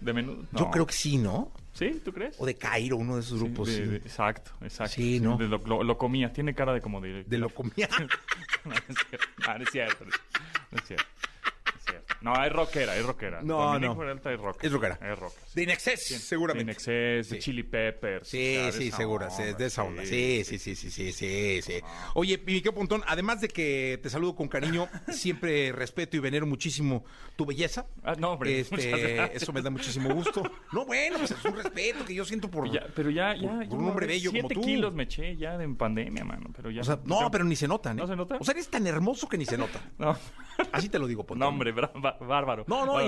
[0.00, 0.42] De menudo?
[0.52, 0.70] Yo No.
[0.70, 1.50] creo que sí, ¿no?
[1.72, 2.00] ¿Sí?
[2.04, 2.36] ¿Tú crees?
[2.38, 3.66] O de Cairo, uno de esos Sí, grupos.
[3.68, 3.82] de- sí.
[3.82, 4.94] de- exacto, exacto.
[4.94, 5.36] Sí, ¿no?
[5.36, 6.32] de lo, lo- lo comía.
[6.32, 7.24] Tiene cara de como de...
[7.24, 7.88] De lo comía.
[8.64, 9.26] no, no es cierto.
[9.44, 10.04] No, no es cierto.
[10.04, 11.04] No es cierto.
[11.72, 12.03] No es cierto.
[12.24, 13.42] No, es rockera, es rockera.
[13.42, 13.98] No, Dominique no.
[13.98, 14.66] Peralta es rockera.
[14.66, 14.94] Es rockera.
[15.12, 15.42] Es rockera.
[15.54, 16.62] De Inexcess, seguramente.
[16.72, 17.34] En exceso, Sí.
[17.34, 18.26] de chili peppers.
[18.28, 20.04] Sí, o sea, de sí, segura, onda, de esa onda.
[20.06, 21.74] Sí, sí, sí, sí, sí, sí, sí.
[22.14, 27.04] Oye, Miquel Pontón, además de que te saludo con cariño, siempre respeto y venero muchísimo
[27.36, 27.86] tu belleza.
[28.02, 30.42] Ah, no, hombre, Este, eso me da muchísimo gusto.
[30.72, 33.68] No, bueno, pues es un respeto que yo siento por, Ya, pero ya, ya.
[33.68, 34.60] por, un hombre bello como tú.
[34.62, 36.50] kilos me eché ya de en pandemia, mano.
[36.56, 36.80] Pero ya.
[36.80, 38.02] O sea, no, pero ni se notan, ¿eh?
[38.02, 38.36] ¿No se nota?
[38.40, 39.80] O sea, eres tan hermoso que ni se nota.
[39.98, 40.18] No.
[40.72, 41.40] Así te lo digo, Pontón.
[41.40, 42.64] No, hombre, bra- ba- bárbaro.
[42.68, 42.98] No, no,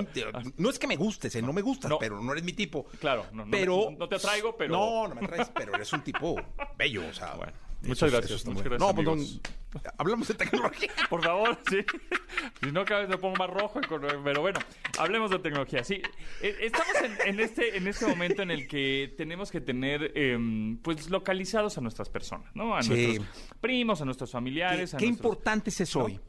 [0.57, 1.42] no es que me gustes, ¿eh?
[1.42, 2.84] no me gustas, pero no eres mi tipo.
[3.00, 6.02] Claro, no, no pero, no te atraigo, pero- No, no me atraes, pero eres un
[6.02, 6.36] tipo
[6.76, 7.34] bello, o sea.
[7.34, 7.52] Bueno,
[7.82, 9.40] muchas gracias, eso está muchas muy- gracias, No, amigos.
[9.72, 10.90] Pontón, hablamos de tecnología.
[11.11, 11.78] Por favor, sí.
[12.62, 13.80] Si no, cada vez me pongo más rojo.
[14.24, 14.59] Pero bueno,
[14.98, 15.84] hablemos de tecnología.
[15.84, 16.00] Sí,
[16.42, 20.78] eh, estamos en, en este, en este momento en el que tenemos que tener, em,
[20.78, 22.74] pues, localizados a nuestras personas, ¿no?
[22.76, 22.90] A Sí.
[22.90, 23.28] nuestros
[23.61, 24.90] primos, a nuestros familiares.
[24.90, 26.20] Qué, a qué nuestros- importante es eso hoy.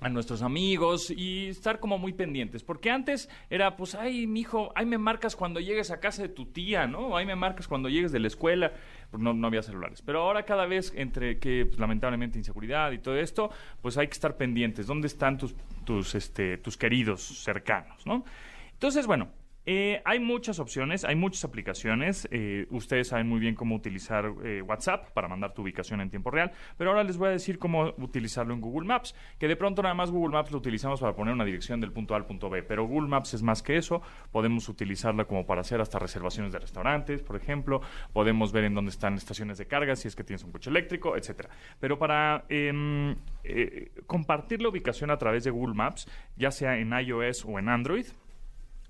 [0.00, 2.62] A nuestros amigos y estar como muy pendientes.
[2.62, 6.46] Porque antes era, pues, ay, mijo, ahí me marcas cuando llegues a casa de tu
[6.46, 7.16] tía, ¿no?
[7.16, 8.72] Ahí me marcas cuando llegues de la escuela.
[9.10, 10.02] Pues no, no había celulares.
[10.02, 13.50] Pero ahora cada vez, entre que, pues, lamentablemente, inseguridad y todo esto,
[13.82, 14.86] pues hay que estar pendientes.
[14.86, 18.24] ¿Dónde están tus, tus, este, tus queridos cercanos, ¿no?
[18.72, 19.28] Entonces, bueno,
[19.66, 22.28] eh, hay muchas opciones, hay muchas aplicaciones.
[22.30, 26.30] eh, ustedes saben muy bien cómo utilizar eh, WhatsApp para mandar tu ubicación en tiempo
[26.30, 29.82] real, pero ahora les voy a decir cómo utilizarlo en Google Maps, que de pronto
[29.82, 32.48] nada más Google Maps lo utilizamos para poner una dirección del punto A al punto
[32.48, 34.02] B, pero Google Maps es más que eso.
[34.32, 37.80] Podemos utilizarla como para hacer hasta reservaciones de restaurantes, por ejemplo.
[38.12, 41.16] Podemos ver en dónde están estaciones de carga, si es que tienes un coche eléctrico,
[41.16, 41.50] etcétera.
[41.78, 46.92] Pero para em, eh, compartir la ubicación a través de Google Maps, ya sea en
[46.92, 48.06] iOS o en Android,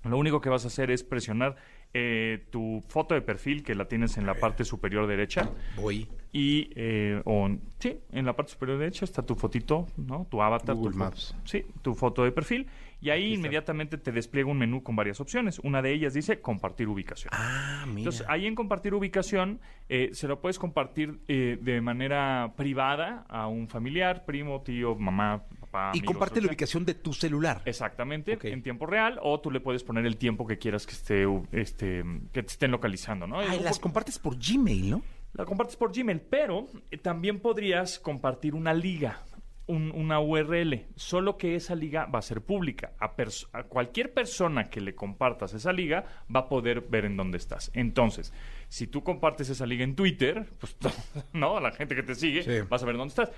[0.03, 1.55] lo único que vas a hacer es presionar
[1.93, 5.49] eh, tu foto de perfil, que la tienes en la parte superior derecha.
[5.75, 6.07] Voy.
[6.31, 7.49] Y, eh, o,
[7.79, 10.25] sí, en la parte superior derecha está tu fotito, ¿no?
[10.29, 10.75] Tu avatar.
[10.75, 11.35] Google tu Maps.
[11.43, 12.67] Sí, tu foto de perfil.
[13.01, 15.59] Y ahí inmediatamente te despliega un menú con varias opciones.
[15.59, 17.31] Una de ellas dice compartir ubicación.
[17.33, 17.99] Ah, mira.
[17.99, 23.47] Entonces, ahí en compartir ubicación, eh, se lo puedes compartir eh, de manera privada a
[23.47, 25.91] un familiar, primo, tío, mamá, papá.
[25.93, 27.61] y amigos, comparte o la ubicación de tu celular.
[27.65, 31.25] Exactamente, en tiempo real, o tú le puedes poner el tiempo que quieras que esté,
[31.51, 32.03] este,
[32.33, 33.39] que te estén localizando, ¿no?
[33.39, 35.01] Ay, las compartes por Gmail, ¿no?
[35.33, 39.23] la compartes por Gmail, pero eh, también podrías compartir una liga,
[39.67, 42.91] un- una URL, solo que esa liga va a ser pública.
[42.99, 46.03] A, pers- a cualquier persona que le compartas esa liga
[46.35, 47.71] va a poder ver en dónde estás.
[47.73, 48.33] Entonces,
[48.67, 50.75] si tú compartes esa liga en Twitter, pues
[51.33, 52.67] no, la gente que te sigue Sí.
[52.69, 53.31] va a saber dónde estás.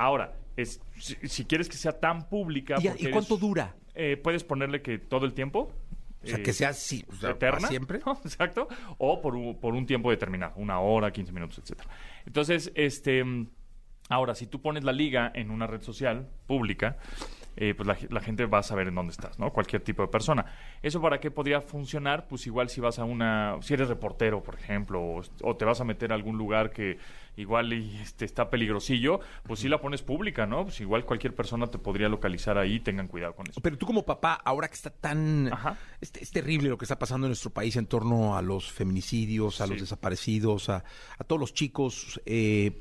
[0.00, 2.76] Ahora, es, si, si quieres que sea tan pública...
[2.80, 3.74] ¿Y, cuánto eres- dura?
[3.94, 5.72] eh, puedes ponerle que todo el tiempo.
[6.22, 7.68] O sea, eh, que sea así, o sea, eterna.
[7.68, 8.00] siempre.
[8.06, 8.18] ¿no?
[8.24, 8.66] Exacto.
[8.96, 11.90] O por un, por un tiempo determinado, una hora, 15 minutos, etcétera.
[12.24, 13.22] Entonces, este.
[14.08, 16.96] Ahora, si tú pones la liga en una red social pública,
[17.56, 19.52] eh, pues la, ge- la gente va a saber en dónde estás, ¿no?
[19.52, 20.46] Cualquier tipo de persona.
[20.82, 22.26] ¿Eso para qué podría funcionar?
[22.28, 23.56] Pues igual si vas a una...
[23.62, 26.98] Si eres reportero, por ejemplo, o, o te vas a meter a algún lugar que
[27.36, 30.64] igual y, este, está peligrosillo, pues sí la pones pública, ¿no?
[30.64, 33.60] Pues igual cualquier persona te podría localizar ahí, tengan cuidado con eso.
[33.60, 35.50] Pero tú como papá, ahora que está tan...
[36.00, 39.60] Es, es terrible lo que está pasando en nuestro país en torno a los feminicidios,
[39.60, 39.70] a Sí.
[39.72, 40.84] los desaparecidos, a,
[41.18, 42.78] a todos los chicos, eh,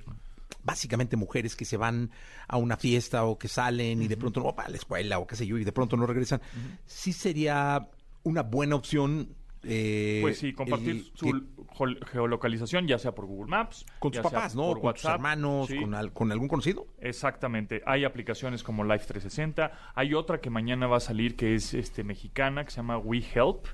[0.64, 2.12] básicamente mujeres que se van
[2.48, 5.28] a una fiesta o que salen y de pronto no van a la escuela o
[5.28, 6.42] qué sé yo y de pronto no regresan.
[6.86, 7.88] Sí sería
[8.24, 9.36] una buena opción.
[9.64, 13.86] eh, Pues sí, compartir el su que- geolocalización, ya sea por Google Maps.
[14.00, 14.64] con tus papás, ¿no?
[14.68, 15.78] por Con tus hermanos, sí.
[15.82, 16.88] con, al- con algún conocido.
[17.00, 17.82] Exactamente.
[17.86, 19.92] Hay aplicaciones como Life 360.
[19.96, 23.18] Hay otra que mañana va a salir que es este mexicana, que se llama We
[23.34, 23.66] Help.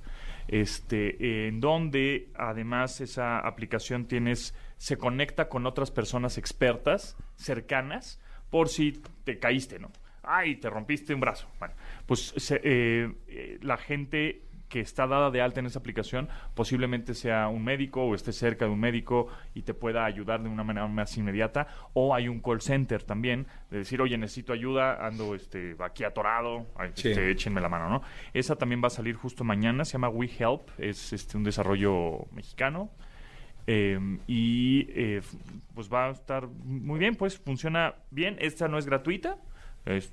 [0.47, 8.19] este, en donde además esa aplicación tienes, se conecta con otras personas expertas, cercanas,
[8.49, 9.91] por si te caíste, ¿no?
[10.23, 11.47] Ay, te rompiste un brazo.
[11.59, 16.27] Bueno, pues se- eh, eh, la gente que está dada de alta en esa aplicación
[16.55, 20.49] posiblemente sea un médico o esté cerca de un médico y te pueda ayudar de
[20.49, 25.05] una manera más inmediata o hay un call center también de decir oye necesito ayuda
[25.05, 27.09] ando este aquí atorado ay, Sí.
[27.09, 28.01] este, échenme la mano no
[28.33, 32.25] esa también va a salir justo mañana se llama We Help es este un desarrollo
[32.31, 32.89] mexicano
[33.67, 35.21] eh, y eh,
[35.73, 38.37] pues va a estar muy bien pues funciona bien.
[38.39, 39.37] Esta no es gratuita.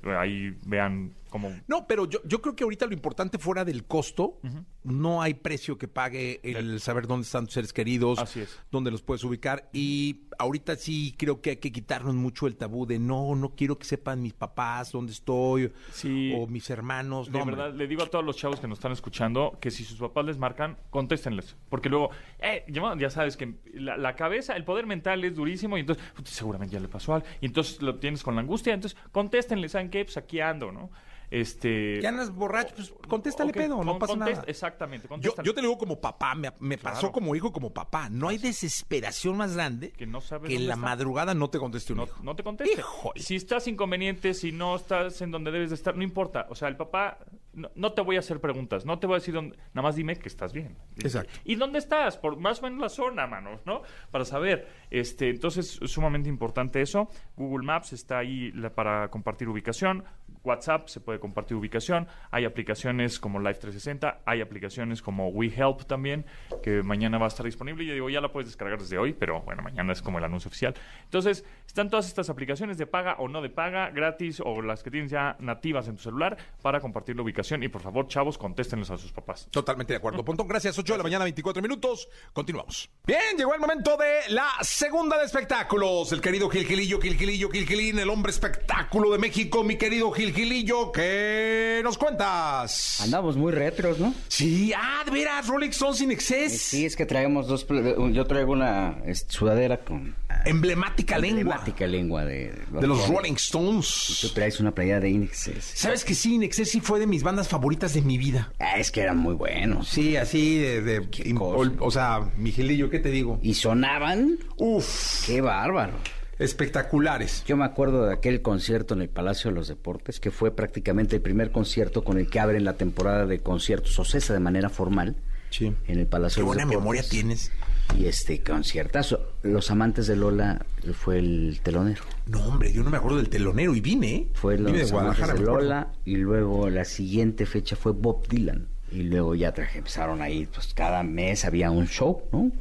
[0.04, 4.38] Ahí vean cómo No, pero yo, yo creo que ahorita lo importante fuera del costo,
[4.84, 8.60] no hay precio que pague el saber dónde están tus seres queridos, Así es.
[8.70, 9.68] dónde los puedes ubicar.
[9.72, 13.78] Y ahorita sí creo que hay que quitarnos mucho el tabú de no, no quiero
[13.78, 16.32] que sepan mis papás dónde estoy Sí.
[16.36, 17.26] o mis hermanos.
[17.26, 17.56] De no, hombre.
[17.56, 20.24] verdad, le digo a todos los chavos que nos están escuchando que si sus papás
[20.26, 21.56] les marcan, contéstenles.
[21.68, 22.64] Porque luego, eh,
[22.98, 26.74] ya sabes que la, la cabeza, el poder mental es durísimo y entonces puta, seguramente
[26.74, 27.26] ya le pasó algo.
[27.40, 28.74] Y entonces lo tienes con la angustia.
[28.74, 30.04] Entonces, contéstenle, ¿saben qué?
[30.04, 30.90] Pues aquí ando, ¿no?
[31.32, 31.98] Este.
[32.02, 34.44] Ya andas borracho, pues contéstale pedo, no con- pasa contest- nada.
[34.46, 35.46] Exactamente, Yo, contéstale.
[35.46, 36.94] yo te lo digo como papá, me, me Claro.
[36.94, 38.10] pasó como hijo como papá.
[38.10, 40.84] No hay desesperación más grande Que no sabes que en la está.
[40.86, 42.22] madrugada no te conteste un no, hijo.
[42.22, 42.78] no te conteste.
[42.78, 43.20] Híjole.
[43.22, 46.46] Si estás inconveniente, si no estás en donde debes de estar, no importa.
[46.50, 47.18] O sea, el papá,
[47.54, 49.96] no, no te voy a hacer preguntas, no te voy a decir dónde, nada más
[49.96, 50.76] dime que estás bien.
[50.98, 51.32] Exacto.
[51.44, 52.18] ¿Y dónde estás?
[52.18, 53.82] Por más o menos la zona, mano, ¿no?
[54.10, 54.68] Para saber.
[54.90, 57.08] Este, entonces, es sumamente importante eso.
[57.36, 60.04] Google Maps está ahí la- para compartir ubicación.
[60.44, 62.08] WhatsApp se puede compartir ubicación.
[62.30, 66.26] Hay aplicaciones como Live 360, hay aplicaciones como WeHelp también,
[66.62, 67.84] que mañana va a estar disponible.
[67.84, 70.48] Yo digo, ya la puedes descargar desde hoy, pero bueno, mañana es como el anuncio
[70.48, 70.74] oficial.
[71.04, 74.90] Entonces, están todas estas aplicaciones de paga o no de paga, gratis o las que
[74.90, 77.62] tienes ya nativas en tu celular para compartir la ubicación.
[77.62, 79.48] Y por favor, chavos, contéstenles a sus papás.
[79.50, 80.24] Totalmente de acuerdo.
[80.24, 80.78] Pontón, gracias.
[80.78, 82.08] 8 de la mañana, 24 minutos.
[82.32, 82.90] Continuamos.
[83.06, 86.12] Bien, llegó el momento de la segunda de espectáculos.
[86.12, 89.64] El querido Gil Gilillo, Gil Gilillo, Gil Gilín, el hombre espectáculo de México.
[89.64, 93.00] Mi querido Gil Gilillo, ¿qué nos cuentas?
[93.02, 94.14] Andamos muy retros, ¿no?
[94.28, 96.60] Sí, ah, de veras, Rolling Stones in Excess.
[96.60, 97.66] Sí, es que traemos dos...
[98.12, 98.96] Yo traigo una
[99.28, 100.14] sudadera con...
[100.44, 104.32] Emblemática lengua emblemática lengua de, de los Rolling Tú Stones.
[104.34, 105.64] traes una playera de Inexes.
[105.74, 108.52] ¿Sabes que sí, in Excess sí fue de mis bandas favoritas de mi vida?
[108.58, 109.88] Ah, es que eran muy buenos.
[109.88, 110.82] Sí, así de...
[110.82, 113.38] de- o, o sea, mi Gilillo, ¿qué te digo?
[113.42, 114.38] Y sonaban...
[114.56, 115.92] Uf, ¡Qué bárbaro!
[116.38, 117.44] Espectaculares.
[117.46, 121.16] Yo me acuerdo de aquel concierto en el Palacio de los Deportes, que fue prácticamente
[121.16, 124.68] el primer concierto con el que abren la temporada de conciertos o cesa de manera
[124.68, 125.16] formal
[125.50, 125.74] Sí.
[125.86, 126.78] en el Palacio Qué de los buena Deportes.
[126.80, 127.52] memoria tienes.
[127.98, 129.20] Y este conciertazo.
[129.42, 130.64] Los amantes de Lola
[130.94, 132.02] fue el telonero.
[132.26, 134.28] No, hombre, yo no me acuerdo del telonero y vine, ¿eh?
[134.34, 135.40] Fue Vine los amantes de.
[135.40, 138.68] Lola y luego la siguiente fecha fue Bob Dylan.
[138.94, 142.52] Y luego ya traje, empezaron ahí, pues cada mes había un show, ¿no?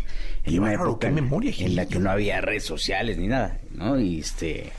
[0.46, 4.00] Qué bárbaro, qué en- memoria, en la que no había redes sociales ni nada, ¿no?
[4.00, 4.72] Y este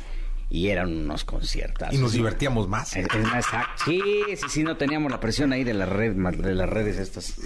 [0.49, 1.89] y eran unos conciertos.
[1.93, 2.95] Y nos divertíamos más.
[2.97, 4.01] Es, es más, ah, sí,
[4.37, 7.37] sí, sí, no teníamos la presión ahí de la red, de las redes estas.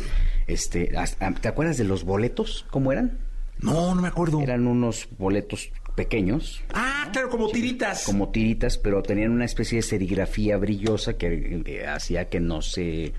[0.49, 2.67] Este, hasta- ¿te acuerdas de los boletos?
[2.71, 3.19] ¿Cómo eran?
[3.61, 4.41] No, no me acuerdo.
[4.41, 8.05] Eran unos boletos pequeños, Ah, claro, como tiritas.
[8.05, 13.15] como tiritas, pero tenían una especie de serigrafía brillosa que hacía que no se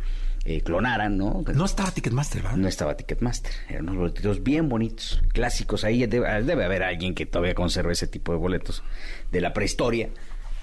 [0.49, 1.43] eh, clonaran, ¿no?
[1.53, 2.55] No estaba Ticketmaster, ¿verdad?
[2.55, 3.51] No estaba Ticketmaster.
[3.67, 5.83] Eran unos boletitos bien bonitos, clásicos.
[5.83, 8.81] Ahí debe, debe haber alguien que todavía conserve ese tipo de boletos
[9.29, 10.09] de la prehistoria.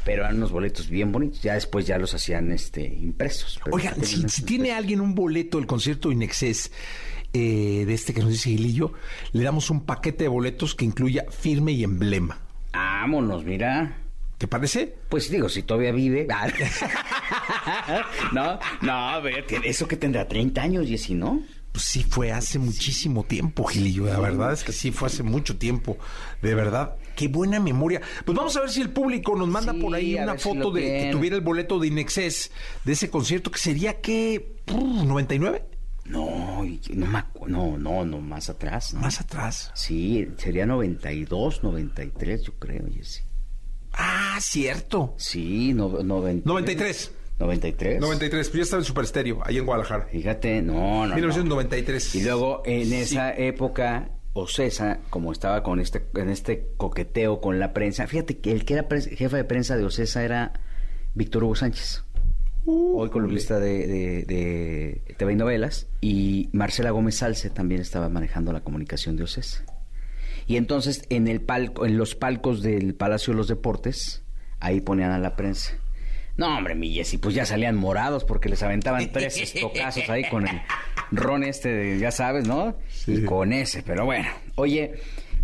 [0.02, 1.42] Pero eran unos boletos bien bonitos.
[1.42, 3.60] Ya después ya los hacían este impresos.
[3.70, 6.72] Oigan, si, tiene alguien un boleto del concierto Inexcess
[7.34, 8.94] eh, de este que nos dice Gilillo,
[9.32, 12.38] le damos un paquete de boletos que incluya firme y emblema.
[12.72, 13.98] Vámonos, mira.
[14.38, 14.94] ¿Te parece?
[15.08, 16.26] Pues digo, si todavía vive.
[18.32, 21.42] no, no, a ver, eso que tendrá 30 años, y si no.
[21.72, 24.06] Pues sí, fue hace muchísimo tiempo, Gilillo.
[24.06, 25.98] La verdad es que sí, fue hace mucho tiempo.
[26.40, 28.00] De verdad, qué buena memoria.
[28.24, 30.70] Pues vamos a ver si el público nos manda Sí, por ahí una si foto
[30.70, 32.52] de que tuviera el boleto de Inexcess
[32.84, 34.54] de ese concierto, que sería que.
[34.66, 35.62] ¿99?
[36.04, 38.94] No, no, me no, no, no, más atrás.
[38.94, 39.00] ¿no?
[39.00, 39.72] Más atrás.
[39.74, 43.22] Sí, sería 92, 93, yo creo, Jessy.
[43.96, 45.14] Ah, cierto.
[45.18, 47.12] Sí, no, 90 93.
[47.38, 48.00] 93.
[48.00, 50.06] 93, pues ya estaba en Super Estéreo, ahí en Guadalajara.
[50.10, 51.06] Fíjate, no, no.
[51.08, 51.14] no.
[51.14, 52.14] 1993.
[52.14, 52.94] Y luego en Sí.
[52.94, 58.52] esa época, Ocesa, como estaba con este, en este coqueteo con la prensa, fíjate que
[58.52, 60.52] el que era jefe de prensa de Ocesa era
[61.14, 62.04] Víctor Hugo Sánchez.
[62.66, 68.52] hoy columnista de, de, de TV y novelas, y Marcela Gómez Salce también estaba manejando
[68.52, 69.64] la comunicación de Ocesa.
[70.46, 74.22] Y entonces en el palco, en los palcos del Palacio de los Deportes,
[74.60, 75.72] ahí ponían a la prensa.
[76.36, 80.48] No, hombre, mi Jessy, pues ya salían morados porque les aventaban tres estocazos ahí con
[80.48, 80.60] el
[81.12, 82.76] ron este, de, ya sabes, ¿no?
[83.06, 84.28] Y con ese, pero bueno.
[84.56, 84.94] Oye,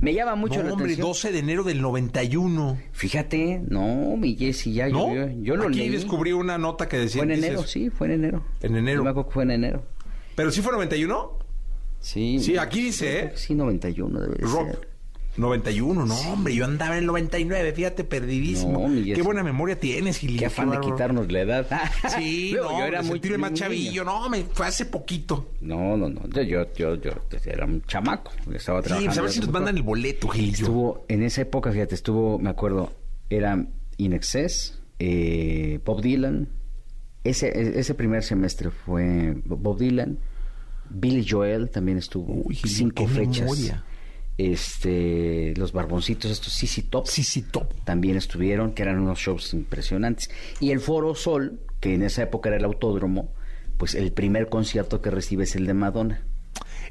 [0.01, 1.07] me llama mucho No, la hombre, atención.
[1.07, 2.77] 12 de enero del 91.
[2.91, 5.15] Fíjate, no, mi Jessy, ya ¿No?
[5.15, 5.91] yo, yo lo Aquí leí.
[5.91, 7.23] descubrí una nota que decía...
[7.23, 8.45] Fue en dices- enero, sí, fue en enero.
[8.61, 9.05] En enero.
[9.05, 9.85] Me acuerdo que fue en enero.
[10.35, 11.39] ¿Pero sí fue 91?
[12.01, 12.39] Sí.
[12.41, 13.33] Sí, aquí dice, ¿eh?
[13.37, 14.67] Sí, 91 debe de Rock.
[14.71, 14.89] ser.
[15.41, 18.89] 91, no, hombre, yo andaba en el 99, fíjate, perdidísimo.
[18.89, 20.41] No, Qué buena memoria tienes, Gilillo.
[20.41, 21.67] Qué afán de quitarnos la edad.
[22.17, 24.05] Sí, no, yo era muy más chavillo.
[24.05, 25.49] No, me fue hace poquito.
[25.61, 26.29] No, no, no.
[26.29, 27.13] Yo, yo, yo,
[27.45, 28.33] era un chamaco.
[28.53, 29.07] Estaba Sí, trabajando.
[29.07, 30.57] pues a ver si nos mandan el boleto, Gilillo.
[30.59, 32.93] Estuvo, en esa época, fíjate, estuvo, me acuerdo,
[33.29, 33.67] era
[33.97, 36.49] In Excess, eh, Bob Dylan.
[37.25, 40.19] Ese, ese primer semestre fue Bob Dylan.
[40.89, 42.33] Billy Joel también estuvo.
[42.45, 43.43] Uy, cinco fechas.
[43.43, 43.85] memoria.
[44.51, 47.07] Este, los barboncitos, estos CC Top.
[47.07, 47.73] Sí, top.
[47.85, 50.31] También estuvieron, que eran unos shows impresionantes.
[50.61, 53.33] Y el Foro Sol, que en esa época era el autódromo,
[53.77, 56.23] pues el primer concierto que recibe es el de Madonna.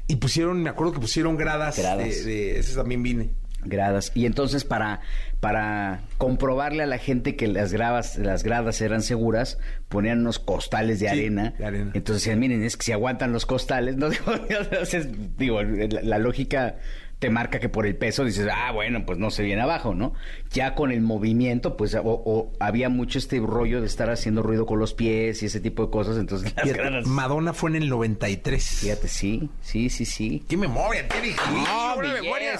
[0.06, 1.78] Y pusieron, me acuerdo que pusieron gradas.
[1.78, 2.24] Gradas.
[2.24, 3.30] De, de- ese también vine.
[3.62, 5.00] gradas y entonces para
[5.38, 9.58] para comprobarle a la gente que las gradas las gradas eran seguras
[9.90, 11.90] ponían unos costales de Sí, arena de arena.
[11.92, 16.18] entonces decían miren es que si aguantan los costales no digo, entonces, digo la, la
[16.18, 16.76] lógica
[17.20, 20.14] te marca que por el peso dices ah bueno pues no se viene abajo no
[20.50, 24.66] ya con el movimiento pues o, o había mucho este rollo de estar haciendo ruido
[24.66, 27.76] con los pies y ese tipo de cosas entonces las Fíjate, gradas Madonna fue en
[27.76, 28.64] el 93.
[28.80, 31.66] fíjate sí sí sí sí ¿Qué memoria tiene, Gilillo?
[31.68, 32.58] No, memoria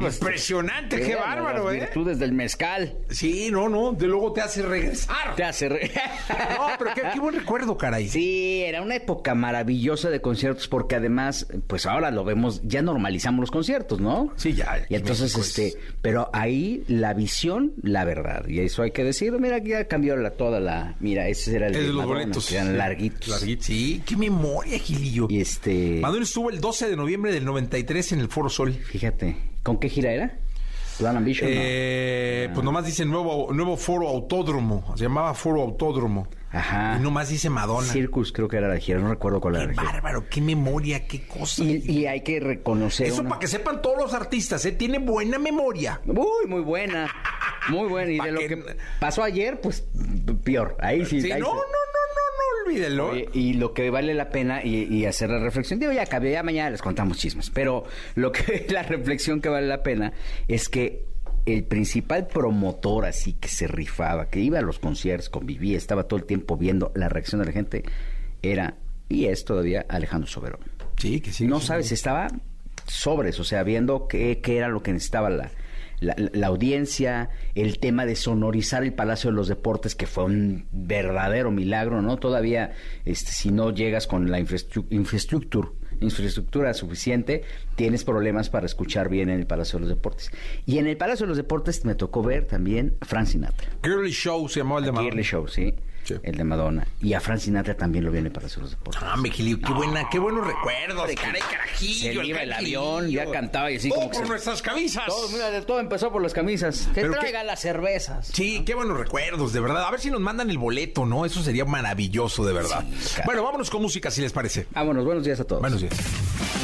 [0.00, 1.80] pues, impresionante, qué bárbaro, las ¿eh?
[1.80, 5.34] virtudes del mezcal Sí, no, no, de luego te hace regresar.
[5.36, 5.90] te hace re-
[6.58, 8.08] No, pero qué, qué buen recuerdo, caray.
[8.08, 13.40] Sí, era una época maravillosa de conciertos porque además, pues ahora lo vemos, ya normalizamos
[13.40, 14.32] los conciertos, ¿no?
[14.36, 18.90] Sí, ya, Y entonces, es- este, pero ahí la visión, la verdad, y eso hay
[18.92, 22.04] que decir, mira, ya cambió la, toda la, mira, ese era el Es de los
[22.06, 22.46] boletos.
[22.48, 23.28] que eran larguitos.
[23.28, 24.02] Larguitos, sí.
[24.06, 25.26] Qué memoria, Gilillo.
[25.30, 28.72] Y este, Madonna estuvo el 12 de noviembre del 93 en el Foro Sol.
[28.72, 30.38] fíjate, ¿con qué gira era?
[30.98, 31.48] Plan Ambition.
[31.50, 31.56] ¿no?
[31.58, 34.92] Eh, Pues nomás dice nuevo, nuevo foro autódromo.
[34.96, 36.28] Se llamaba foro autódromo.
[36.50, 36.96] Ajá.
[36.98, 37.86] Y nomás dice Madonna.
[37.90, 41.06] Circus creo que era la gira, no recuerdo cuál era Qué la bárbaro, qué memoria,
[41.06, 41.64] qué cosa.
[41.64, 44.72] Y, y hay que reconocer Eso una- para que sepan todos los artistas, ¿eh?
[44.72, 46.00] Tiene buena memoria.
[46.04, 47.10] Muy, muy buena.
[47.70, 48.12] Muy buena.
[48.12, 49.86] Y de lo que- que pasó ayer, pues
[50.44, 50.76] peor.
[50.80, 51.22] Ahí sí.
[51.22, 51.52] Sí, ahí no, sí.
[51.52, 51.62] no, no,
[52.14, 53.10] no, no, olvídenlo.
[53.10, 56.32] Oye, y lo que vale la pena y, y hacer la reflexión, digo, ya acabé,
[56.32, 57.84] ya mañana les contamos chismes, pero
[58.14, 60.12] lo que la reflexión que vale la pena
[60.48, 61.04] es que
[61.44, 66.18] el principal promotor así que se rifaba, que iba a los conciertos, convivía, estaba todo
[66.18, 67.82] el tiempo viendo la reacción de la gente,
[68.42, 68.76] era,
[69.08, 70.60] y es todavía Alejandro Soberón.
[70.98, 71.46] Sí, que sí.
[71.46, 72.28] no sabes, estaba
[72.86, 75.50] sobres, o sea, viendo qué, qué era lo que necesitaba la,
[76.02, 80.66] la, la audiencia, el tema de sonorizar el Palacio de los Deportes, que fue un
[80.72, 82.16] verdadero milagro, ¿no?
[82.18, 82.72] Todavía,
[83.04, 85.68] este, si no llegas con la infraestru- infraestructura,
[86.00, 87.44] infraestructura suficiente,
[87.76, 90.30] tienes problemas para escuchar bien en el Palacio de los Deportes.
[90.66, 93.70] Y en el Palacio de los Deportes me tocó ver también a Frank Sinatra.
[93.84, 95.02] Girly Show se llamaba el de.
[95.04, 95.74] Girly Show, ¿sí?
[96.04, 96.14] Sí.
[96.22, 96.86] El de Madonna.
[97.00, 99.02] Y a Frank Sinatra también lo vi en el Palacio de los Deportes.
[99.04, 102.00] Ah, me Gilillo, qué buena, qué buenos recuerdos, Hombre, caray, carajillo.
[102.12, 104.62] se le iba el avión, ya cantaba y así Todo como que por se- nuestras
[104.62, 105.06] camisas.
[105.06, 106.88] Todo, mira, de todo empezó por las camisas.
[106.94, 108.28] Que Pero qué- traiga las cervezas.
[108.32, 109.84] Sí, qué buenos recuerdos, de verdad.
[109.84, 111.24] A ver si nos mandan el boleto, ¿no?
[111.24, 112.84] Eso sería maravilloso, de verdad.
[113.00, 113.22] Sí, claro.
[113.26, 114.66] Bueno, vámonos con música, si les parece.
[114.72, 115.60] Vámonos, buenos días a todos.
[115.60, 115.94] Buenos días.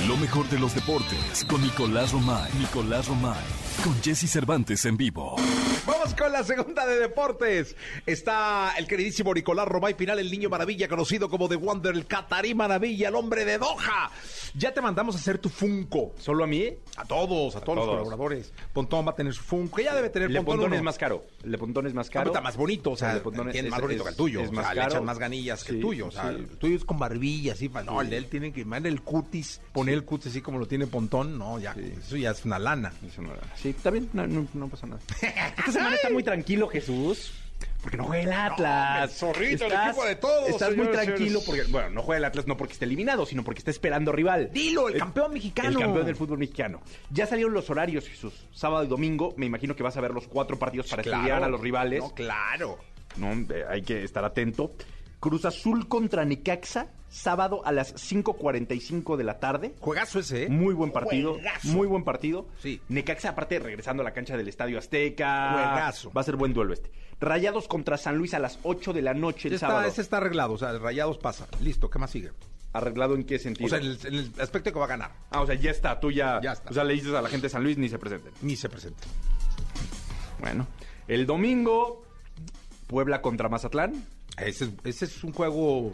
[0.08, 2.50] Lo mejor de los deportes con Nicolás Romay.
[2.58, 3.36] Nicolás Romay.
[3.84, 5.36] Con Jesse Cervantes en vivo.
[5.86, 7.76] Vamos con la segunda de deportes.
[8.04, 12.54] Está el queridísimo Nicolás Romay Pinal, el niño maravilla, conocido como The Wonder, el Catarí
[12.54, 14.10] Maravilla, el hombre de Doha.
[14.54, 16.14] Ya te mandamos a hacer tu Funko.
[16.18, 16.68] ¿Solo a mí?
[16.96, 18.52] A todos, a todos los colaboradores.
[18.72, 20.56] Pontón va a tener su Funko, ya debe tener El de Pontón.
[20.60, 21.24] Pontón es más caro.
[21.44, 22.30] El de Pontón es más caro.
[22.30, 24.40] Está más bonito, o sea, El Pontón tiene es- más bonito es- que el tuyo.
[24.40, 24.92] es o más sea, le caro.
[24.92, 26.06] echan más ganillas que el Sí, tuyo.
[26.06, 26.36] O sea, sí.
[26.36, 27.68] el tuyo es con barbilla, así.
[27.68, 30.66] No, el de él tiene que mandar el cutis, poner el cutis así como lo
[30.66, 31.38] tiene Pontón.
[31.38, 32.92] No, ya, eso ya es una lana.
[33.06, 35.00] Eso no era- Sí, está bien, no, no, no pasa nada.
[35.58, 37.32] Esta semana está muy tranquilo, Jesús.
[37.82, 39.12] Porque no juega el Atlas.
[39.16, 41.44] zorrito, el equipo de todos, Estás muy tranquilo señores.
[41.46, 44.50] porque, bueno, no juega el Atlas no porque esté eliminado, sino porque está esperando rival.
[44.52, 45.68] Dilo, el campeón mexicano.
[45.70, 46.80] El campeón del fútbol mexicano.
[47.10, 48.46] Ya salieron los horarios, Jesús.
[48.52, 49.32] Sábado y domingo.
[49.36, 51.18] Me imagino que vas a ver los cuatro partidos para Claro.
[51.18, 52.00] estudiar a los rivales.
[52.00, 52.78] No, claro.
[53.16, 53.28] No,
[53.68, 54.72] hay que estar atento.
[55.20, 59.74] Cruz Azul contra Necaxa, sábado a las 5.45 de la tarde.
[59.80, 60.48] Juegazo ese, ¿eh?
[60.48, 61.34] Muy buen partido.
[61.34, 61.68] Juegazo.
[61.68, 62.46] Muy buen partido.
[62.62, 62.80] Sí.
[62.88, 65.52] Necaxa, aparte, regresando a la cancha del Estadio Azteca.
[65.52, 66.12] Juegazo.
[66.12, 66.90] Va a ser buen duelo este.
[67.20, 69.88] Rayados contra San Luis a las 8 de la noche el Está, sábado.
[69.88, 71.48] ese está arreglado, o sea, el Rayados pasa.
[71.60, 72.30] Listo, ¿qué más sigue?
[72.72, 73.66] ¿Arreglado en qué sentido?
[73.66, 75.10] O sea, en el, en el aspecto que va a ganar.
[75.30, 75.98] Ah, o sea, ya está.
[75.98, 76.40] Tú ya...
[76.42, 76.70] Ya está.
[76.70, 78.32] O sea, le dices a la gente de San Luis ni se presenten.
[78.42, 79.02] Ni se presenta.
[80.40, 80.66] Bueno.
[81.08, 82.04] El domingo...
[82.86, 84.06] Puebla contra Mazatlán.
[84.38, 85.92] Ese es, ese es un juego...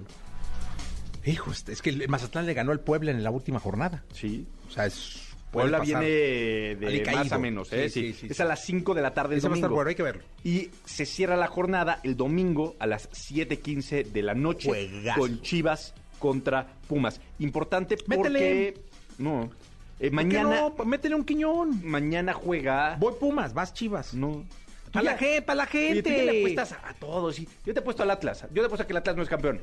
[1.26, 4.04] Hijo, es que el Mazatlán le ganó al Puebla en la última jornada.
[4.12, 4.46] Sí.
[4.68, 5.20] O sea, es...
[5.50, 7.22] Puebla viene de Alicaído.
[7.22, 7.88] más a menos, ¿eh?
[7.88, 9.68] Sí, Sí, sí, Es a las 5 de la tarde el Ese va a estar
[9.70, 9.76] domingo.
[9.76, 10.24] bueno, hay que verlo.
[10.42, 15.20] Y se cierra la jornada el domingo a las 7:15 de la noche Juegazo.
[15.20, 17.20] con Chivas contra Pumas.
[17.38, 18.74] Importante porque Métele.
[19.18, 20.84] no, eh, ¿Por qué mañana no?
[20.84, 21.86] Métele un quiñón.
[21.86, 24.12] mañana juega Voy Pumas, vas Chivas.
[24.12, 24.44] no
[24.92, 26.32] Para la gente, para la Oye, tú ya gente.
[26.32, 27.36] le apuestas a, a todos.
[27.36, 27.48] sí.
[27.64, 28.42] Yo te he puesto al Atlas.
[28.52, 29.60] Yo te he puesto a que el Atlas no es campeón.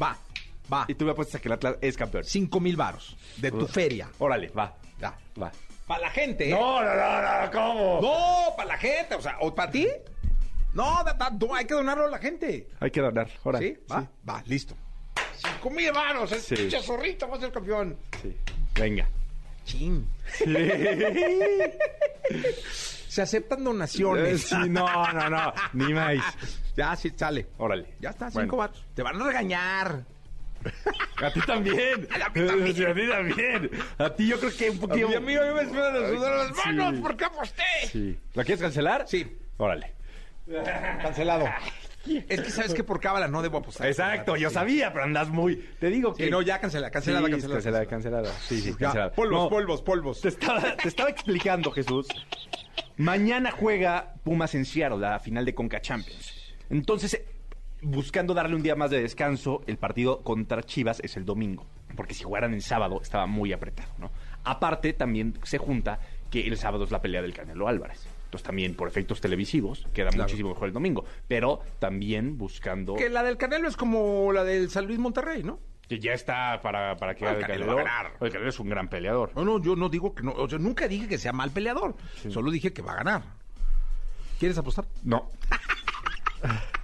[0.00, 0.18] Va,
[0.72, 0.84] va.
[0.88, 2.24] Y tú me apuestas a que el Atlas es campeón.
[2.24, 3.70] Cinco mil varos de tu Uf.
[3.72, 4.08] feria.
[4.18, 4.74] Órale, va.
[5.00, 5.16] Ya.
[5.40, 5.50] Va.
[5.86, 6.48] Para la gente.
[6.48, 6.52] ¿eh?
[6.52, 8.00] No, no, no, no, ¿cómo?
[8.00, 9.14] No, para la gente.
[9.16, 9.88] O sea, ¿o para ti?
[10.72, 12.68] No, da- da- no, hay que donarlo a la gente.
[12.78, 13.28] Hay que donar.
[13.42, 13.74] Órale.
[13.74, 13.78] ¿Sí?
[13.90, 14.74] Va, va, listo.
[15.36, 16.30] Cinco mil varos.
[16.32, 16.54] El Sí.
[16.54, 17.96] pinche zorrito va a ser campeón.
[18.22, 18.36] Sí.
[18.74, 19.08] Venga.
[19.64, 20.06] Chin.
[23.08, 24.42] Se aceptan donaciones.
[24.42, 25.52] Sí, no, no, no.
[25.72, 26.16] Ni más.
[26.76, 27.48] Ya, sí, sale.
[27.58, 27.94] Órale.
[28.00, 28.46] Ya está, Bueno.
[28.46, 28.86] cinco varos.
[28.94, 30.04] Te van a regañar.
[31.22, 32.08] A ti también.
[32.24, 32.74] A mí también.
[32.76, 33.70] Sí, a ti también.
[33.98, 35.06] A ti yo creo que un poquito.
[35.16, 36.62] a mí, a mí me sudar las Sí.
[36.66, 37.62] manos porque aposté.
[37.90, 38.18] Sí.
[38.34, 39.04] ¿La quieres cancelar?
[39.08, 39.36] Sí.
[39.58, 39.94] Órale.
[41.02, 41.46] Cancelado.
[42.30, 43.86] Es que sabes que por cábala no debo apostar.
[43.86, 44.54] Exacto, yo Sí.
[44.54, 45.56] sabía, pero andas muy.
[45.78, 46.24] Te digo que.
[46.24, 47.54] Sí, no, ya cancela, cancelada, Sí, cancelada.
[47.60, 48.32] cancelada, cancelada.
[48.40, 49.12] Sí, sí, Ya, cancelada.
[49.12, 50.20] polvos, No, polvos, polvos.
[50.22, 52.08] Te estaba, te estaba explicando, Jesús.
[52.96, 56.32] Mañana juega Pumas en Seattle, la final de Conca Champions.
[56.70, 57.20] Entonces,
[57.82, 61.66] buscando darle un día más de descanso, el partido contra Chivas es el domingo.
[61.96, 64.10] Porque si jugaran el sábado, estaba muy apretado, ¿no?
[64.44, 65.98] Aparte, también se junta
[66.30, 68.06] que el sábado es la pelea del Canelo Álvarez.
[68.26, 70.22] Entonces, también por efectos televisivos, queda Claro.
[70.24, 71.04] muchísimo mejor el domingo.
[71.26, 72.94] Pero también buscando.
[72.94, 75.58] Que la del Canelo es como la del San Luis Monterrey, ¿no?
[75.88, 77.74] Que ya está para, para que Ah, el el Canelo Canelo.
[77.76, 78.12] va a ganar.
[78.20, 79.32] El Canelo es un gran peleador.
[79.34, 80.30] No, no, yo no digo que no.
[80.32, 81.96] O sea, nunca dije que sea mal peleador.
[82.30, 83.22] Solo dije que va a ganar.
[84.38, 84.86] ¿Quieres apostar?
[85.02, 85.28] No.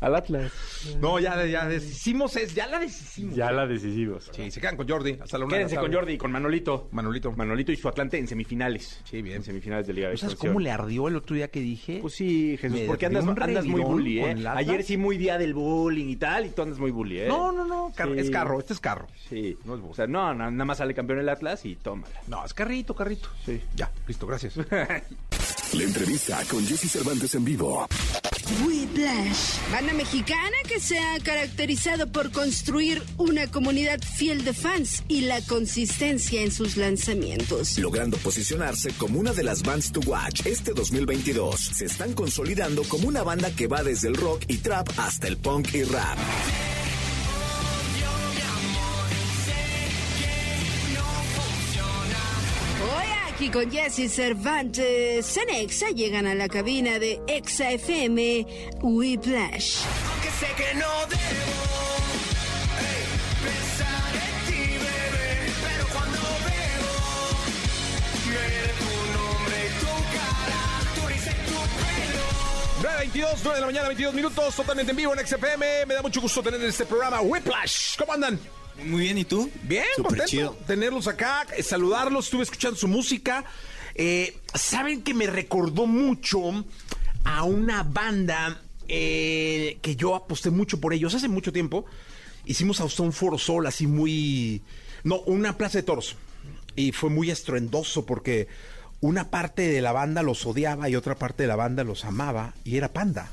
[0.00, 0.52] Al Atlas.
[1.00, 3.34] No, ya, ya deshicimos, es, ya la deshicimos.
[3.34, 4.30] Ya la decidimos.
[4.32, 5.92] Sí, se quedan con Jordi hasta la una Quédense con.
[5.92, 6.88] Jordi y con Manolito.
[6.92, 7.32] Manolito.
[7.32, 9.00] Manolito y su Atlante en semifinales.
[9.02, 9.38] Sí, bien.
[9.38, 11.98] En semifinales de Liga de ¿No sabes cómo le ardió el otro día que dije?
[12.00, 14.36] Pues sí, Jesús, Me porque andas, andas muy bully, ¿eh?
[14.54, 17.26] Ayer sí muy día del bullying y tal, y tú andas muy bully, ¿eh?
[17.26, 18.20] No, no, no, car- Sí.
[18.20, 19.08] es carro, este es carro.
[19.28, 19.58] Sí.
[19.64, 19.90] No es vos.
[19.90, 22.14] o sea, no, no, nada más sale campeón el Atlas y tómala.
[22.28, 23.28] No, es carrito, carrito.
[23.44, 23.60] Sí.
[23.74, 24.54] Ya, listo, gracias.
[25.72, 27.86] La entrevista con Jesse Cervantes en vivo.
[28.64, 35.22] Whiplash, banda mexicana que se ha caracterizado por construir una comunidad fiel de fans y
[35.22, 37.78] la consistencia en sus lanzamientos.
[37.78, 41.60] logrando posicionarse como una de las bands to watch este 2022.
[41.60, 45.36] Se están consolidando como una banda que va desde el rock y trap hasta el
[45.36, 46.18] punk y rap.
[53.38, 58.44] Aquí con Jesse Cervantes en Exa llegan a la cabina de Exa FM
[58.82, 59.84] Whiplash.
[60.10, 61.68] Aunque sé que no debo
[62.82, 63.04] ey,
[63.44, 66.18] pensar en ti, bebé, pero cuando
[66.48, 66.94] bebo,
[68.26, 70.62] veré tu nombre y tu cara,
[70.96, 72.26] tu risa y tu pelo.
[73.14, 75.86] 9.22, 9 de la mañana, 22 minutos, totalmente en vivo en XFM.
[75.86, 77.96] Me da mucho gusto tener en este programa Whiplash.
[77.98, 78.40] ¿Cómo andan?
[78.84, 79.50] Muy bien, ¿y tú?
[79.62, 80.52] Bien, contento chido.
[80.66, 82.26] tenerlos acá, eh, saludarlos.
[82.26, 83.44] Estuve escuchando su música.
[83.94, 86.64] Eh, Saben que me recordó mucho
[87.24, 91.84] a una banda eh, que yo aposté mucho por ellos hace mucho tiempo.
[92.46, 94.62] Hicimos hasta un foro sol así muy.
[95.04, 96.16] No, una plaza de toros.
[96.76, 98.48] Y fue muy estruendoso porque
[99.00, 102.54] una parte de la banda los odiaba y otra parte de la banda los amaba
[102.64, 103.32] y era panda.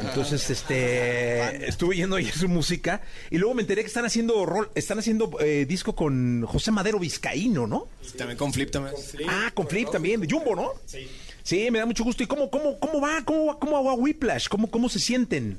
[0.00, 4.70] Entonces, este, estuve yendo ahí su música y luego me enteré que están haciendo rol,
[4.74, 7.88] están haciendo eh, disco con José Madero Vizcaíno, ¿no?
[8.16, 8.94] También con Flip también.
[9.28, 10.70] Ah, con Flip también, de Jumbo, ¿no?
[10.86, 11.06] Sí.
[11.42, 12.22] Sí, me da mucho gusto.
[12.22, 13.22] ¿Y cómo, cómo, cómo va?
[13.24, 14.48] ¿Cómo va, cómo va Whiplash?
[14.48, 15.58] ¿Cómo, ¿Cómo se sienten?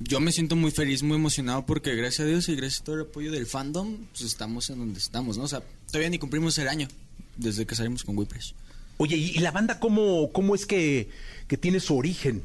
[0.00, 2.96] Yo me siento muy feliz, muy emocionado porque gracias a Dios y gracias a todo
[2.96, 5.44] el apoyo del fandom, pues estamos en donde estamos, ¿no?
[5.44, 6.88] O sea, todavía ni cumplimos el año
[7.36, 8.52] desde que salimos con Whiplash.
[8.96, 11.08] Oye, ¿y, y la banda cómo, cómo es que,
[11.46, 12.42] que tiene su origen?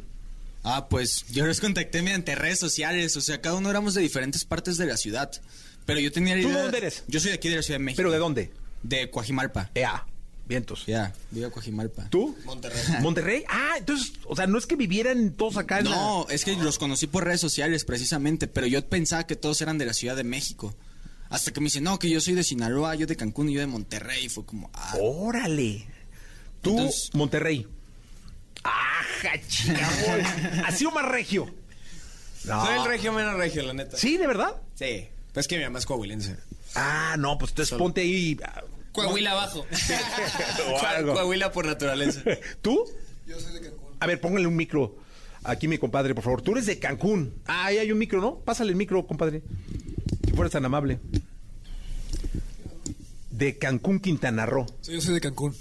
[0.70, 4.44] Ah, pues yo los contacté mediante redes sociales, o sea, cada uno éramos de diferentes
[4.46, 5.32] partes de la ciudad.
[5.86, 6.58] Pero yo tenía la ¿Tú idea...
[6.58, 7.04] de dónde eres?
[7.08, 7.98] Yo soy de aquí de la Ciudad de México.
[8.00, 8.52] ¿Pero de dónde?
[8.84, 9.72] De Coajimalpa.
[9.74, 10.06] Ea,
[10.46, 10.86] vientos.
[10.86, 12.10] Ya, vivo a Coajimalpa.
[12.10, 12.36] ¿Tú?
[12.44, 12.82] Monterrey.
[13.02, 13.44] ¿Monterrey?
[13.48, 16.56] Ah, entonces, o sea, no es que vivieran todos acá en la- No, es que
[16.58, 20.18] los conocí por redes sociales precisamente, pero yo pensaba que todos eran de la Ciudad
[20.18, 20.76] de México.
[21.30, 23.60] Hasta que me dicen, no, que yo soy de Sinaloa, yo de Cancún y yo
[23.62, 24.26] de Monterrey.
[24.26, 25.88] Y fue como, ah, Órale.
[26.62, 27.66] Tú, Entonces- Monterrey.
[28.68, 30.66] Ajá, chingamos.
[30.66, 31.48] Así o más regio.
[32.46, 32.66] No.
[32.66, 33.98] Soy el regio menos regio, la neta.
[33.98, 34.56] ¿Sí, de verdad?
[34.76, 35.08] Sí.
[35.34, 36.38] Pues que mi mamá es coahuilense.
[36.76, 38.38] Ah, no, pues entonces ponte ahí.
[38.92, 39.66] Coahuila abajo.
[40.88, 41.14] Algo.
[41.14, 42.22] Coahuila por naturaleza.
[42.62, 42.86] ¿Tú?
[43.26, 43.96] Yo soy de Cancún.
[44.00, 44.98] a ver, póngale un micro
[45.44, 46.42] aquí, mi compadre, por favor.
[46.42, 47.34] Tú eres de Cancún.
[47.46, 48.40] Ah, ahí hay un micro, ¿no?
[48.40, 49.42] Pásale el micro, compadre.
[50.26, 51.00] Si fueras tan amable.
[53.32, 54.66] De Cancún, Quintana Roo.
[54.82, 55.56] Sí, yo soy de Cancún.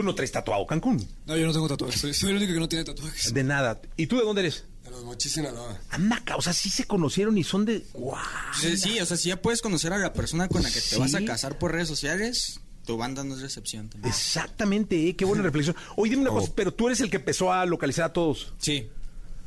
[0.00, 1.06] Tú no traes tatuado Cancún.
[1.26, 2.00] No, yo no tengo tatuajes.
[2.00, 3.34] Soy, soy el único que no tiene tatuajes.
[3.34, 3.80] De nada.
[3.98, 4.64] ¿Y tú de dónde eres?
[4.84, 5.78] De los mochis Sinaloa.
[5.90, 7.84] Anda, o sea, sí se conocieron y son de.
[7.92, 8.18] ¡Guau!
[8.58, 10.80] Sí, sí, o sea, si ya puedes conocer a la persona con la que te
[10.80, 10.96] Sí.
[10.98, 14.10] vas a casar por redes sociales, tu banda no es recepción también.
[14.12, 15.14] Exactamente, ¿eh?
[15.16, 15.76] qué buena reflexión.
[15.96, 18.54] Oye, dime una cosa, pero tú eres el que empezó a localizar a todos.
[18.58, 18.88] Sí.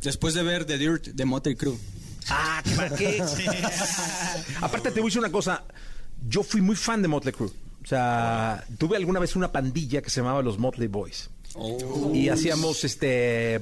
[0.01, 1.77] Después de ver The Dirt de Motley Crue.
[2.29, 3.23] Ah, qué va- qué-
[4.61, 5.63] Aparte, te voy a decir una cosa.
[6.27, 7.49] Yo fui muy fan de Motley Crue.
[7.83, 11.29] O sea, tuve alguna vez una pandilla que se llamaba los Motley Boys.
[12.13, 13.59] Y hacíamos, este,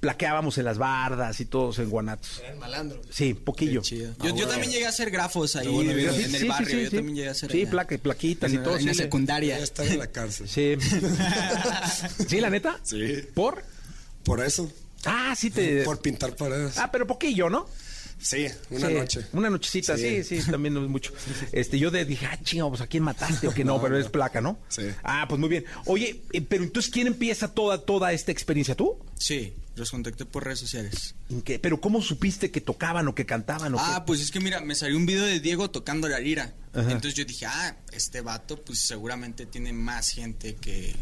[0.00, 2.40] plaqueábamos en las bardas y todos en guanatos.
[2.44, 3.06] Eran malandros.
[3.10, 3.82] Sí, poquillo.
[3.82, 6.68] Yo, yo también llegué a hacer grafos ahí en Sí, el sí, sí, barrio.
[6.78, 7.70] sí, yo también llegué a hacer Sí, allá.
[7.70, 8.74] placa- plaquitas y todo.
[8.74, 9.58] En sí, la secundaria.
[9.58, 10.48] Ya está en la cárcel.
[10.48, 10.76] Sí.
[12.28, 12.80] ¿Sí, la neta?
[12.82, 13.22] Sí.
[13.34, 13.62] ¿Por?
[14.24, 14.70] Por eso.
[15.04, 15.82] Ah, sí te...
[15.82, 16.78] Por pintar paredes.
[16.78, 17.66] Ah, pero poquillo, ¿no?
[18.22, 19.26] Sí, una Sí, noche.
[19.32, 21.12] Una nochecita, sí, sí, también no es mucho.
[21.50, 23.94] Este, yo de, dije, ah, chinga, pues a quién mataste o que no, No, pero
[23.96, 24.00] no.
[24.00, 24.58] es placa, ¿no?
[24.68, 24.82] Sí.
[25.02, 25.64] Ah, pues muy bien.
[25.86, 28.76] Oye, eh, pero entonces, ¿quién empieza toda, toda esta experiencia?
[28.76, 28.96] ¿Tú?
[29.18, 31.14] Sí, los contacté por redes sociales.
[31.30, 31.58] ¿En qué?
[31.58, 34.04] ¿Pero cómo supiste que tocaban o que cantaban o Ah, qué?
[34.06, 36.52] pues es que mira, me salió un video de Diego tocando la lira.
[36.72, 36.82] Ajá.
[36.92, 40.94] Entonces yo dije, ah, este vato pues seguramente tiene más gente que,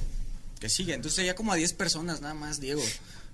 [0.59, 0.95] que sigue.
[0.95, 2.83] Entonces seguía como a 10 personas nada más, Diego.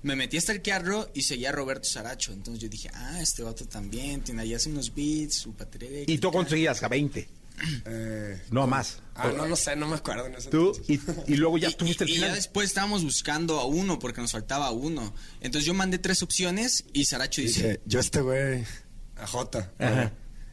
[0.06, 2.32] Me metí a stalkearlo y seguía a Roberto Saracho.
[2.32, 6.18] Entonces yo dije, ah, este vato también, tiene ahí hace unos beats, su batería ¿Y
[6.18, 7.28] tú conseguías a 20?
[7.86, 9.00] Eh, No a más.
[9.14, 10.26] ah, no lo sé, no me acuerdo.
[10.26, 12.36] En ese Tú, y, y luego ya tuviste y, el y ya final.
[12.36, 15.12] después estábamos buscando a uno porque nos faltaba uno.
[15.40, 18.64] Entonces yo mandé tres opciones y Saracho dice, yo este güey,
[19.16, 19.26] a.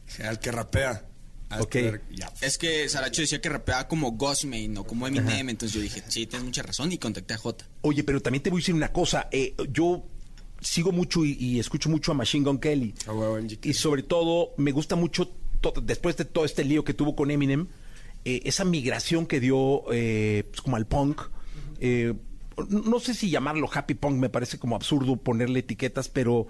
[0.06, 1.06] Dije, al que rapea.
[1.50, 1.74] A Ok.
[1.74, 2.32] ver- ya.
[2.40, 6.26] Es que Saracho decía que rapeaba como Ghostmane o como Eminem, entonces yo dije, sí,
[6.26, 7.66] tienes mucha razón y contacté a Jota.
[7.82, 9.28] Oye, pero también te voy a decir una cosa.
[9.30, 10.04] eh, yo
[10.60, 12.94] sigo mucho y, y escucho mucho a Machine Gun Kelly.
[13.62, 15.30] Y sobre todo, me gusta mucho,
[15.82, 17.68] después de todo este lío que tuvo con Eminem,
[18.24, 21.20] eh, esa migración que dio eh, pues, como al punk.
[21.80, 22.14] eh,
[22.68, 26.46] no sé si llamarlo happy punk, me parece como absurdo ponerle etiquetas, pero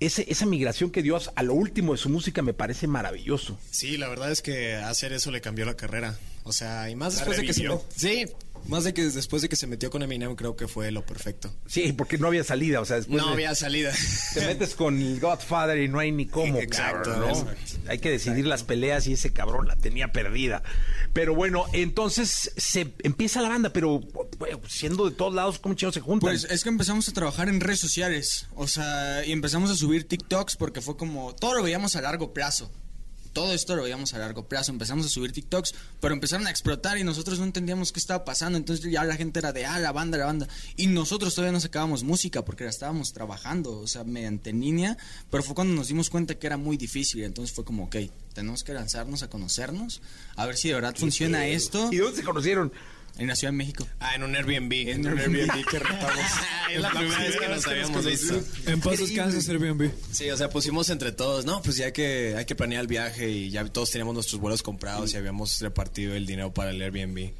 [0.00, 3.58] ese, esa migración que dio a lo último de su música me parece maravilloso.
[3.70, 6.18] Sí, la verdad es que hacer eso le cambió la carrera.
[6.44, 8.26] O sea, y más La después de que se met- Sí,
[8.68, 11.54] más de que después de que se metió con Eminem creo que fue lo perfecto.
[11.66, 13.92] Sí, porque no había salida, o sea, después no de- había salida.
[14.34, 17.50] te metes con el Godfather y no hay ni cómo, Exacto, cabrón, ¿no?
[17.52, 17.90] exacto.
[17.90, 20.62] Hay que decidir las peleas y ese cabrón la tenía perdida.
[21.12, 24.00] Pero bueno, entonces se empieza la banda, pero
[24.38, 26.28] bueno, siendo de todos lados, ¿cómo chingados se juntan?
[26.30, 30.06] Pues es que empezamos a trabajar en redes sociales, o sea, y empezamos a subir
[30.08, 32.70] TikToks porque fue como, todo lo veíamos a largo plazo.
[33.36, 36.96] Todo esto lo veíamos a largo plazo, empezamos a subir TikToks, pero empezaron a explotar
[36.96, 39.92] y nosotros no entendíamos qué estaba pasando, entonces ya la gente era de, ah, la
[39.92, 44.04] banda, la banda, y nosotros todavía no sacábamos música porque la estábamos trabajando, o sea,
[44.04, 44.96] mediante línea,
[45.30, 47.96] pero fue cuando nos dimos cuenta que era muy difícil, entonces fue como, ok,
[48.32, 50.00] tenemos que lanzarnos a conocernos,
[50.34, 51.90] a ver si de verdad funciona esto.
[51.92, 52.72] ¿Y dónde se conocieron?
[53.18, 53.86] En la Ciudad de México.
[53.98, 54.72] Ah, en un Airbnb.
[54.90, 56.24] En un Airbnb que rentamos.
[56.72, 58.42] es la primera vez que nos habíamos visto.
[58.66, 59.90] En paz descanses, Airbnb.
[60.12, 63.30] Sí, o sea, pusimos entre todos, no, pues ya que hay que planear el viaje
[63.30, 67.30] y ya todos teníamos nuestros vuelos comprados y habíamos repartido el dinero para el Airbnb.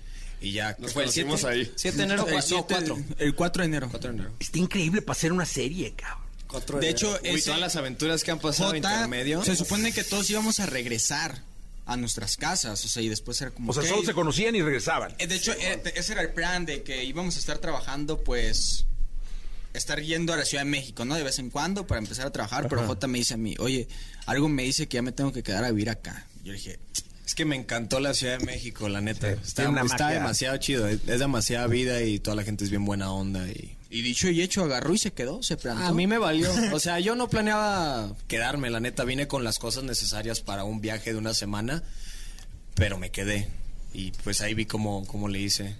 [0.41, 1.73] Y ya, Nos fue el 7 conocimos ahí.
[1.77, 2.99] 7 de enero, El cua- no, siete- 4.
[3.19, 3.89] El 4 de enero.
[3.91, 4.35] 4 de enero.
[4.39, 6.25] Está increíble para hacer una serie, cabrón.
[6.47, 6.97] Cuatro De enero.
[7.15, 9.43] hecho, Uy, ese- todas las aventuras que han pasado Jota, intermedio.
[9.45, 11.43] Se supone que todos íbamos a regresar
[11.87, 13.71] a nuestras casas, o sea, y después era como.
[13.71, 15.15] O sea, solo se conocían y regresaban.
[15.19, 18.85] Eh, De hecho, eh, ese era el plan de que íbamos a estar trabajando, pues.
[19.73, 21.15] Estar yendo a la Ciudad de México, ¿no?
[21.15, 22.67] De vez en cuando para empezar a trabajar.
[22.69, 23.87] Pero J me dice a mí, oye,
[24.25, 26.27] algo me dice que ya me tengo que quedar a vivir acá.
[26.43, 26.79] Yo dije,
[27.27, 29.35] Es que me encantó la Ciudad de México, la neta.
[29.35, 29.41] Sí,
[29.85, 30.89] está demasiado chido.
[30.89, 33.47] Es, es demasiada vida y toda la gente es bien buena onda.
[33.49, 33.76] Y...
[33.89, 35.85] y dicho y hecho, agarró y se quedó, se plantó.
[35.85, 36.51] A mí me valió.
[36.73, 39.05] O sea, yo no planeaba quedarme, la neta.
[39.05, 41.83] Vine con las cosas necesarias para un viaje de una semana,
[42.75, 43.49] pero me quedé.
[43.95, 45.77] Y pues ahí vi cómo, cómo le hice.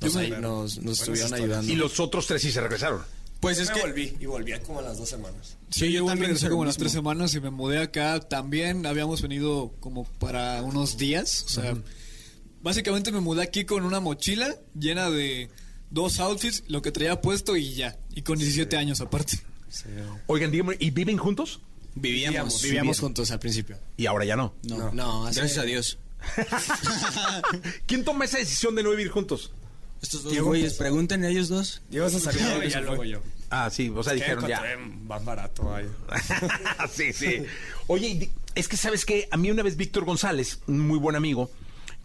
[0.00, 1.32] Nos, Yo ahí nos, estuvieron historias.
[1.32, 1.72] ayudando.
[1.72, 3.02] Y los otros tres sí se regresaron.
[3.40, 3.80] Pues es me que.
[3.82, 5.56] volví y volví como a las dos semanas.
[5.70, 8.18] Sí, yo igual también regresé como lo las tres semanas y me mudé acá.
[8.20, 11.44] También habíamos venido como para unos días.
[11.46, 11.76] O sea,
[12.62, 15.48] básicamente me mudé aquí con una mochila llena de
[15.90, 17.98] dos outfits, lo que traía puesto y ya.
[18.14, 19.38] Y con 17 años aparte.
[20.26, 21.60] Oigan, díganme, ¿y viven juntos?
[21.94, 22.62] Vivíamos.
[22.62, 23.78] Vivíamos juntos al principio.
[23.96, 24.54] Y ahora ya no.
[24.64, 25.98] No, No, hace- gracias a Dios.
[27.86, 29.52] ¿Quién toma esa decisión de no vivir juntos?
[30.02, 31.82] Estos dos güeyes, pregúntenle a ellos dos.
[31.94, 33.20] A salir ya ya luego yo.
[33.48, 34.62] Ah, sí, o sea, dijeron ya.
[35.06, 35.88] Más barato, vaya.
[36.92, 37.42] sí, sí.
[37.86, 41.50] Oye, es que sabes que a mí una vez Víctor González, un muy buen amigo,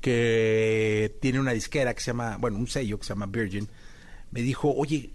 [0.01, 3.67] que tiene una disquera que se llama, bueno, un sello que se llama Virgin,
[4.31, 5.11] me dijo, oye,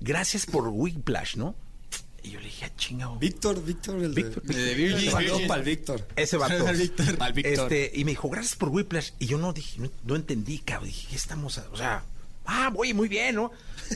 [0.00, 1.54] gracias por Whiplash, ¿no?
[2.22, 3.16] Y yo le dije, ah, chingado.
[3.18, 4.98] Víctor, Víctor, el de, Víctor, de Virgin.
[5.08, 5.48] Ese vato Virgin.
[5.48, 6.08] pa'l Víctor.
[6.16, 6.66] Ese vato.
[6.66, 7.16] Al Víctor.
[7.20, 7.72] Al Víctor.
[7.72, 9.10] Este, y me dijo, gracias por Whiplash.
[9.18, 10.88] Y yo no dije, no, no entendí, cabrón.
[10.88, 11.58] Dije, ¿qué estamos?
[11.58, 12.04] a- o sea,
[12.44, 13.52] ah, voy muy bien, ¿no?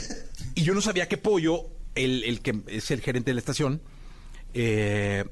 [0.54, 3.82] y yo no sabía que Pollo, el, el que es el gerente de la estación,
[4.54, 5.24] eh,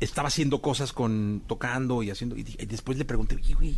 [0.00, 2.36] estaba haciendo cosas con, tocando y haciendo.
[2.36, 3.76] Y, y después le pregunté, oye, güey,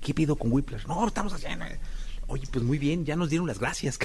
[0.00, 0.86] ¿qué pido con Whiplash?
[0.86, 1.64] No, estamos haciendo.
[2.26, 3.98] Oye, pues muy bien, ya nos dieron las gracias.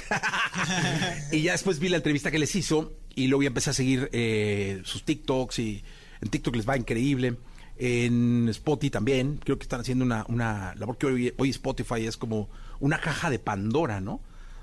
[1.32, 4.10] y ya después vi la entrevista que les hizo y luego ya empecé a seguir
[4.12, 5.84] eh, sus TikToks y
[6.20, 7.36] en TikTok les va increíble.
[7.78, 12.16] En Spotify también, creo que están haciendo una, una labor que hoy, hoy Spotify es
[12.16, 12.48] como
[12.80, 14.20] una caja de Pandora, ¿no?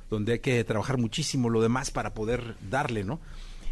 [0.10, 3.20] Donde hay que trabajar muchísimo lo demás para poder darle, ¿no?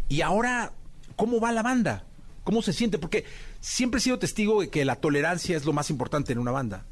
[0.09, 0.74] Y ahora,
[1.16, 2.05] ¿cómo va la banda?
[2.43, 2.97] ¿Cómo se siente?
[2.97, 3.26] Porque
[3.59, 6.86] siempre he sido testigo de que la tolerancia es lo más importante en una banda.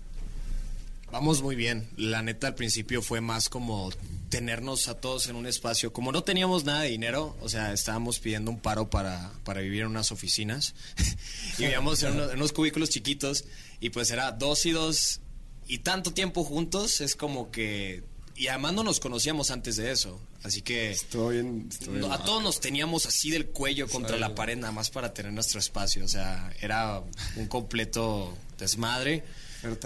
[1.11, 1.89] Vamos muy bien.
[1.97, 3.91] La neta al principio fue más como
[4.29, 5.91] tenernos a todos en un espacio.
[5.91, 9.81] Como no teníamos nada de dinero, o sea, estábamos pidiendo un paro para, para vivir
[9.81, 10.75] en unas oficinas.
[11.57, 13.45] y vivíamos en unos, en unos cubículos chiquitos.
[13.79, 15.21] Y pues era dos y dos.
[15.67, 18.03] Y tanto tiempo juntos es como que...
[18.35, 20.19] Y además no nos conocíamos antes de eso.
[20.43, 20.91] Así que...
[20.91, 22.07] Estuvo bien, estuvo bien.
[22.07, 25.33] No, A todos nos teníamos así del cuello contra la pared nada más para tener
[25.33, 26.05] nuestro espacio.
[26.05, 27.03] O sea, era
[27.35, 29.23] un completo desmadre.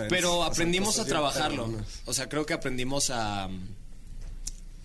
[0.09, 1.71] Pero aprendimos a trabajarlo.
[2.05, 3.49] O sea, creo que aprendimos a,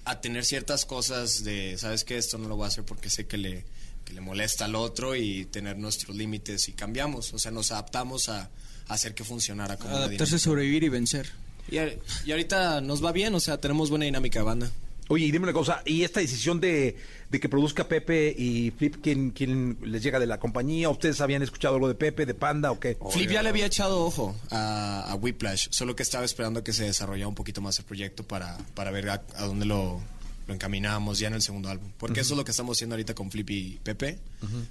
[0.05, 2.16] a tener ciertas cosas de, ¿sabes qué?
[2.16, 3.64] Esto no lo voy a hacer porque sé que le,
[4.05, 7.32] que le molesta al otro y tener nuestros límites y cambiamos.
[7.34, 8.43] O sea, nos adaptamos a,
[8.89, 10.39] a hacer que funcionara como una Adaptarse, dinámica.
[10.45, 11.30] sobrevivir y vencer.
[11.70, 14.70] Y, a- y ahorita nos va bien, o sea, tenemos buena dinámica de banda.
[15.11, 16.97] Oye, y dime una cosa, ¿y esta decisión de,
[17.31, 20.89] de que produzca Pepe y Flip, ¿quién, quién les llega de la compañía?
[20.89, 22.97] ¿Ustedes habían escuchado algo de Pepe, de Panda o qué?
[23.11, 26.85] Flip ya le había echado ojo a, a Whiplash, solo que estaba esperando que se
[26.85, 30.01] desarrollara un poquito más el proyecto para, para ver a, a dónde lo,
[30.47, 31.91] lo encaminábamos ya en el segundo álbum.
[31.99, 34.18] Porque eso es lo que estamos haciendo ahorita con Flip y Pepe.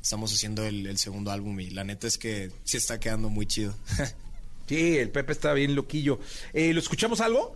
[0.01, 3.45] Estamos haciendo el, el segundo álbum y la neta es que sí está quedando muy
[3.45, 3.75] chido.
[4.67, 6.19] Sí, el Pepe está bien loquillo.
[6.51, 7.55] Eh, ¿Lo escuchamos algo?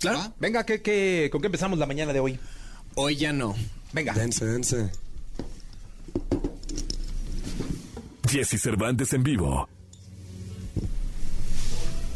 [0.00, 0.34] Claro.
[0.40, 2.40] Venga, ¿qué, qué, con qué empezamos la mañana de hoy?
[2.96, 3.54] Hoy ya no.
[3.92, 4.12] Venga.
[4.12, 4.90] Dense, dense.
[8.28, 9.68] Jesse Cervantes en vivo.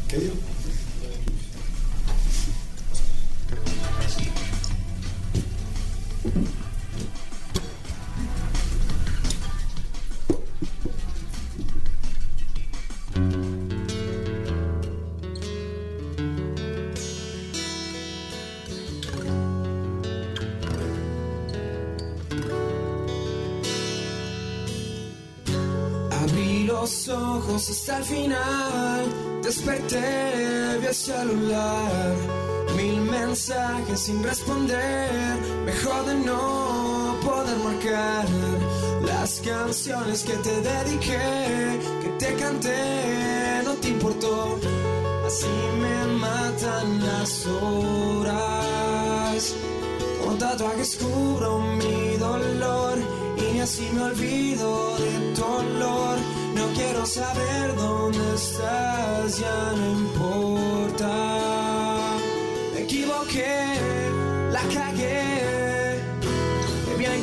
[0.07, 0.33] ¿Qué digo?
[34.09, 38.25] Sin responder, mejor de no poder marcar
[39.05, 44.57] las canciones que te dediqué, que te canté, no te importó,
[45.27, 49.41] así me matan las horas.
[50.23, 52.97] Con tatuajes cubro mi dolor
[53.37, 56.17] y así me olvido de tu olor.
[56.55, 60.08] No quiero saber dónde estás, ya no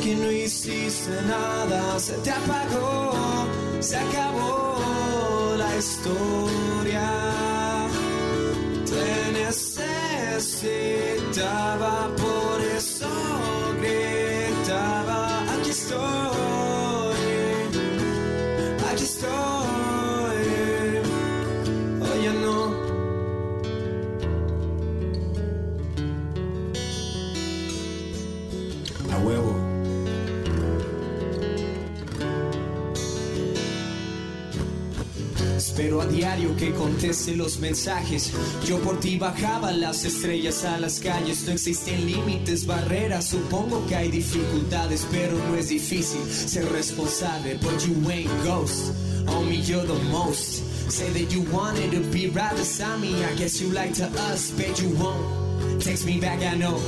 [0.07, 3.11] que no hiciste nada, se te apagó,
[3.81, 7.03] se acabó la historia.
[8.85, 12.26] Te necesitaba, por
[36.37, 38.31] diario que conteste los mensajes.
[38.65, 41.43] Yo por ti bajaba las estrellas a las calles.
[41.45, 43.25] No existen límites, barreras.
[43.25, 47.57] Supongo que hay dificultades, pero no es difícil ser responsable.
[47.61, 48.93] But you ain't ghost.
[49.25, 50.63] Homie, you're the most.
[50.89, 53.23] Say that you wanted to be right beside me.
[53.23, 55.81] I guess you like to us, but you won't.
[55.81, 56.79] Takes me back, I know.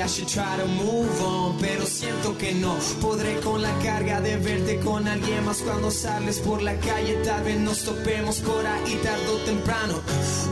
[0.00, 4.36] I should try to move on, pero siento que no podré con la carga de
[4.36, 7.14] verte con alguien más cuando sales por la calle.
[7.24, 10.00] Tal vez nos topemos por ahí tarde o temprano.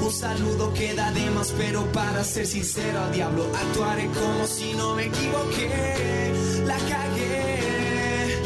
[0.03, 4.97] Un saludo queda de más, pero para ser sincero al diablo actuaré como si no
[4.97, 6.33] me equivoqué.
[6.65, 8.43] La cagué.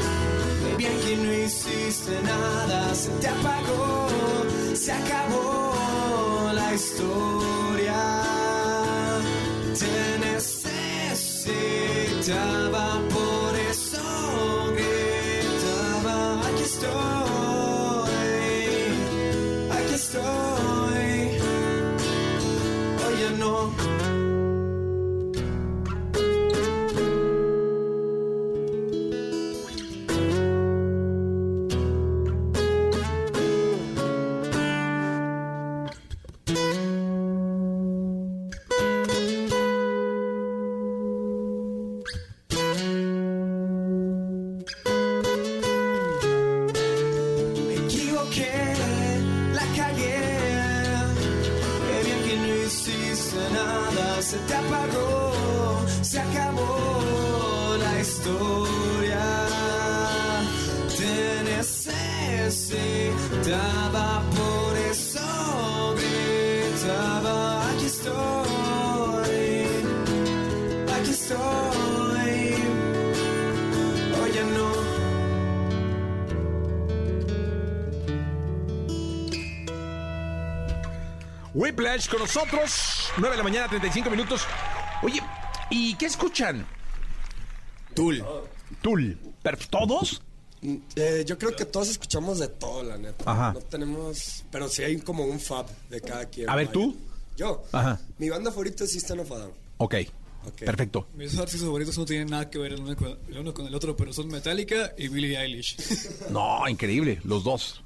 [0.77, 4.09] Bien que no hiciste nada, se te apagó,
[4.75, 7.40] se acabó la historia.
[82.09, 83.11] Con nosotros.
[83.19, 84.47] 9 de la mañana, 35 minutos.
[85.03, 85.21] Oye,
[85.71, 86.67] ¿y qué escuchan?
[87.95, 88.25] Tool.
[88.81, 89.19] Tool.
[89.43, 90.23] ¿Pero ¿Todos?
[90.97, 93.31] Eh, yo creo que todos escuchamos de todo, la neta.
[93.31, 93.53] Ajá.
[93.53, 94.45] No tenemos.
[94.51, 96.49] Pero sí hay como un fab de cada quien.
[96.49, 96.73] A ver, vaya.
[96.73, 96.97] ¿tú?
[97.37, 97.65] Yo.
[97.73, 98.01] Ajá.
[98.19, 99.53] Mi banda favorita es System of a Down.
[99.79, 99.95] Ok.
[100.47, 100.59] Ok.
[100.65, 101.07] Perfecto.
[101.15, 103.75] Mis artistas favoritos no tienen nada que ver el uno, con, el uno con el
[103.75, 105.77] otro, pero son Metallica y Billie Eilish.
[106.31, 107.21] No, increíble.
[107.25, 107.83] Los dos.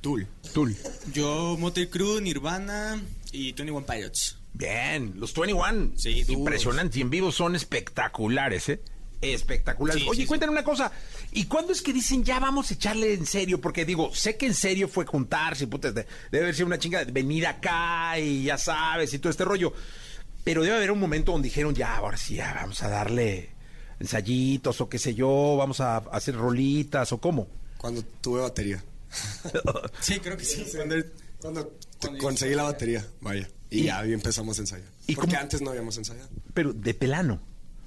[0.00, 0.26] Tool.
[0.52, 0.76] Tool.
[1.12, 3.00] Yo, Motley Crue, Nirvana
[3.32, 4.38] y 21 Pilots.
[4.54, 5.12] Bien.
[5.16, 5.92] Los 21.
[5.96, 6.24] Sí.
[6.28, 6.96] Impresionantes.
[6.96, 8.80] Y en vivo son espectaculares, ¿eh?
[9.20, 10.02] Espectaculares.
[10.02, 10.92] Sí, Oye, sí, cuéntame una cosa.
[11.32, 13.60] ¿Y cuándo es que dicen ya vamos a echarle en serio?
[13.60, 17.04] Porque digo, sé que en serio fue juntarse, puta, de- debe haber sido una chinga
[17.04, 19.72] de venir acá y ya sabes y todo este rollo.
[20.44, 23.50] Pero debe haber un momento donde dijeron ya, ahora sí, ya vamos a darle
[23.98, 27.48] ensayitos o qué sé yo, vamos a hacer rolitas o cómo.
[27.78, 28.82] Cuando tuve batería.
[30.00, 30.64] Sí, creo que sí.
[31.40, 31.72] Cuando,
[32.20, 33.48] conseguí la batería, vaya.
[33.70, 34.88] Y, ya ahí empezamos a ensayar.
[35.06, 36.28] ¿Y Porque cómo- antes no habíamos ensayado.
[36.54, 37.40] Pero de pelano.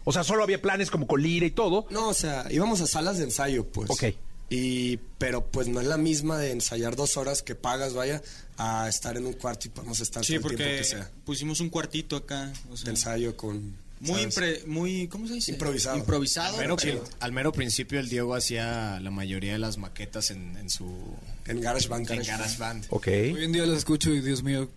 [0.03, 1.85] O sea, solo había planes como con lira y todo.
[1.89, 3.89] No, o sea, íbamos a salas de ensayo, pues.
[3.89, 4.03] Ok.
[4.49, 8.21] Y, pero pues no es la misma de ensayar dos horas que pagas, vaya,
[8.57, 11.11] a estar en un cuarto y podemos estar Sí, todo el tiempo que sea.
[11.25, 12.51] pusimos un cuartito acá.
[12.71, 13.75] o sea, De ensayo con...
[13.99, 14.27] muy,
[14.65, 15.51] muy, ¿cómo se dice?
[15.51, 15.97] Improvisado.
[15.97, 16.55] Improvisado.
[16.55, 20.55] Al mero, pero- al mero principio el Diego hacía la mayoría de las maquetas en,
[20.57, 21.15] en su...
[21.45, 22.09] En GarageBand.
[22.11, 22.85] En GarageBand.
[22.89, 23.07] Ok.
[23.07, 24.69] Hoy en día las escucho y Dios mío,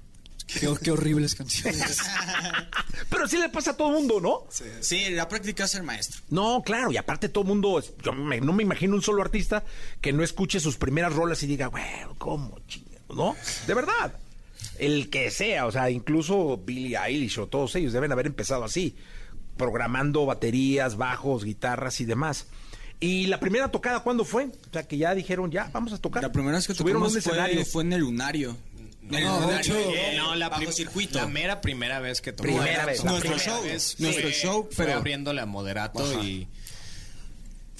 [0.46, 1.98] qué, qué horribles canciones.
[3.10, 4.44] Pero sí le pasa a todo mundo, ¿no?
[4.80, 6.20] Sí, la práctica es ser maestro.
[6.30, 9.64] No, claro, y aparte todo mundo, es- yo me- no me imagino un solo artista
[10.00, 12.92] que no escuche sus primeras rolas y diga, bueno, ¿cómo chingados?
[13.16, 13.36] ¿No?
[13.66, 14.14] De verdad.
[14.78, 18.96] El que sea, o sea, incluso Billie Eilish o todos ellos deben haber empezado así,
[19.62, 22.46] programando baterías, bajos, guitarras y demás.
[22.98, 24.46] ¿Y la primera tocada cuándo fue?
[24.46, 26.22] O sea, que ya dijeron, ya, vamos a tocar.
[26.22, 27.62] La primera vez que Subieron tocamos un escenario.
[27.62, 28.56] fue, fue en el lunario.
[29.02, 31.18] No, de lunario, hecho, eh, no, la bajo circuito.
[31.18, 32.60] La mera primera vez que tocamos.
[32.60, 33.62] Primera vez, Nuestro primera show.
[33.64, 33.96] vez.
[34.00, 36.22] Nuestro Fue- show, Fue abriéndole a Moderato Ajá.
[36.24, 36.48] y...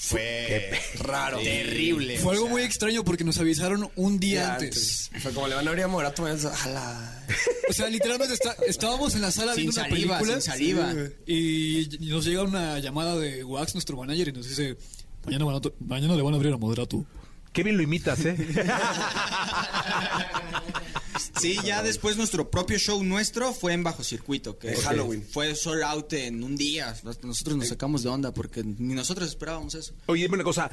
[0.05, 1.39] Fue Qué raro.
[1.39, 2.19] Terrible.
[2.19, 5.11] Fue algo sea, muy extraño porque nos avisaron un día Ya antes.
[5.23, 6.25] Fue como le van a abrir a Morato.
[7.69, 10.33] O sea, literalmente está- estábamos en la sala Sin viendo una película.
[10.33, 10.93] sin saliva.
[11.25, 14.77] Y nos llega una llamada de Wax, nuestro manager, y nos dice:
[15.25, 17.07] Mañana, van a to- mañana le van a abrir a Moderato.
[17.53, 18.37] Qué bien lo imitas, ¿eh?
[21.41, 24.59] Sí, ya después nuestro propio show nuestro fue en bajo circuito.
[24.59, 25.27] Que De Halloween.
[25.31, 26.95] Fue sold out en un día.
[27.03, 29.93] Nosotros nos sacamos de onda porque ni nosotros esperábamos eso.
[30.07, 30.71] Oye, dime una cosa,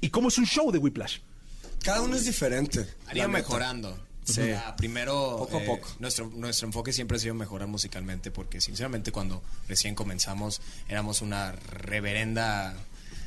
[0.00, 1.18] ¿y cómo es un show de Whiplash?
[1.82, 2.80] Cada uno es diferente.
[3.06, 3.28] Ha ido la neta.
[3.28, 4.08] mejorando.
[4.28, 5.88] O sea, primero, Poco a eh, poco.
[6.00, 11.52] Nuestro, nuestro enfoque siempre ha sido mejorar musicalmente porque sinceramente cuando recién comenzamos éramos una
[11.52, 12.76] reverenda...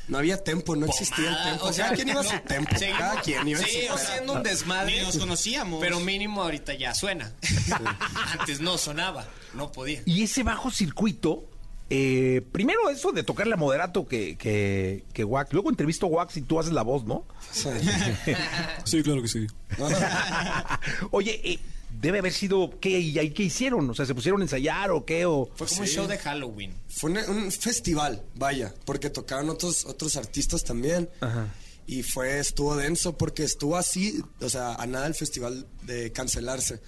[0.08, 1.66] No había tempo, no existía el tempo.
[1.66, 2.70] O sea, cada quien iba a su tempo.
[2.76, 4.96] seguimos- Cada quien iba a su o sea, haciendo un desmadre.
[4.98, 5.80] Ni nos conocíamos.
[5.80, 7.32] Pero mínimo ahorita ya suena.
[8.38, 10.02] Antes no sonaba, no podía.
[10.04, 11.44] Y ese bajo circuito,
[11.88, 15.52] eh, primero eso de tocarle a moderato que, que, que Wax.
[15.52, 17.24] Luego entrevisto a Wax y tú haces la voz, ¿no?
[17.52, 17.68] Sí,
[19.02, 19.46] claro que sí.
[21.10, 21.58] Oye, eh,
[22.00, 22.78] debe haber sido.
[22.80, 23.88] ¿qué, y ahí qué hicieron?
[23.90, 25.26] O sea, ¿se pusieron a ensayar o qué?
[25.26, 25.50] O...
[25.54, 26.74] Fue como un show de Halloween.
[26.88, 31.08] Fue un, un festival, vaya, porque tocaron otros, otros artistas también.
[31.84, 36.80] Y fue, estuvo denso porque estuvo así, o sea, a nada el festival de cancelarse.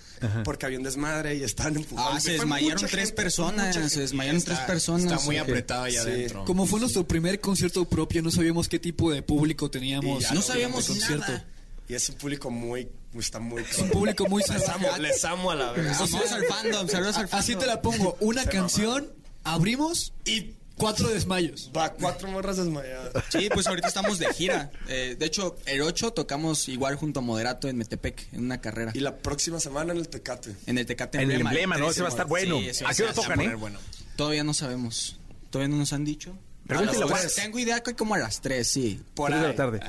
[0.44, 2.12] Porque había un desmadre y estaban empujando.
[2.16, 3.74] Ah, se desmayaron tres gente, personas.
[3.92, 5.12] Se desmayaron tres personas.
[5.12, 6.08] Está muy apretado allá Sí.
[6.08, 6.44] adentro.
[6.44, 10.30] Como fue nuestro primer concierto propio, no sabíamos qué tipo de público teníamos.
[10.32, 11.26] No sabíamos de concierto.
[11.32, 11.44] nada.
[11.88, 12.88] Y es un público muy,
[13.20, 13.62] está muy...
[13.62, 15.96] Es un público muy Les amo, les amo a la vez.
[15.96, 17.40] Saludos al fandom, saludos al fandom.
[17.40, 18.16] Así te la pongo.
[18.20, 19.12] Una canción,
[19.44, 21.70] abrimos Y cuatro desmayos.
[21.76, 23.12] va, cuatro morras desmayadas.
[23.30, 24.70] Sí, pues ahorita estamos de gira.
[24.88, 28.92] Eh, de hecho, el 8 tocamos igual junto a Moderato en Metepec, en una carrera.
[28.94, 30.54] Y la próxima semana en el Tecate.
[30.66, 31.76] En el Tecate En el Emblema.
[31.76, 31.86] ¿no?
[31.86, 32.58] 13, Ese va a estar bueno.
[32.72, 33.54] Sí, ¿A qué hora tocan, eh?
[33.54, 33.78] bueno.
[34.16, 35.16] Todavía no sabemos.
[35.50, 36.36] Todavía no nos han dicho.
[36.66, 37.28] Pregúntale A.
[37.34, 39.00] Tengo idea que como a las 3, sí.
[39.14, 39.52] Por Tres de ahí.
[39.52, 39.80] la tarde.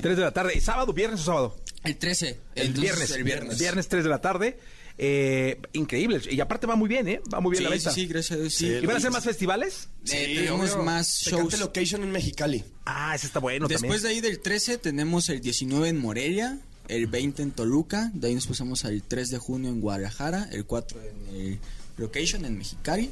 [0.00, 0.60] Tres de la tarde.
[0.60, 1.56] ¿Sábado, viernes o sábado?
[1.84, 2.28] El 13.
[2.54, 3.10] El Entonces, viernes.
[3.10, 3.58] El viernes.
[3.58, 4.58] Viernes, 3 de la tarde.
[5.02, 6.20] Eh, increíble.
[6.30, 7.20] Y aparte va muy bien, ¿eh?
[7.32, 7.90] Va muy bien Sí, la sí, venta.
[7.92, 8.66] sí, gracias a Dios, sí.
[8.66, 9.88] ¿Y van a hacer más festivales?
[10.10, 10.84] Eh, tenemos obvio.
[10.84, 11.58] más Tecate shows.
[11.60, 12.64] Location en Mexicali.
[12.84, 14.02] Ah, ese está bueno Después también.
[14.02, 16.58] de ahí del 13 tenemos el 19 en Morelia,
[16.88, 20.66] el 20 en Toluca, de ahí nos pasamos al 3 de junio en Guadalajara, el
[20.66, 21.58] 4 en el
[21.96, 23.10] Location en Mexicali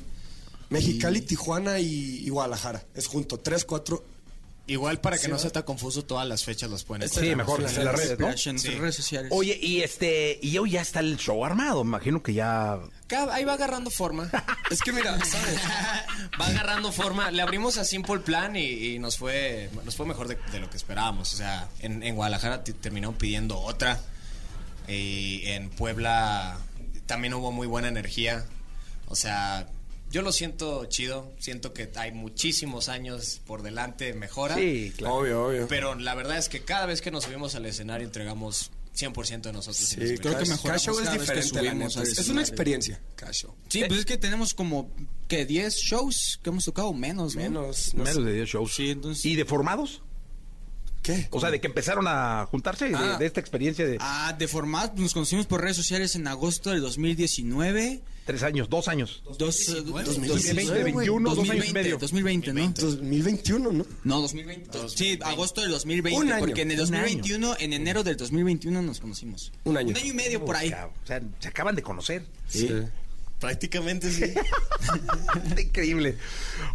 [0.70, 2.84] Mexicali, Tijuana y, y Guadalajara.
[2.94, 4.04] Es junto, tres, cuatro.
[4.68, 7.60] Igual para que Sí, no sea tan confuso, todas las fechas las pueden Sí, mejor
[7.60, 8.28] en las redes, ¿no?
[8.28, 9.32] En sus redes sociales.
[9.34, 11.84] Oye, y este, y hoy ya está el show armado.
[11.84, 12.78] Me imagino que ya.
[13.30, 14.30] Ahí va agarrando forma.
[14.70, 15.58] Es que mira, ¿sabes?
[16.38, 17.30] va agarrando forma.
[17.30, 20.68] Le abrimos a Simple Plan y, y nos fue nos fue mejor de, de lo
[20.68, 21.32] que esperábamos.
[21.32, 23.98] O sea, en, en Guadalajara terminaron pidiendo otra.
[24.86, 26.58] Y en Puebla
[27.06, 28.44] también hubo muy buena energía.
[29.06, 29.66] O sea,
[30.10, 31.32] yo lo siento chido.
[31.38, 34.54] Siento que hay muchísimos años por delante, mejora.
[34.56, 35.16] Sí, claro.
[35.16, 35.68] Obvio, obvio.
[35.68, 39.52] Pero la verdad es que cada vez que nos subimos al escenario entregamos 100% de
[39.52, 39.76] nosotros.
[39.76, 40.50] Sí, creo que escenario.
[40.50, 42.32] mejoramos Show es diferente, la subimos al Es escenario.
[42.32, 43.54] una experiencia, cada show.
[43.68, 44.90] Sí, pues es que tenemos como
[45.28, 47.42] que 10 shows que hemos tocado menos, ¿no?
[47.42, 48.74] Menos, no Menos de 10 shows.
[48.74, 49.24] Sí, entonces.
[49.24, 50.02] ¿Y de formados?
[51.02, 51.28] ¿Qué?
[51.30, 53.16] O sea, de que empezaron a juntarse, de, Ah.
[53.18, 56.80] de esta experiencia de Ah, de format, nos conocimos por redes sociales en agosto del
[56.80, 58.02] 2019.
[58.28, 59.22] Tres años, dos años.
[59.38, 61.96] Dos, eh, 2020, 21, dos años y medio.
[61.96, 62.68] 2020, ¿no?
[62.76, 63.86] 2021, ¿no?
[64.04, 64.88] No, 2020.
[64.90, 66.20] Sí, agosto del 2020.
[66.20, 66.38] Un año.
[66.40, 67.04] Porque en el Un año.
[67.04, 69.50] 2021, en enero del 2021 nos conocimos.
[69.64, 69.92] Un año.
[69.92, 70.70] Un año y medio por ahí.
[70.70, 72.26] O sea, se acaban de conocer.
[72.48, 72.68] Sí.
[73.40, 74.24] Prácticamente sí.
[74.24, 76.18] Está increíble.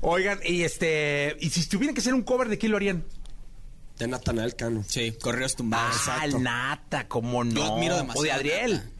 [0.01, 3.05] Oigan, y este, y si tuvieran que hacer un cover, ¿de quién lo harían?
[3.99, 4.83] De Natanael Cano.
[4.87, 6.01] Sí, correos tumbados.
[6.07, 7.53] Ah, Nata, cómo no.
[7.53, 8.21] Yo admiro demasiado.
[8.21, 8.92] O de Adriel.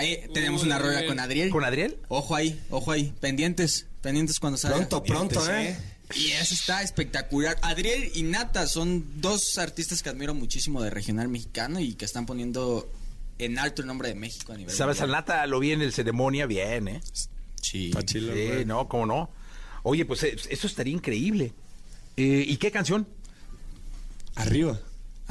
[0.00, 1.08] Ahí tenemos Uy, una rola Adriel.
[1.08, 1.50] con Adriel.
[1.50, 1.98] ¿Con Adriel?
[2.08, 3.12] Ojo ahí, ojo ahí.
[3.20, 4.76] Pendientes, pendientes cuando salga.
[4.76, 5.86] Pronto, pronto, Pendientes, ¿eh?
[6.14, 7.56] Y eso está espectacular.
[7.62, 12.26] Adriel y Nata son dos artistas que admiro muchísimo de regional mexicano y que están
[12.26, 12.90] poniendo
[13.38, 15.00] en alto el nombre de México a nivel ¿Sabes?
[15.02, 15.10] Al.
[15.10, 17.00] Nata lo vi en el ceremonia, bien, ¿eh?
[17.62, 17.90] Sí.
[17.92, 18.64] Pachilo, Sí, güey.
[18.64, 19.30] no, cómo no.
[19.82, 21.52] Oye, pues eh, eso estaría increíble.
[22.16, 23.06] Eh, ¿Y qué canción?
[24.34, 24.80] Arriba.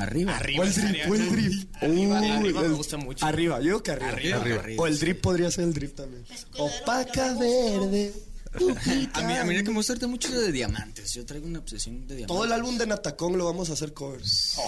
[0.02, 0.36] Arriba.
[0.38, 1.76] Arriba O el drip, o el drip.
[1.76, 3.26] Arriba, Uy, arriba me el- gusta mucho.
[3.26, 4.10] Arriba, yo digo que arriba.
[4.12, 4.82] Arriba, arriba.
[4.84, 6.24] O el drip podría ser el drip también.
[6.58, 8.14] Opaca verde.
[9.14, 11.14] A mí, a mí que me gusta mucho de diamantes.
[11.14, 12.28] Yo traigo una obsesión de diamantes.
[12.36, 14.58] Todo el álbum de Natacón lo vamos a hacer covers.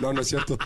[0.00, 0.56] No, no es cierto.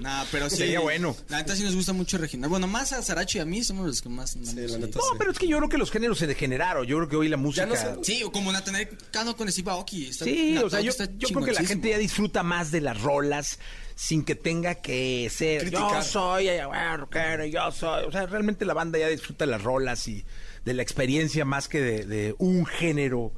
[0.00, 0.56] Nah, pero sí.
[0.56, 1.14] Sería bueno.
[1.28, 2.48] La neta sí nos gusta mucho regional.
[2.48, 4.34] Bueno, más a Saracho y a mí somos los que más.
[4.36, 6.86] la neta No, pero es que yo creo que los géneros se degeneraron.
[6.86, 7.66] Yo creo que hoy la música.
[7.66, 7.96] no sé.
[8.02, 10.06] Sí, o como Natanael Cano con Steve Aoki.
[10.06, 13.00] Está- Sí, o sea, yo, yo creo que la gente ya disfruta más de las
[13.02, 13.58] rolas
[13.94, 18.04] sin que tenga que ser yo soy bueno, rockero, yo soy.
[18.06, 20.24] O sea, realmente la banda ya disfruta las rolas y
[20.68, 23.32] de la experiencia más que de, de un género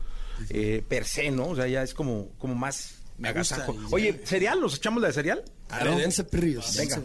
[0.48, 1.46] eh, per se, ¿no?
[1.50, 3.78] O sea, ya es como, como más Me gusta, agasajo.
[3.92, 4.60] Oye, ¿cereal?
[4.60, 5.44] ¿Nos echamos la de cereal?
[5.68, 6.76] Aredense perrillos.
[6.76, 7.00] Venga.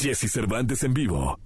[0.00, 1.38] Jesse Cervantes en vivo.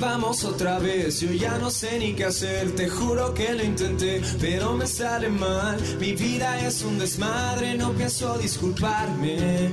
[0.00, 4.20] Vamos otra vez, yo ya no sé ni qué hacer, te juro que lo intenté,
[4.40, 5.80] pero me sale mal.
[5.98, 9.72] Mi vida es un desmadre, no pienso disculparme.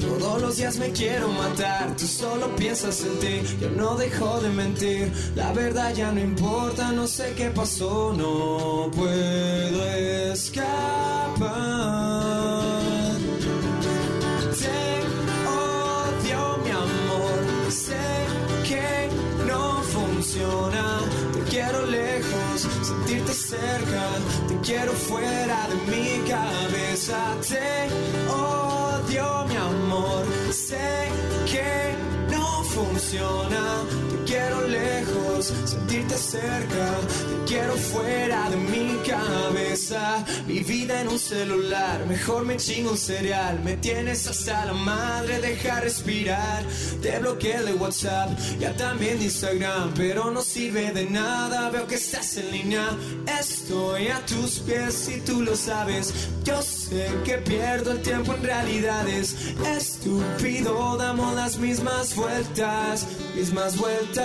[0.00, 4.48] Todos los días me quiero matar, tú solo piensas en ti, yo no dejo de
[4.48, 5.12] mentir.
[5.34, 9.84] La verdad ya no importa, no sé qué pasó, no puedo
[10.32, 11.58] escapar.
[20.30, 24.10] Te quiero lejos, sentirte cerca.
[24.46, 27.34] Te quiero fuera de mi cabeza.
[27.48, 27.88] Te
[28.30, 30.26] odio, mi amor.
[30.52, 31.08] Sé
[31.50, 31.96] que
[32.30, 34.17] no funciona.
[34.28, 36.98] Quiero lejos, sentirte cerca.
[37.28, 40.24] Te quiero fuera de mi cabeza.
[40.46, 43.58] Mi vida en un celular, mejor me chingo un cereal.
[43.64, 46.62] Me tienes hasta la madre, deja respirar.
[47.00, 49.94] Te bloqueé de WhatsApp, ya también de Instagram.
[49.94, 52.86] Pero no sirve de nada, veo que estás en línea.
[53.40, 56.12] Estoy a tus pies y tú lo sabes.
[56.44, 59.34] Yo sé que pierdo el tiempo en realidades.
[59.66, 64.17] Estúpido, damos las mismas vueltas, mismas vueltas.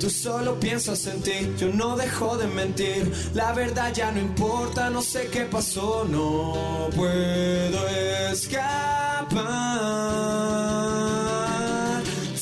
[0.00, 3.12] Tú solo piensas en ti, yo no dejo de mentir.
[3.34, 7.88] La verdad ya no importa, no sé qué pasó, no puedo
[8.30, 9.38] escapar.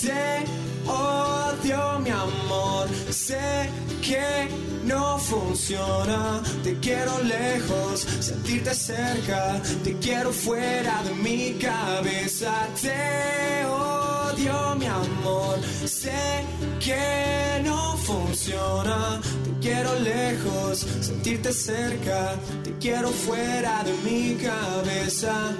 [0.00, 0.44] Te
[0.86, 3.70] odio, mi amor, sé
[4.02, 4.48] que
[4.84, 6.42] no funciona.
[6.62, 9.60] Te quiero lejos, sentirte cerca.
[9.82, 12.52] Te quiero fuera de mi cabeza.
[12.80, 13.95] Te odio
[14.36, 15.58] odio, mi amor.
[15.84, 16.44] Sé
[16.80, 19.20] que no funciona.
[19.44, 22.36] Te quiero lejos, sentirte cerca.
[22.62, 25.52] Te quiero fuera de mi cabeza.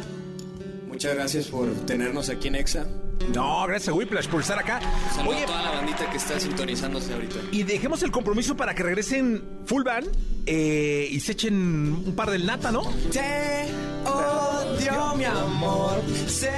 [0.86, 2.86] Muchas gracias por tenernos aquí en EXA.
[3.34, 4.80] No, gracias a Whiplash por estar acá.
[5.14, 7.36] Saludos Oye, a toda la bandita que está sintonizándose ahorita.
[7.50, 10.08] y dejemos el compromiso para que regresen full band
[10.46, 11.54] eh, y se echen
[12.06, 12.82] un par del nata, ¿no?
[13.10, 13.66] Te
[14.06, 16.02] odio, mi amor.
[16.26, 16.52] Sé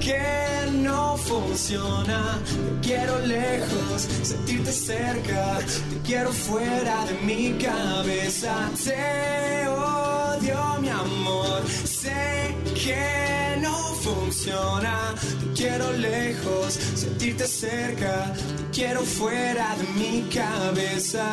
[0.00, 2.38] que no funciona.
[2.80, 5.58] Te quiero lejos, sentirte cerca.
[5.90, 8.70] Te quiero fuera de mi cabeza.
[8.84, 11.62] Te odio, mi amor.
[11.68, 13.76] Sé que no
[14.06, 15.14] funciona.
[15.40, 18.32] Te quiero lejos, sentirte cerca.
[18.34, 21.24] Te quiero fuera de mi cabeza.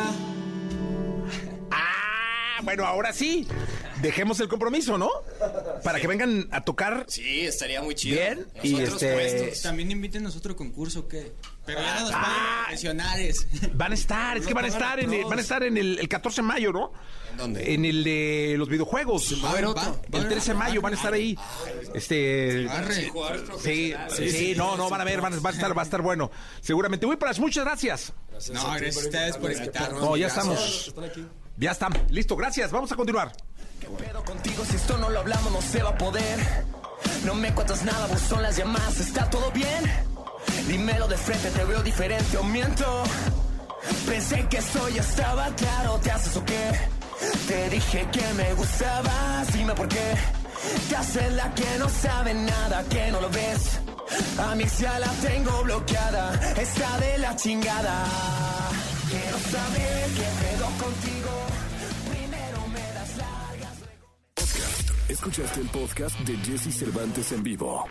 [1.70, 3.46] Ah, bueno, ahora sí.
[4.02, 5.10] Dejemos el compromiso, ¿no?
[5.84, 7.04] Para que vengan a tocar.
[7.08, 8.18] Sí, estaría muy chido.
[8.18, 9.62] Bien, y este- puestos.
[9.62, 11.32] También inviten a otro concurso, ¿qué?
[11.66, 12.62] Pero ya no nos Ah.
[12.66, 13.46] profesionales.
[13.74, 15.98] Van a estar, es que van a estar en el, van a estar en el,
[15.98, 16.92] el 14 de mayo, ¿no?
[17.32, 17.74] ¿En dónde?
[17.74, 19.42] En el de los videojuegos.
[19.44, 20.00] Va a haber otro.
[20.10, 21.38] El haber 13 de mayo van a estar ahí.
[21.94, 22.66] Este.
[22.68, 23.12] Arre.
[23.62, 25.84] Sí, sí, sí, no, no, van a ver, van, a- va a estar, va a
[25.84, 26.30] estar bueno.
[26.60, 27.06] Seguramente.
[27.06, 28.12] Whiplash, muchas gracias.
[28.52, 30.00] No, gracias a ustedes por invitarnos.
[30.00, 30.92] No, ya estamos.
[31.56, 31.88] Ya está.
[32.08, 32.70] Listo, gracias.
[32.70, 33.32] Vamos a continuar.
[33.98, 36.38] pedo contigo si esto no lo hablamos no se va a poder
[37.24, 39.82] No me cuentas nada, vos son las llamadas, ¿está todo bien?
[40.68, 43.02] Dímelo de frente, te veo diferente o miento
[44.06, 46.70] Pensé que esto ya estaba claro, ¿te haces o qué?
[47.48, 50.14] Te dije que me gustabas, dime por qué
[50.88, 53.80] Te haces la que no sabe nada, que no lo ves
[54.38, 58.04] A mi ya la tengo bloqueada, está de la chingada
[59.10, 61.30] Quiero saber qué pedo contigo
[62.10, 63.76] Primero me das largas
[65.08, 67.86] Escuchaste el podcast de Jesse Cervantes en vivo.